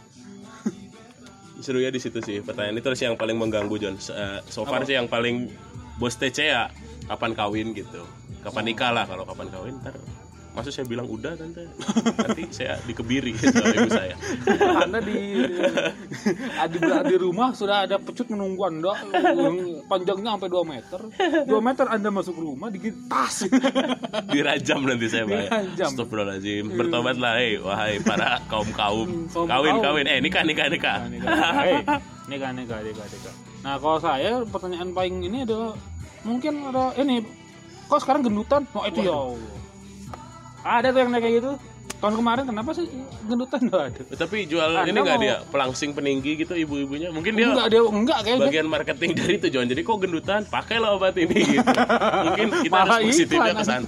seru 1.58 1.82
ya 1.82 1.90
di 1.90 1.98
situ 1.98 2.22
sih 2.22 2.38
pertanyaan 2.38 2.78
itu 2.78 2.86
sih 2.94 3.10
yang 3.10 3.18
paling 3.18 3.34
mengganggu 3.34 3.74
John 3.82 3.98
eh, 3.98 4.38
so 4.46 4.62
far 4.62 4.86
sih 4.86 4.94
yang 4.94 5.10
paling 5.10 5.50
bos 5.98 6.14
TC 6.14 6.54
ya 6.54 6.70
kapan 7.10 7.34
kawin 7.34 7.74
gitu 7.74 8.06
kapan 8.46 8.62
nikah 8.70 8.94
lah 8.94 9.04
kalau 9.10 9.26
kapan 9.26 9.50
kawin 9.50 9.74
ntar 9.82 9.98
maksud 10.56 10.72
saya 10.74 10.86
bilang 10.88 11.06
udah 11.06 11.32
tante 11.36 11.64
nanti 12.24 12.42
saya 12.50 12.80
dikebiri 12.84 13.32
ibu 13.76 13.90
saya 13.90 14.14
Anda 14.84 14.98
di 15.02 15.18
di, 16.68 16.78
di 16.82 17.16
rumah 17.16 17.52
sudah 17.54 17.84
ada 17.88 17.96
pecut 18.00 18.26
menunggu 18.32 18.62
Anda 18.66 18.92
panjangnya 19.86 20.36
sampai 20.38 20.50
2 20.50 20.72
meter. 20.72 21.00
2 21.46 21.50
meter 21.62 21.84
Anda 21.88 22.08
masuk 22.10 22.36
rumah 22.38 22.68
digigit 22.72 22.96
tas. 23.10 23.46
dirajam 24.30 24.84
nanti 24.84 25.06
saya. 25.08 25.24
Dirajam. 25.26 25.90
Astagfirullahaladzim 25.94 26.64
bertobatlah 26.74 27.32
hei 27.38 27.58
wahai 27.60 27.94
para 28.02 28.40
kaum 28.50 28.68
kaum 28.74 29.08
kawin 29.32 29.76
kawin 29.82 30.06
eh 30.06 30.18
nikah 30.20 30.42
nikah 30.44 30.66
nikah 30.70 30.96
Hei, 31.58 31.82
nikah 32.28 32.50
nikah 32.54 32.80
nikah 32.82 33.06
nikah. 33.06 33.34
Nah 33.64 33.74
kalau 33.78 33.98
saya 33.98 34.42
pertanyaan 34.46 34.90
paling 34.94 35.22
ini 35.22 35.42
adalah 35.42 35.74
mungkin 36.22 36.66
ada 36.70 36.94
ini 36.98 37.22
kok 37.88 38.00
sekarang 38.04 38.22
gendutan? 38.26 38.62
Oh 38.76 38.84
itu 38.84 39.00
ya 39.02 39.14
Allah. 39.14 39.57
Ada 40.68 40.88
tuh 40.90 41.00
yang 41.00 41.12
kayak 41.14 41.34
gitu. 41.34 41.52
tahun 41.98 42.14
kemarin 42.14 42.46
kenapa 42.46 42.70
sih 42.70 42.86
gendutan? 43.26 43.58
Nggak 43.58 43.82
ada. 43.90 44.02
Tapi 44.14 44.46
jual 44.46 44.70
Anda 44.70 44.86
ini 44.86 44.98
nggak 45.02 45.18
mau- 45.18 45.24
dia? 45.24 45.36
Pelangsing 45.50 45.90
peninggi 45.90 46.38
gitu 46.38 46.54
ibu-ibunya. 46.54 47.10
Mungkin 47.10 47.34
dia 47.34 47.50
enggak 47.50 47.66
dia 47.66 47.82
enggak 47.82 48.18
kayaknya. 48.22 48.46
bagian 48.46 48.68
marketing 48.70 49.10
dari 49.18 49.34
tujuan. 49.40 49.66
Jadi 49.66 49.80
kok 49.82 49.98
gendutan, 49.98 50.40
pakailah 50.46 50.94
obat 50.94 51.18
ini 51.18 51.58
gitu. 51.58 51.66
Mungkin 52.30 52.46
kita 52.62 52.70
malah 52.70 53.02
harus 53.02 53.10
positifnya 53.10 53.50
iklan 53.50 53.56
ke 53.56 53.64
sana. 53.66 53.86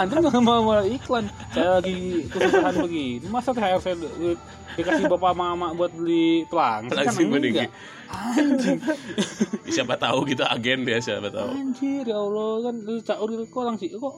antum 0.00 0.18
nggak 0.24 0.40
mau 0.40 0.60
malah 0.64 0.86
iklan. 0.88 1.24
Saya 1.52 1.68
lagi 1.76 1.98
kesusahan 2.26 2.74
begini. 2.80 3.26
Masa 3.28 3.50
THR 3.52 3.80
saya 3.84 3.94
dikasih 4.72 5.04
bapak 5.06 5.32
mama 5.34 5.76
buat 5.76 5.92
beli 5.92 6.48
pelang 6.48 6.88
Pelangsing 6.88 7.28
peninggi. 7.28 7.68
anjing. 8.08 8.78
Siapa 9.68 10.00
tahu 10.00 10.24
gitu 10.24 10.40
agen 10.40 10.88
dia 10.88 11.04
siapa 11.04 11.28
tahu. 11.28 11.52
anjir 11.52 12.00
ya 12.00 12.16
Allah. 12.16 12.52
Kan 12.64 12.74
lu 12.80 12.96
caur 13.02 13.28
gitu 13.28 13.44
kok 13.44 13.60
langsing? 13.62 13.92
Kok 13.92 14.14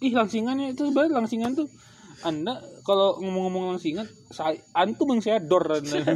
ih 0.00 0.12
langsingannya 0.12 0.76
itu 0.76 0.88
sebenarnya 0.88 1.16
langsingan 1.22 1.52
tuh. 1.56 1.68
Anda 2.24 2.64
kalau 2.80 3.20
ngomong-ngomong 3.20 3.76
langsingan 3.76 4.08
saya 4.32 4.56
antum 4.72 5.12
yang 5.12 5.20
saya 5.20 5.38
dor 5.38 5.68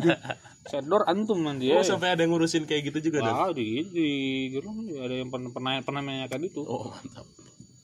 saya 0.71 0.83
dor 0.85 1.05
antum 1.05 1.45
nanti 1.45 1.73
ya. 1.73 1.81
Oh, 1.81 1.85
sampai 1.85 2.17
ada 2.17 2.25
yang 2.25 2.33
ngurusin 2.33 2.65
kayak 2.65 2.89
gitu 2.93 3.13
juga 3.13 3.29
dong. 3.29 3.37
Ah, 3.37 3.51
di 3.53 3.85
di 3.93 4.09
gerung 4.53 4.89
ada 4.97 5.13
yang 5.13 5.29
pernah 5.29 5.53
pernah 5.53 5.73
pernah 5.85 6.01
menanyakan 6.01 6.41
itu. 6.49 6.65
Oh, 6.65 6.89
mantap. 6.89 7.27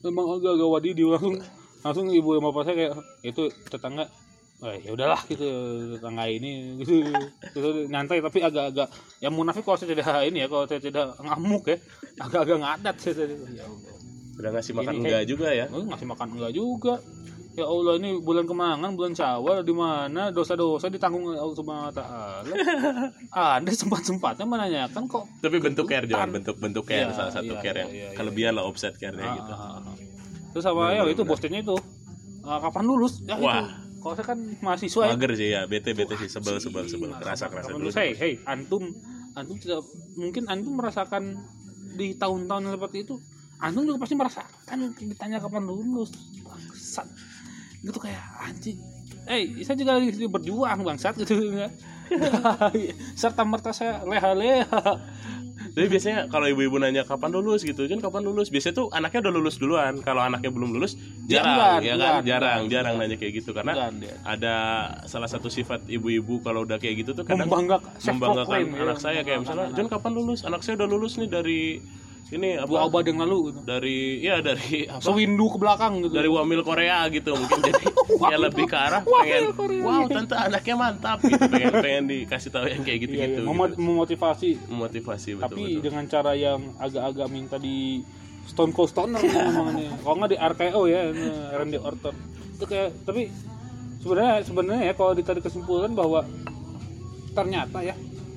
Memang 0.04 0.38
agak-agak 0.38 0.68
wadidi 0.68 1.02
langsung 1.04 1.36
langsung 1.84 2.06
ibu 2.08 2.28
sama 2.36 2.48
bapak 2.52 2.62
saya 2.64 2.76
kayak 2.76 2.92
itu 3.24 3.42
tetangga. 3.68 4.04
Eh, 4.56 4.88
ya 4.88 4.96
udahlah 4.96 5.20
gitu 5.28 5.44
tetangga 6.00 6.24
ini 6.32 6.80
gitu, 6.80 7.04
gitu 7.52 7.68
nyantai 7.92 8.24
tapi 8.24 8.40
agak-agak 8.40 8.88
yang 9.20 9.36
munafik 9.36 9.60
kalau 9.60 9.76
saya 9.76 9.92
tidak 9.92 10.08
ini 10.24 10.40
ya 10.40 10.48
kalau 10.48 10.64
saya 10.64 10.80
tidak 10.80 11.12
ngamuk 11.20 11.68
ya. 11.68 11.76
Agak-agak 12.24 12.58
ngadat 12.64 12.96
saya 12.96 13.14
saya- 13.20 13.36
ya 13.52 13.66
Udah 14.36 14.50
ngasih 14.52 14.72
makan 14.76 14.92
Ini 14.96 15.00
enggak 15.02 15.24
juga 15.28 15.48
ya. 15.52 15.64
Oh, 15.72 15.82
ngasih 15.82 16.06
makan 16.08 16.28
enggak 16.36 16.52
juga 16.52 16.94
ya 17.56 17.64
Allah 17.64 17.96
ini 17.96 18.20
bulan 18.20 18.44
kemenangan 18.44 18.92
bulan 18.92 19.12
syawal 19.16 19.64
di 19.64 19.72
mana 19.72 20.28
dosa-dosa 20.28 20.92
ditanggung 20.92 21.32
oleh 21.32 21.40
Allah 21.40 21.56
subhanahu 21.56 21.88
wa 21.88 21.94
taala 21.96 22.54
anda 23.56 23.72
sempat-sempatnya 23.72 24.44
menanyakan 24.44 25.08
kok 25.08 25.24
Tapi 25.40 25.56
bentuk 25.64 25.88
care 25.88 26.04
jangan 26.04 26.36
bentuk-bentuk 26.36 26.84
care 26.84 27.08
Iya, 27.08 27.16
salah 27.16 27.32
satu 27.32 27.56
iya, 27.56 27.64
care 27.64 27.72
iya, 27.72 27.80
yang 27.80 27.90
iya. 27.96 28.08
kelebihan 28.12 28.52
lah 28.60 28.64
offset 28.68 28.92
care-nya 29.00 29.40
gitu. 29.40 29.52
Ah, 29.56 29.80
ah, 29.80 29.88
ah. 29.88 29.96
Terus 30.52 30.64
sama 30.68 30.92
ya 30.92 31.02
itu 31.08 31.24
bosnya 31.24 31.60
itu 31.64 31.76
ah, 32.44 32.60
kapan 32.60 32.84
lulus? 32.84 33.24
Ya 33.24 33.40
Wah. 33.40 33.64
itu. 33.64 33.64
Kalau 34.04 34.14
saya 34.14 34.26
kan 34.36 34.38
mahasiswa 34.60 35.02
ya. 35.02 35.12
Mager 35.16 35.32
sih 35.34 35.48
ya, 35.50 35.60
bete 35.64 35.90
bete 35.96 36.14
sih 36.20 36.28
sebel 36.28 36.60
sebel 36.60 36.84
sebel 36.86 37.10
kerasa 37.16 37.48
kerasa 37.48 37.72
dulu. 37.72 37.88
lulus? 37.88 37.96
Hey, 37.96 38.12
hey, 38.12 38.36
antum 38.44 38.92
antum 39.32 39.56
tidak 39.56 39.80
mungkin 40.14 40.46
antum 40.46 40.76
merasakan 40.76 41.40
di 41.96 42.14
tahun-tahun 42.20 42.68
yang 42.68 42.74
seperti 42.76 43.08
itu. 43.08 43.16
Antum 43.56 43.88
juga 43.88 44.04
pasti 44.04 44.14
merasakan 44.14 44.92
ditanya 45.00 45.40
kapan 45.40 45.64
lulus. 45.64 46.12
Bangsat. 46.44 47.08
Gitu 47.80 47.96
kayak 47.96 48.24
anjing. 48.42 48.78
Eh, 49.26 49.64
saya 49.66 49.74
juga 49.74 49.98
lagi 49.98 50.12
berjuang 50.28 50.86
bangsat 50.86 51.18
gitu 51.18 51.34
ya. 51.56 51.68
Serta 53.20 53.42
merta 53.42 53.74
saya 53.74 54.06
leha-leha. 54.06 55.02
Jadi 55.76 55.86
biasanya 55.92 56.18
kalau 56.32 56.48
ibu-ibu 56.48 56.80
nanya 56.80 57.04
kapan 57.04 57.36
lulus 57.36 57.60
gitu, 57.60 57.84
kan 57.84 58.00
kapan 58.00 58.24
lulus? 58.24 58.48
Biasanya 58.48 58.74
tuh 58.80 58.86
anaknya 58.92 59.28
udah 59.28 59.34
lulus 59.34 59.56
duluan. 59.60 60.00
Kalau 60.00 60.24
anaknya 60.24 60.48
belum 60.48 60.72
lulus, 60.72 60.96
jarang, 61.28 61.52
enggan, 61.52 61.80
ya 61.82 61.94
kan? 61.96 62.12
enggan, 62.16 62.22
jarang, 62.24 62.58
enggan. 62.64 62.72
jarang 62.72 62.94
nanya 62.96 63.16
kayak 63.20 63.32
gitu 63.44 63.50
karena 63.52 63.72
ada 64.24 64.54
salah 65.04 65.28
satu 65.28 65.52
sifat 65.52 65.84
ibu-ibu 65.90 66.40
kalau 66.40 66.64
udah 66.64 66.80
kayak 66.80 67.04
gitu 67.04 67.12
tuh 67.12 67.28
kadang 67.28 67.44
Membanggakan, 67.50 67.92
membanggakan 67.92 68.00
self-proclaim, 68.00 68.68
ya, 68.72 68.82
anak 68.88 68.98
saya 69.04 69.20
kayak 69.20 69.38
misalnya, 69.44 69.66
John 69.76 69.88
kapan 69.92 70.12
lulus? 70.16 70.40
Anak 70.48 70.60
saya 70.64 70.74
udah 70.80 70.88
lulus 70.88 71.12
nih 71.20 71.28
dari 71.28 71.60
ini 72.28 72.58
Dua 72.58 72.82
apa? 72.82 72.90
abad 72.90 73.04
yang 73.04 73.18
lalu 73.20 73.38
gitu. 73.48 73.60
Dari 73.62 73.98
ya 74.18 74.40
dari 74.40 74.82
apa? 74.90 74.98
Sewindu 74.98 75.46
ke 75.46 75.56
belakang 75.56 76.02
gitu. 76.02 76.10
dari 76.10 76.26
wamil 76.26 76.60
Korea 76.60 77.06
gitu 77.06 77.32
mungkin 77.32 77.60
jadi 77.62 77.84
ya 78.26 78.36
lebih 78.36 78.64
ke 78.64 78.74
arah 78.74 79.02
pengen 79.02 79.42
wow 79.80 80.04
tante 80.06 80.34
anaknya 80.34 80.74
mantap 80.74 81.18
gitu 81.20 81.38
pengen 81.52 81.72
pengen 81.76 82.04
dikasih 82.08 82.50
tahu 82.50 82.66
yang 82.66 82.82
kayak 82.82 82.98
gitu 83.00 83.14
Iya, 83.14 83.24
gitu, 83.28 83.38
iya. 83.38 83.46
Memo- 83.46 83.78
memotivasi 83.78 84.50
memotivasi 84.66 85.28
betul 85.34 85.44
tapi 85.44 85.62
betul 85.68 85.82
dengan 85.84 86.04
cara 86.06 86.32
yang 86.34 86.60
agak-agak 86.76 87.28
minta 87.28 87.56
di 87.56 88.02
Stone 88.44 88.70
Cold 88.70 88.86
Stoner 88.88 89.18
namanya. 89.18 89.90
Kalau 89.96 90.14
nggak 90.16 90.30
di 90.30 90.38
RKO 90.38 90.82
ya, 90.86 91.10
Randy 91.52 91.78
Orton. 91.78 92.14
Itu 92.54 92.62
kayak 92.64 92.94
tapi 93.02 93.26
sebenarnya 93.98 94.34
sebenarnya 94.40 94.82
ya 94.84 94.94
kalau 94.94 95.12
ditarik 95.12 95.42
kesimpulan 95.42 95.90
bahwa 95.92 96.22
ternyata 97.32 97.82
ya 97.82 97.94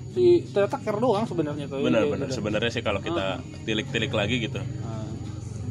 si 0.10 0.42
ternyata 0.50 0.78
care 0.82 1.00
doang 1.00 1.26
sebenarnya 1.30 1.66
tuh. 1.70 1.80
benar 1.86 2.04
Iya, 2.10 2.34
sebenarnya 2.34 2.72
sih 2.74 2.84
kalau 2.84 3.00
kita 3.00 3.40
tilik-tilik 3.64 4.12
lagi 4.12 4.36
gitu. 4.42 4.60
Nah, 4.60 5.06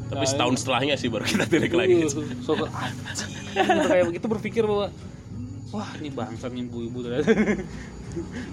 tapi 0.08 0.24
Nah, 0.24 0.30
setahun 0.30 0.54
setelahnya 0.62 0.94
sih 0.94 1.08
baru 1.10 1.24
kita 1.26 1.44
tilik 1.50 1.72
lagi. 1.74 1.94
Iya, 1.94 2.06
gitu. 2.08 2.22
so, 2.42 2.54
so. 2.54 2.66
Udah 3.58 3.86
kayak 3.90 4.04
begitu 4.08 4.26
berpikir 4.30 4.62
bahwa 4.64 4.94
wah 5.74 5.90
ini 6.00 6.08
bangsa 6.14 6.46
nih 6.48 6.62
ibu-ibu 6.64 6.98
ternyata. 7.02 7.30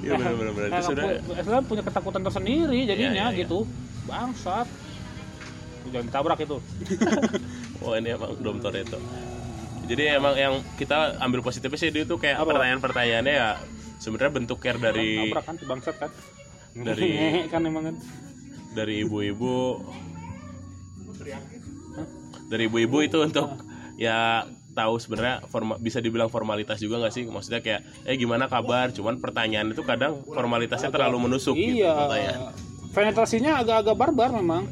Iya 0.04 0.12
benar 0.20 0.34
benar 0.36 0.52
benar. 0.52 0.68
Itu 0.68 0.76
Nah, 0.76 0.84
sudah 0.84 1.06
Islam 1.42 1.64
punya 1.66 1.84
ketakutan 1.86 2.22
tersendiri 2.22 2.80
jadinya 2.86 3.12
Iya, 3.14 3.24
iya, 3.24 3.28
iya. 3.32 3.40
gitu. 3.46 3.64
Bangsat. 4.10 4.68
Jangan 5.94 6.06
ditabrak 6.10 6.40
itu. 6.44 6.58
Oh 7.86 7.94
ini 7.94 8.18
emang 8.18 8.34
Dom 8.42 8.58
Toretto 8.64 8.98
jadi 9.86 10.18
emang 10.18 10.34
yang 10.34 10.54
kita 10.76 11.22
ambil 11.22 11.46
positifnya 11.46 11.78
sih 11.78 11.90
dia 11.94 12.04
tuh 12.10 12.18
kayak 12.18 12.42
pertanyaan-pertanyaannya 12.42 13.34
ya 13.34 13.50
sebenarnya 14.06 14.34
bentuk 14.38 14.62
care 14.62 14.78
dari 14.78 15.34
kan 15.34 15.58
bangsat 15.58 15.95
kan. 15.97 16.12
Dari- 16.78 17.49
kan 17.53 17.62
emang 17.66 17.89
kan. 17.89 17.95
dari 18.78 19.01
ibu-ibu. 19.01 19.82
Dari 22.45 22.64
ibu-ibu 22.70 22.97
itu 23.01 23.18
untuk 23.26 23.58
ya 23.97 24.45
tahu 24.76 24.99
sebenarnya 24.99 25.47
forma, 25.47 25.80
bisa 25.80 26.03
dibilang 26.03 26.28
formalitas 26.30 26.78
juga 26.78 27.01
nggak 27.01 27.14
sih? 27.16 27.24
Maksudnya 27.26 27.64
kayak 27.66 27.82
eh 28.06 28.20
gimana 28.20 28.45
kabar? 28.45 28.91
Cuman 28.93 29.18
pertanyaan 29.18 29.74
itu 29.74 29.82
kadang 29.82 30.22
formalitasnya 30.28 30.91
terlalu 30.93 31.26
menusuk 31.26 31.58
gitu 31.58 31.82
iya. 31.82 31.95
pertanyaan. 31.97 32.39
penetrasinya 32.95 33.60
agak-agak 33.60 33.95
barbar 33.95 34.30
memang. 34.36 34.64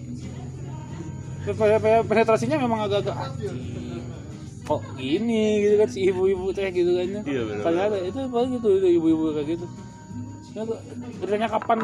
Pe- 1.44 1.56
pe- 1.56 1.80
pe- 1.80 2.06
penetrasinya 2.08 2.56
memang 2.56 2.88
agak-agak 2.88 3.16
kok 4.64 4.80
gini 4.96 5.44
gitu 5.60 5.76
kan 5.76 5.90
si 5.90 6.00
ibu-ibu 6.08 6.48
teh 6.50 6.68
gitu 6.70 6.92
kan 6.96 7.06
Iya, 7.24 7.42
benar, 7.44 7.64
ternyata 7.64 7.96
itu 8.02 8.18
apa 8.22 8.38
gitu 8.50 8.68
itu 8.74 8.88
ibu-ibu 8.96 9.24
kayak 9.34 9.48
gitu. 9.54 9.66
Ya 10.54 10.62
tuh, 10.64 10.78
ditanya 11.18 11.50
kapan 11.50 11.80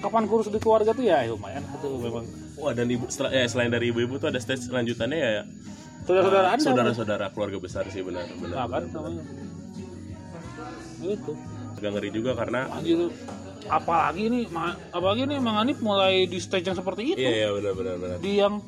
kapan 0.00 0.22
kurus 0.24 0.48
di 0.48 0.56
keluarga 0.56 0.90
tuh? 0.90 1.04
Ya 1.04 1.22
lumayan 1.24 1.60
itu 1.62 1.88
memang. 1.94 2.24
Wah 2.56 2.72
dan 2.72 2.88
ibu 2.88 3.04
setel- 3.06 3.30
eh, 3.30 3.44
selain 3.44 3.68
dari 3.68 3.92
ibu-ibu 3.92 4.16
tuh 4.16 4.28
ada 4.28 4.40
stage 4.40 4.64
selanjutannya 4.64 5.18
ya? 5.18 5.44
Saudara-saudara 6.04 6.48
anda. 6.50 6.64
saudara-saudara 6.64 7.24
keluarga 7.30 7.58
besar 7.58 7.84
sih 7.88 8.00
benar 8.00 8.24
Nah, 8.24 8.36
benar, 8.36 8.56
kan 8.66 8.82
benar, 8.84 8.84
benar. 8.84 9.02
namanya 9.04 9.22
itu 11.04 11.32
agak 11.74 11.90
ngeri 11.92 12.10
juga 12.12 12.30
karena 12.34 12.60
gitu 12.80 13.06
apalagi 13.66 14.24
nih 14.28 14.44
ma- 14.48 14.76
apalagi 14.88 15.22
nih 15.24 15.38
Mang 15.38 15.56
Anip 15.58 15.78
mulai 15.80 16.24
di 16.24 16.36
stage 16.36 16.64
yang 16.64 16.76
seperti 16.76 17.16
itu. 17.16 17.20
Iya 17.20 17.32
iya 17.34 17.48
benar 17.52 17.72
benar 17.72 17.94
benar. 17.96 18.16
Di 18.20 18.32
yang 18.36 18.60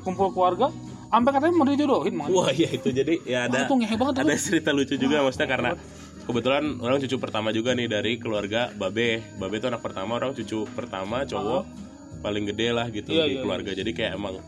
kumpul 0.00 0.30
keluarga 0.30 0.70
sampai 1.08 1.30
katanya 1.32 1.54
mau 1.56 1.64
dijodohin 1.64 2.14
wah 2.20 2.52
iya 2.52 2.68
itu. 2.68 2.88
Jadi 2.92 3.24
ya 3.24 3.48
ada 3.48 3.64
Wah, 3.64 3.80
itu 3.80 3.96
banget 3.96 4.14
ada 4.20 4.34
cerita 4.36 4.70
lucu 4.76 4.94
juga 5.00 5.24
maksudnya 5.24 5.48
karena 5.48 5.70
kebetulan 6.28 6.64
orang 6.84 7.00
cucu 7.00 7.16
pertama 7.16 7.48
juga 7.56 7.72
nih 7.72 7.88
dari 7.88 8.20
keluarga 8.20 8.68
Babe. 8.76 9.24
Babe 9.40 9.54
itu 9.56 9.66
anak 9.72 9.80
pertama 9.80 10.20
orang 10.20 10.36
cucu 10.36 10.68
pertama 10.76 11.24
cowok 11.24 11.64
paling 12.20 12.44
gede 12.50 12.68
lah 12.76 12.86
gitu 12.92 13.14
Iya, 13.14 13.24
di 13.24 13.34
iya, 13.38 13.42
keluarga. 13.42 13.70
Jadi 13.72 13.90
kayak 13.96 14.12
emang 14.20 14.44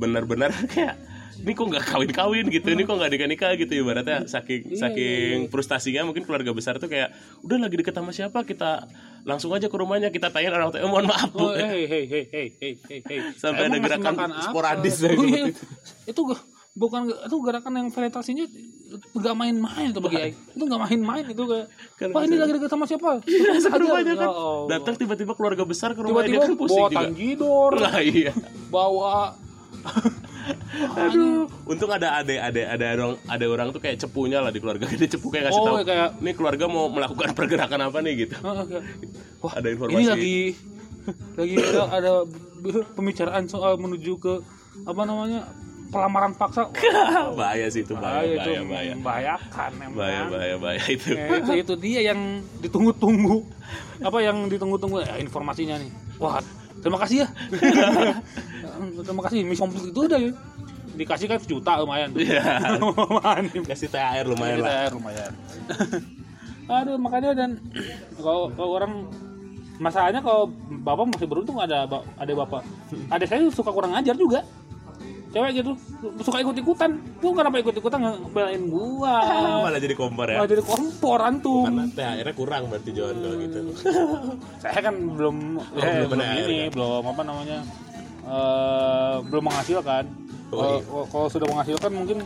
benar-benar 0.00 0.50
kayak 0.72 0.96
ini 1.42 1.52
kok 1.52 1.66
nggak 1.66 1.84
kawin-kawin 1.84 2.46
gitu 2.48 2.68
ini 2.68 2.82
kok 2.82 2.94
nggak 2.94 3.10
nikah-nikah 3.10 3.50
gitu 3.56 3.72
ibaratnya 3.76 4.24
saking 4.24 4.60
Iya, 4.64 4.78
saking 4.78 5.36
frustasinya 5.46 6.02
mungkin 6.04 6.22
keluarga 6.22 6.50
besar 6.50 6.76
tuh 6.76 6.86
kayak 6.86 7.10
udah 7.40 7.58
lagi 7.58 7.76
deket 7.76 7.92
sama 7.92 8.10
siapa 8.10 8.42
kita 8.42 8.86
langsung 9.22 9.50
aja 9.50 9.66
ke 9.66 9.74
rumahnya 9.74 10.08
kita 10.08 10.28
tanyain 10.28 10.50
orang 10.50 10.70
tua 10.70 10.78
eh, 10.78 10.86
mohon 10.86 11.04
maaf 11.04 11.30
Oh, 11.32 11.50
bu 11.50 11.54
hey, 11.54 11.84
hey, 11.84 12.04
hey, 12.04 12.24
hey, 12.24 12.46
hey, 12.52 12.72
hey, 12.80 13.00
hey. 13.02 13.18
Sampai 13.34 13.66
Emang 13.66 13.80
ada 13.80 13.98
gerakan 13.98 14.14
sporadis 14.40 14.96
Oh, 14.98 15.10
ya, 15.10 15.14
iya. 15.20 15.42
gitu. 15.48 15.62
Itu 16.06 16.20
ge- 16.26 16.44
bukan 16.72 17.00
itu 17.06 17.36
gerakan 17.38 17.72
yang 17.76 17.88
penetrasinya 17.88 18.46
nggak 18.92 19.34
main-main 19.34 19.88
itu 19.88 20.00
bagi 20.00 20.18
Ai. 20.18 20.30
Itu 20.48 20.62
nggak 20.62 20.80
main-main 20.82 21.24
itu 21.26 21.42
kayak. 21.42 21.66
Kan 21.96 22.08
Wah 22.10 22.22
ini 22.22 22.30
bisa- 22.30 22.40
lagi 22.40 22.52
dekat 22.54 22.70
sama 22.70 22.84
siapa? 22.84 23.10
Masuk 23.20 23.68
ke 23.68 23.78
rumahnya 23.78 24.14
kan 24.14 24.28
Allah. 24.28 24.60
datang 24.70 24.94
tiba-tiba 24.94 25.32
keluarga 25.32 25.64
besar 25.64 25.90
ke 25.90 26.00
rumahnya 26.00 26.28
Tiba-tiba 26.28 26.38
dia 26.38 26.48
kan 26.48 26.56
pusing 26.56 26.78
bawa 26.78 26.88
tanggidor, 26.92 27.72
lah 27.74 27.96
iya 28.00 28.32
bawa 28.68 29.14
Aduh, 30.94 31.46
untung 31.64 31.88
ada 31.88 32.18
ade 32.18 32.34
ade 32.34 32.62
ada 32.64 32.86
orang 32.92 33.12
ada 33.22 33.44
orang 33.46 33.66
tuh 33.70 33.78
kayak 33.78 33.98
cepunya 33.98 34.38
lah 34.38 34.48
di 34.48 34.58
keluarga 34.58 34.84
dia 34.90 35.06
cepu 35.06 35.28
kayak 35.28 35.48
ngasih 35.48 35.60
Oh, 35.60 35.66
tahu 35.68 35.76
kayak- 35.84 36.12
nih 36.18 36.32
keluarga 36.32 36.64
mau 36.66 36.86
melakukan 36.86 37.30
pergerakan 37.38 37.80
apa 37.84 37.98
nih 38.00 38.26
gitu 38.26 38.34
Ah, 38.40 38.64
Wah, 39.38 39.52
Ada 39.54 39.68
informasi. 39.70 39.96
Ini 39.96 40.06
lagi 40.08 40.38
lagi 41.34 41.54
ada, 41.58 41.82
ada 41.92 42.12
pembicaraan 42.92 43.44
soal 43.44 43.74
menuju 43.74 44.12
ke 44.16 44.32
apa 44.82 45.02
namanya 45.02 45.50
pelamaran 45.88 46.32
paksa. 46.32 46.66
Wah, 46.66 47.34
bahaya 47.38 47.68
sih 47.68 47.82
itu 47.82 47.92
bahaya, 47.92 48.32
bahaya 48.32 48.38
bahaya 48.38 48.62
bahaya 48.64 48.92
membahayakan 48.94 49.70
memang. 49.76 49.94
bahaya 49.94 50.22
bahaya 50.26 50.54
bahaya 50.56 50.82
itu 50.88 51.08
Ya, 51.12 51.26
itu, 51.36 51.52
itu 51.58 51.74
dia 51.76 52.00
yang 52.06 52.20
ditunggu-tunggu. 52.58 53.44
Apa 54.00 54.18
yang 54.18 54.46
ditunggu-tunggu 54.46 54.98
ya, 55.00 55.18
informasinya 55.18 55.76
nih. 55.76 55.90
Wah, 56.16 56.40
terima 56.80 56.98
kasih 57.02 57.26
ya. 57.26 57.28
terima 59.06 59.22
kasih. 59.28 59.38
Misi 59.44 59.60
komplit 59.60 59.84
itu 59.90 60.00
udah 60.08 60.20
ya. 60.20 60.32
dikasih 60.92 61.26
kan 61.28 61.38
sejuta 61.40 61.72
lumayan 61.80 62.08
tuh. 62.12 62.20
Iya. 62.24 62.44
lumayan 62.80 63.44
Kasih 63.64 63.88
THR 63.88 64.24
lumayan 64.28 64.58
lah. 64.60 64.88
air 64.88 64.92
lumayan. 64.92 65.32
Aduh 66.68 66.96
makanya 66.96 67.36
dan 67.36 67.50
kalau 68.16 68.48
kalau 68.54 68.70
orang 68.80 68.92
masalahnya 69.82 70.22
kalau 70.22 70.52
bapak 70.84 71.16
masih 71.16 71.26
beruntung 71.26 71.58
ada 71.58 71.84
ada 72.16 72.32
bapak. 72.32 72.62
Ada 73.10 73.24
saya 73.26 73.48
suka 73.50 73.72
kurang 73.72 73.96
ajar 73.98 74.14
juga. 74.14 74.46
Cewek 75.32 75.64
gitu 75.64 75.72
suka 76.20 76.44
ikut 76.44 76.52
ikutan. 76.54 76.90
Lu 77.24 77.32
kenapa 77.32 77.56
ikut 77.56 77.72
ikutan 77.72 77.98
ngebelain 78.04 78.62
gua? 78.68 79.16
Malah 79.64 79.80
jadi 79.80 79.96
kompor 79.96 80.28
ya. 80.28 80.36
Malah 80.44 80.50
jadi 80.52 80.60
kompor 80.62 81.18
antum. 81.24 81.64
Karena 81.72 81.84
THR-nya 81.88 82.34
kurang 82.36 82.62
berarti 82.68 82.90
John 82.92 83.16
kalau 83.16 83.36
gitu. 83.40 83.58
Saya 84.62 84.80
kan 84.84 84.94
belum 84.94 85.36
Oh, 85.56 85.80
eh, 85.80 86.04
belum 86.04 86.20
ini, 86.20 86.56
kan? 86.68 86.70
belum 86.76 87.02
apa 87.08 87.22
namanya? 87.24 87.58
eh 88.22 89.14
belum 89.26 89.44
menghasilkan. 89.48 90.04
Oh, 90.52 90.78
Kalau 90.78 91.04
kalau 91.08 91.26
sudah 91.32 91.48
menghasilkan 91.48 91.90
mungkin 91.90 92.18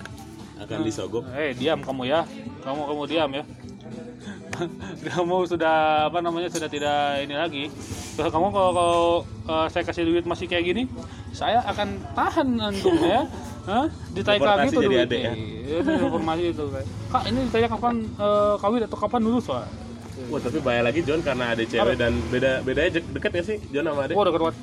Akan 0.57 0.82
disogok. 0.82 1.22
Eh 1.36 1.54
diam 1.54 1.78
kamu 1.84 2.11
ya, 2.11 2.26
kamu 2.66 2.80
kamu 2.90 3.02
diam 3.07 3.30
ya. 3.30 3.44
kamu 5.12 5.36
sudah 5.48 6.09
apa 6.09 6.18
namanya 6.24 6.48
sudah 6.48 6.68
tidak 6.70 7.22
ini 7.22 7.34
lagi. 7.36 7.64
Terus 8.16 8.30
kamu 8.32 8.48
kalau, 8.52 8.70
kalau 8.72 9.00
eh, 9.48 9.66
saya 9.72 9.82
kasih 9.84 10.04
duit 10.09 10.24
masih 10.24 10.46
kayak 10.48 10.64
gini, 10.64 10.82
saya 11.32 11.61
akan 11.64 11.88
tahan 12.16 12.48
antum 12.61 12.96
ya. 13.14 13.28
Hah? 13.66 13.86
Ditarik 14.14 14.40
lagi 14.46 14.70
tuh 14.70 14.82
adik 14.86 15.20
ya? 15.20 15.32
Iya, 15.34 15.76
itu 15.82 15.90
informasi 15.90 16.42
itu. 16.54 16.64
Kak 17.11 17.22
ini 17.26 17.38
ditanya 17.50 17.68
kapan 17.74 17.94
eh, 18.07 18.54
kawin 18.62 18.82
atau 18.86 18.98
kapan 18.98 19.20
lulus 19.26 19.46
Pak? 19.50 19.66
Wah 20.32 20.40
tapi 20.40 20.59
bahaya 20.64 20.80
lagi 20.80 21.04
John 21.04 21.20
karena 21.20 21.52
ada 21.52 21.61
cewek 21.61 21.96
dan 22.00 22.16
beda 22.32 22.64
bedanya 22.64 23.04
deket 23.04 23.32
ya 23.36 23.42
sih 23.44 23.59
John 23.68 23.84
sama 23.84 24.09
Ade. 24.09 24.14
Oh 24.16 24.24
udah 24.24 24.32
keruat. 24.32 24.54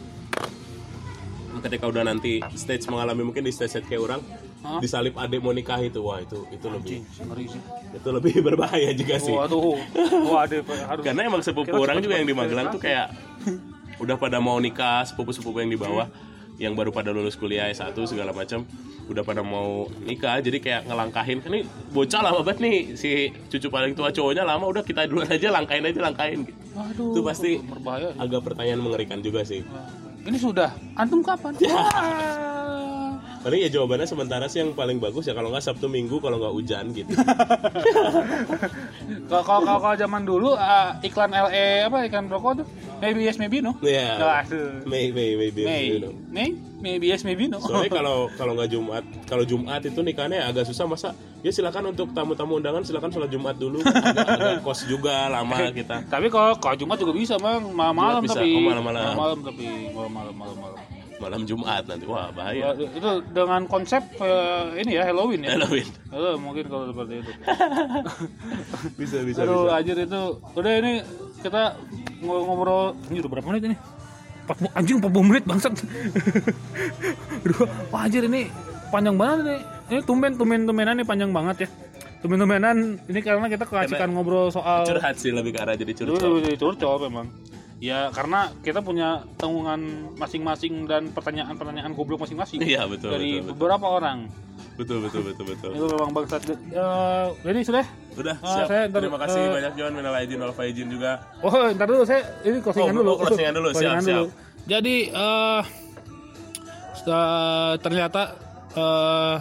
Ketika 1.64 1.86
udah 1.88 2.04
nanti 2.04 2.44
stage 2.58 2.90
mengalami 2.90 3.24
mungkin 3.24 3.46
di 3.46 3.54
stage 3.54 3.86
kayak 3.86 4.02
orang 4.02 4.22
Hah? 4.64 4.80
disalip 4.80 5.12
adik 5.20 5.44
mau 5.44 5.52
nikah 5.52 5.76
itu 5.84 6.00
wah 6.00 6.24
itu 6.24 6.48
itu 6.48 6.66
lebih 6.72 7.04
Ngeri 7.04 7.46
sih. 7.52 7.62
itu 8.00 8.10
lebih 8.16 8.34
berbahaya 8.48 8.96
juga 8.96 9.20
sih. 9.20 9.36
Waduh. 9.36 9.76
Wah, 10.32 10.48
harus. 10.48 11.04
Karena 11.04 11.28
emang 11.28 11.44
sepupu 11.44 11.76
orang 11.76 12.00
juga 12.00 12.16
yang 12.16 12.28
di 12.28 12.32
Magelang 12.32 12.72
tuh 12.72 12.80
kayak 12.80 13.12
udah 14.00 14.16
pada 14.16 14.40
mau 14.40 14.56
nikah 14.58 15.04
sepupu-sepupu 15.04 15.60
yang 15.60 15.72
di 15.72 15.76
bawah 15.76 16.08
yang 16.62 16.78
baru 16.78 16.94
pada 16.94 17.10
lulus 17.10 17.34
kuliah 17.34 17.68
S1 17.74 17.98
segala 18.06 18.30
macam 18.30 18.62
udah 19.10 19.24
pada 19.26 19.44
mau 19.44 19.90
nikah 20.06 20.40
jadi 20.40 20.58
kayak 20.64 20.82
ngelangkahin 20.88 21.44
ini 21.50 21.68
bocah 21.92 22.22
lama 22.24 22.40
banget 22.40 22.64
nih 22.64 22.78
si 22.96 23.10
cucu 23.52 23.68
paling 23.68 23.92
tua 23.98 24.16
cowoknya 24.16 24.48
lama 24.48 24.64
udah 24.70 24.86
kita 24.86 25.10
duluan 25.10 25.28
aja 25.28 25.52
langkahin 25.52 25.84
aja 25.84 26.00
langkahin 26.00 26.48
gitu. 26.48 26.56
Waduh. 26.72 27.12
itu 27.12 27.20
pasti 27.26 27.50
berbahaya. 27.60 28.16
agak 28.16 28.42
pertanyaan 28.48 28.80
mengerikan 28.80 29.20
juga 29.20 29.44
sih 29.44 29.62
Ini 30.24 30.40
sudah. 30.40 30.72
Antum 30.96 31.20
kapan? 31.20 31.52
Wah. 31.68 32.53
Paling 33.44 33.60
ya 33.60 33.70
jawabannya 33.70 34.08
sementara 34.08 34.46
sih 34.48 34.60
yang 34.60 34.72
paling 34.72 34.98
bagus 34.98 35.24
ya 35.24 35.34
kalau 35.34 35.52
nggak 35.52 35.62
Sabtu 35.62 35.86
Minggu 35.86 36.18
kalau 36.18 36.40
nggak 36.40 36.54
hujan 36.54 36.86
gitu 36.92 37.12
Kalau 39.24 39.44
kalau 39.44 39.80
kalau- 39.80 39.96
zaman 39.96 40.24
dulu 40.24 40.54
ah, 40.54 40.96
iklan 41.02 41.30
LE 41.30 41.66
apa 41.84 42.06
iklan 42.06 42.28
rokok 42.28 42.64
tuh 42.64 42.68
maybe 43.00 43.20
yes 43.22 43.36
maybe 43.36 43.60
no. 43.60 43.76
Iya. 43.80 44.16
Nah, 44.16 44.42
aduh. 44.42 44.84
Mei 44.86 45.12
Mei 45.12 45.36
Mei 45.36 45.50
Mei, 45.50 45.66
May, 45.66 45.82
you 45.86 46.00
know. 46.00 46.14
May, 46.30 46.50
maybe 46.80 47.06
yes 47.08 47.24
maybe 47.24 47.46
no. 47.46 47.60
Soalnya 47.60 47.92
kalau 48.00 48.32
kalau 48.34 48.54
nggak 48.54 48.70
Jumat, 48.70 49.04
kalau 49.26 49.44
Jumat 49.44 49.82
itu 49.82 50.00
nikahnya 50.00 50.48
agak 50.48 50.64
susah 50.64 50.86
masa. 50.86 51.12
Ya 51.42 51.52
silakan 51.52 51.92
untuk 51.92 52.16
tamu-tamu 52.16 52.56
undangan 52.58 52.80
silakan 52.82 53.12
sholat 53.12 53.28
Jumat 53.28 53.56
dulu. 53.58 53.84
Agak, 53.84 54.24
agak 54.26 54.54
kos 54.62 54.88
juga 54.88 55.28
lama 55.28 55.68
kita. 55.70 56.08
tapi 56.08 56.28
kalau 56.28 56.56
kalau 56.56 56.76
Jumat 56.76 56.96
juga 56.96 57.12
bisa 57.12 57.36
bang 57.36 57.60
malam-malam 57.66 58.24
tapi 58.24 58.50
Oh, 58.54 58.64
malam-malam. 58.64 59.14
malam 59.14 59.40
tapi 59.42 59.66
malam-malam 59.92 60.34
malam-malam. 60.34 60.80
Malam 61.24 61.42
Jumat 61.44 61.84
nanti. 61.86 62.04
Wah, 62.04 62.28
Ya, 62.28 62.36
bahaya. 62.36 62.68
itu 62.76 63.10
dengan 63.32 63.62
konsep 63.66 64.04
eh, 64.18 64.64
ini 64.78 64.92
ya 64.94 65.08
Halloween 65.08 65.42
ya. 65.42 65.56
Halloween. 65.56 65.88
Eh, 66.10 66.36
mungkin 66.36 66.66
kalau 66.68 66.86
seperti 66.86 67.14
itu. 67.20 67.32
Bisa 69.00 69.18
bisa 69.22 69.40
Aduh, 69.42 69.66
bisa. 69.66 69.74
anjir 69.74 69.98
itu. 69.98 70.22
Udah 70.54 70.74
ini 70.76 70.94
kita 71.40 71.80
ngo- 72.20 72.44
ngobrol 72.44 72.84
ini 73.08 73.18
udah 73.18 73.32
berapa 73.32 73.48
menit 73.48 73.64
ini? 73.66 73.78
40, 74.44 74.76
anjing 74.76 74.98
40 75.00 75.24
menit 75.24 75.44
bangsat. 75.46 75.72
Aduh, 77.44 77.64
wah 77.90 78.04
anjir 78.04 78.24
ini 78.24 78.52
panjang 78.90 79.16
banget 79.16 79.38
ini. 79.42 79.58
Ini 79.90 80.00
tumben 80.04 80.32
tumben 80.34 80.64
tumbenan 80.64 80.96
nih 80.96 81.06
panjang 81.06 81.32
banget 81.32 81.64
ya. 81.64 81.70
Tumben 82.20 82.38
tumbenan 82.38 82.78
ini 83.02 83.20
karena 83.20 83.48
kita 83.48 83.64
keasikan 83.64 84.12
ngobrol 84.12 84.48
soal 84.48 84.84
Curhat 84.84 85.16
sih 85.16 85.32
lebih 85.32 85.52
ke 85.52 85.60
arah 85.60 85.76
jadi 85.76 85.92
Dulu 85.94 86.16
curcol. 86.16 86.40
jadi 86.42 86.58
curcol 86.58 86.96
memang. 87.02 87.28
Ya 87.84 88.08
karena 88.16 88.48
kita 88.64 88.80
punya 88.80 89.28
tanggungan 89.36 90.16
masing-masing 90.16 90.88
dan 90.88 91.12
pertanyaan-pertanyaan 91.12 91.92
goblok 91.92 92.24
masing-masing 92.24 92.64
Iya, 92.64 92.88
betul, 92.88 93.12
dari 93.12 93.44
betul, 93.44 93.44
betul. 93.44 93.52
beberapa 93.60 93.88
orang. 93.92 94.18
Betul 94.80 95.04
betul 95.04 95.22
betul 95.28 95.46
betul. 95.52 95.70
Itu 95.76 95.86
memang 95.92 96.16
bangsat. 96.16 96.48
Eh, 96.48 97.28
jadi 97.44 97.60
sudah. 97.62 97.86
Udah 98.16 98.36
Ah, 98.40 98.48
siap. 98.56 98.68
saya 98.72 98.82
ntar, 98.88 99.04
Terima 99.04 99.20
kasih 99.20 99.42
eh, 99.42 99.52
banyak 99.52 99.74
John. 99.76 99.92
Minal 99.94 100.16
aizin 100.16 100.40
wal 100.40 100.56
faizin 100.56 100.88
juga. 100.88 101.12
Oh, 101.44 101.52
ntar 101.52 101.86
dulu 101.86 102.08
saya 102.08 102.24
ini 102.42 102.64
closingan 102.64 102.88
Oh, 102.90 103.00
dulu. 103.04 103.12
oh, 103.12 103.18
closingan 103.20 103.54
dulu. 103.54 103.70
Siap, 103.76 104.00
siap. 104.00 104.26
Jadi 104.64 104.96
eh 105.12 105.62
eh, 107.04 107.74
ternyata 107.78 108.22
eh 108.74 109.36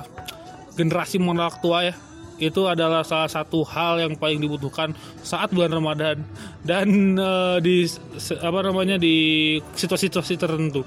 generasi 0.75 1.17
menolak 1.17 1.63
tua 1.63 1.87
ya 1.87 1.95
itu 2.43 2.67
adalah 2.67 3.07
salah 3.07 3.31
satu 3.31 3.63
hal 3.63 4.03
yang 4.03 4.19
paling 4.19 4.43
dibutuhkan 4.43 4.91
saat 5.23 5.55
bulan 5.55 5.71
Ramadan. 5.71 6.27
Dan 6.67 7.15
eh, 7.15 7.59
di 7.63 7.87
se- 8.19 8.39
apa 8.39 8.67
namanya 8.67 8.99
di 8.99 9.15
situasi-situasi 9.63 10.35
tertentu. 10.35 10.83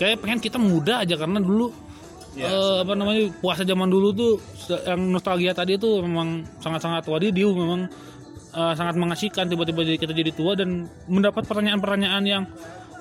Kayak 0.00 0.24
pengen 0.24 0.40
kita 0.40 0.56
muda 0.56 1.04
aja 1.04 1.14
karena 1.20 1.38
dulu 1.38 1.68
Ya, 2.34 2.50
eh, 2.50 2.76
apa 2.82 2.98
namanya 2.98 3.30
puasa 3.38 3.62
zaman 3.62 3.86
dulu 3.86 4.10
tuh 4.10 4.42
yang 4.66 5.06
nostalgia 5.14 5.54
tadi 5.54 5.78
itu 5.78 6.02
memang 6.02 6.42
sangat-sangat 6.58 7.06
wadidiu 7.06 7.54
memang 7.54 7.86
eh, 8.50 8.74
sangat 8.74 8.98
mengasihkan. 8.98 9.46
Tiba-tiba 9.46 9.86
kita 9.94 10.10
jadi 10.10 10.34
tua 10.34 10.58
dan 10.58 10.90
mendapat 11.06 11.46
pertanyaan-pertanyaan 11.46 12.24
yang 12.26 12.42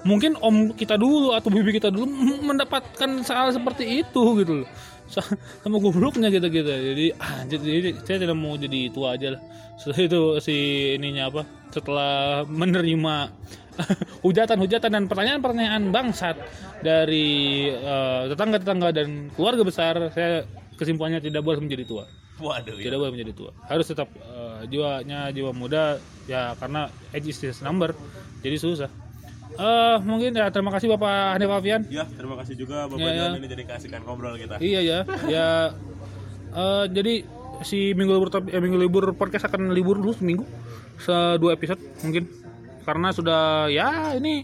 mungkin 0.05 0.35
om 0.37 0.75
kita 0.75 0.99
dulu 0.99 1.33
atau 1.33 1.49
bibi 1.49 1.79
kita 1.79 1.89
dulu 1.89 2.05
mendapatkan 2.43 3.09
soal 3.23 3.49
seperti 3.55 4.03
itu 4.03 4.23
gitu 4.43 4.53
loh 4.63 4.67
sama 5.63 5.77
gobloknya 5.77 6.33
gitu 6.33 6.47
gitu. 6.49 6.69
Jadi 6.69 7.05
ah, 7.17 7.45
jadi 7.45 7.97
saya 8.01 8.17
tidak 8.23 8.37
mau 8.37 8.55
jadi 8.57 8.89
tua 8.89 9.15
aja 9.17 9.37
lah. 9.37 9.41
Setelah 9.77 9.99
itu 10.05 10.21
si 10.41 10.55
ininya 10.97 11.29
apa 11.29 11.41
setelah 11.73 12.45
menerima 12.45 13.15
hujatan-hujatan 14.25 14.89
dan 14.93 15.03
pertanyaan-pertanyaan 15.09 15.83
bangsat 15.89 16.37
dari 16.85 17.69
eh, 17.73 18.21
tetangga-tetangga 18.29 18.89
dan 18.93 19.33
keluarga 19.33 19.65
besar 19.65 19.93
saya 20.13 20.45
kesimpulannya 20.77 21.21
tidak 21.21 21.41
boleh 21.41 21.61
menjadi 21.61 21.85
tua. 21.85 22.05
Waduh. 22.41 22.77
Ya. 22.81 22.89
tidak 22.89 22.97
boleh 23.01 23.13
menjadi 23.13 23.33
tua. 23.33 23.51
Harus 23.65 23.89
tetap 23.89 24.09
eh, 24.13 24.69
jiwanya 24.69 25.33
jiwa 25.33 25.51
muda 25.53 25.97
ya 26.29 26.53
karena 26.57 26.89
age 27.13 27.33
is 27.33 27.37
just 27.41 27.65
number. 27.65 27.93
Jadi 28.43 28.59
susah 28.59 29.02
eh 29.53 29.97
mungkin 30.01 30.33
ya 30.33 30.49
terima 30.49 30.73
kasih 30.73 30.87
bapak 30.97 31.37
Hanif 31.37 31.49
Alfian. 31.49 31.81
Ya, 31.87 32.03
terima 32.09 32.35
kasih 32.41 32.57
juga 32.57 32.89
Bapak 32.89 32.99
Ya, 32.99 33.11
ya. 33.13 33.27
Ini 33.37 33.47
jadi 33.49 33.63
kasihkan 33.69 34.01
ngobrol 34.01 34.33
kita. 34.37 34.57
iya 34.57 34.81
ya 34.81 34.99
ya 35.29 35.47
eh, 36.53 36.85
jadi 36.89 37.13
si 37.61 37.93
minggu 37.93 38.17
libur 38.17 38.29
eh, 38.49 38.61
minggu 38.61 38.77
libur 38.81 39.05
podcast 39.13 39.45
akan 39.47 39.71
libur 39.71 40.01
dulu 40.01 40.13
seminggu 40.13 40.45
se 40.97 41.13
dua 41.37 41.53
episode 41.53 41.81
mungkin. 42.01 42.25
Karena 42.83 43.15
sudah 43.15 43.71
ya 43.71 44.17
ini 44.19 44.43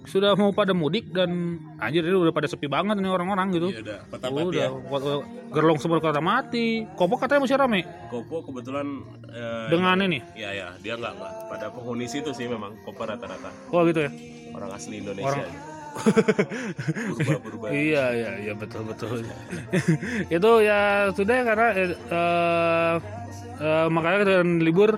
sudah 0.00 0.32
mau 0.34 0.50
pada 0.50 0.72
mudik 0.72 1.12
dan 1.12 1.60
anjir 1.76 2.02
ini 2.02 2.16
udah 2.16 2.34
pada 2.34 2.48
sepi 2.48 2.66
banget 2.66 2.98
ini 2.98 3.08
orang-orang 3.10 3.52
gitu. 3.54 3.68
Iya 3.70 3.80
udah, 3.84 3.98
kota 4.10 4.26
mati 4.32 4.46
udah 4.48 4.68
ya. 4.68 5.14
gerlong 5.54 5.78
semua 5.78 5.98
kota 6.02 6.22
mati. 6.22 6.66
Kopok 6.96 7.18
katanya 7.26 7.40
masih 7.46 7.56
rame. 7.58 7.80
Kopo 8.08 8.42
kebetulan 8.46 8.86
eh, 9.30 9.66
dengan 9.68 9.96
ini 10.04 10.18
Ya 10.34 10.50
ya, 10.56 10.68
dia 10.80 10.94
nggak 10.98 11.12
nggak 11.14 11.32
pada 11.52 11.66
penghuni 11.70 12.06
situ 12.10 12.30
sih 12.32 12.46
memang 12.48 12.74
Kopo 12.82 13.06
rata-rata. 13.06 13.50
Oh 13.70 13.82
gitu 13.86 14.06
ya 14.08 14.10
orang 14.52 14.70
asli 14.72 14.98
Indonesia. 14.98 15.42
Orang- 15.42 15.68
Purba-purba. 17.18 17.66
iya 17.74 18.04
iya 18.14 18.30
iya 18.38 18.52
betul 18.54 18.86
betul 18.86 19.26
itu 20.38 20.50
ya 20.62 21.10
sudah 21.10 21.34
ya 21.34 21.44
karena 21.44 21.66
eh, 21.74 21.90
eh, 21.98 22.94
eh, 23.58 23.86
makanya 23.90 24.18
kita 24.22 24.32
libur 24.62 24.90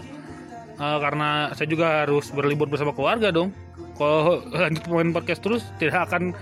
eh, 0.76 0.98
karena 1.00 1.48
saya 1.56 1.64
juga 1.64 2.04
harus 2.04 2.28
berlibur 2.30 2.68
bersama 2.68 2.92
keluarga 2.92 3.32
dong 3.32 3.56
kalau 3.96 4.44
lanjut 4.52 4.84
main 4.92 5.16
podcast 5.16 5.40
terus 5.40 5.64
tidak 5.80 6.12
akan 6.12 6.36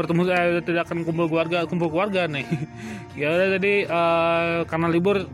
bertemu 0.00 0.22
saya 0.32 0.64
tidak 0.64 0.82
akan 0.88 1.04
kumpul 1.04 1.28
keluarga 1.28 1.68
kumpul 1.68 1.92
keluarga 1.92 2.24
nih 2.24 2.48
ya 3.20 3.28
udah 3.28 3.48
jadi 3.60 3.74
eh, 3.84 4.56
karena 4.64 4.88
libur 4.88 5.28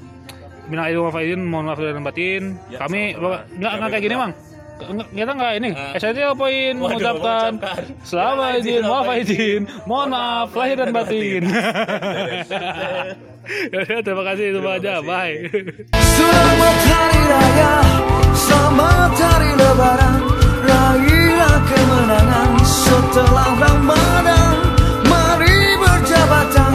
minal 0.66 0.90
aidin 0.90 0.98
wal 0.98 1.14
faizin 1.14 1.40
mohon 1.46 1.70
maaf 1.70 1.78
dan 1.78 2.02
batin 2.02 2.58
Ya, 2.66 2.82
kami 2.82 3.14
nggak 3.14 3.42
nggak 3.78 3.90
kayak 3.94 4.02
gini 4.02 4.16
juga 4.18 4.34
kita 4.78 5.32
nggak 5.32 5.52
ini. 5.58 5.70
Uh, 5.72 5.94
SIT 5.96 6.18
poin 6.36 6.74
mengucapkan. 6.76 7.50
selama 8.04 8.60
izin 8.60 8.82
maaf 8.84 9.08
izin 9.24 9.62
mohon 9.88 10.08
maaf 10.12 10.52
lahir 10.52 10.76
dan 10.80 10.92
batin. 10.92 11.42
Yaudah, 13.46 14.02
terima 14.02 14.22
kasih 14.26 14.44
itu 14.50 14.60
aja. 14.66 14.98
bye. 15.06 15.38
Selamat 15.94 16.78
hari 16.90 17.22
raya 17.30 17.74
selamat 18.34 19.12
hari 19.14 19.50
lebaran. 19.54 20.20
Rayalah 20.66 21.58
kemenangan 21.70 22.50
setelah 22.66 23.50
ramadan. 23.54 24.56
Mari 25.06 25.58
berjabatan. 25.78 26.65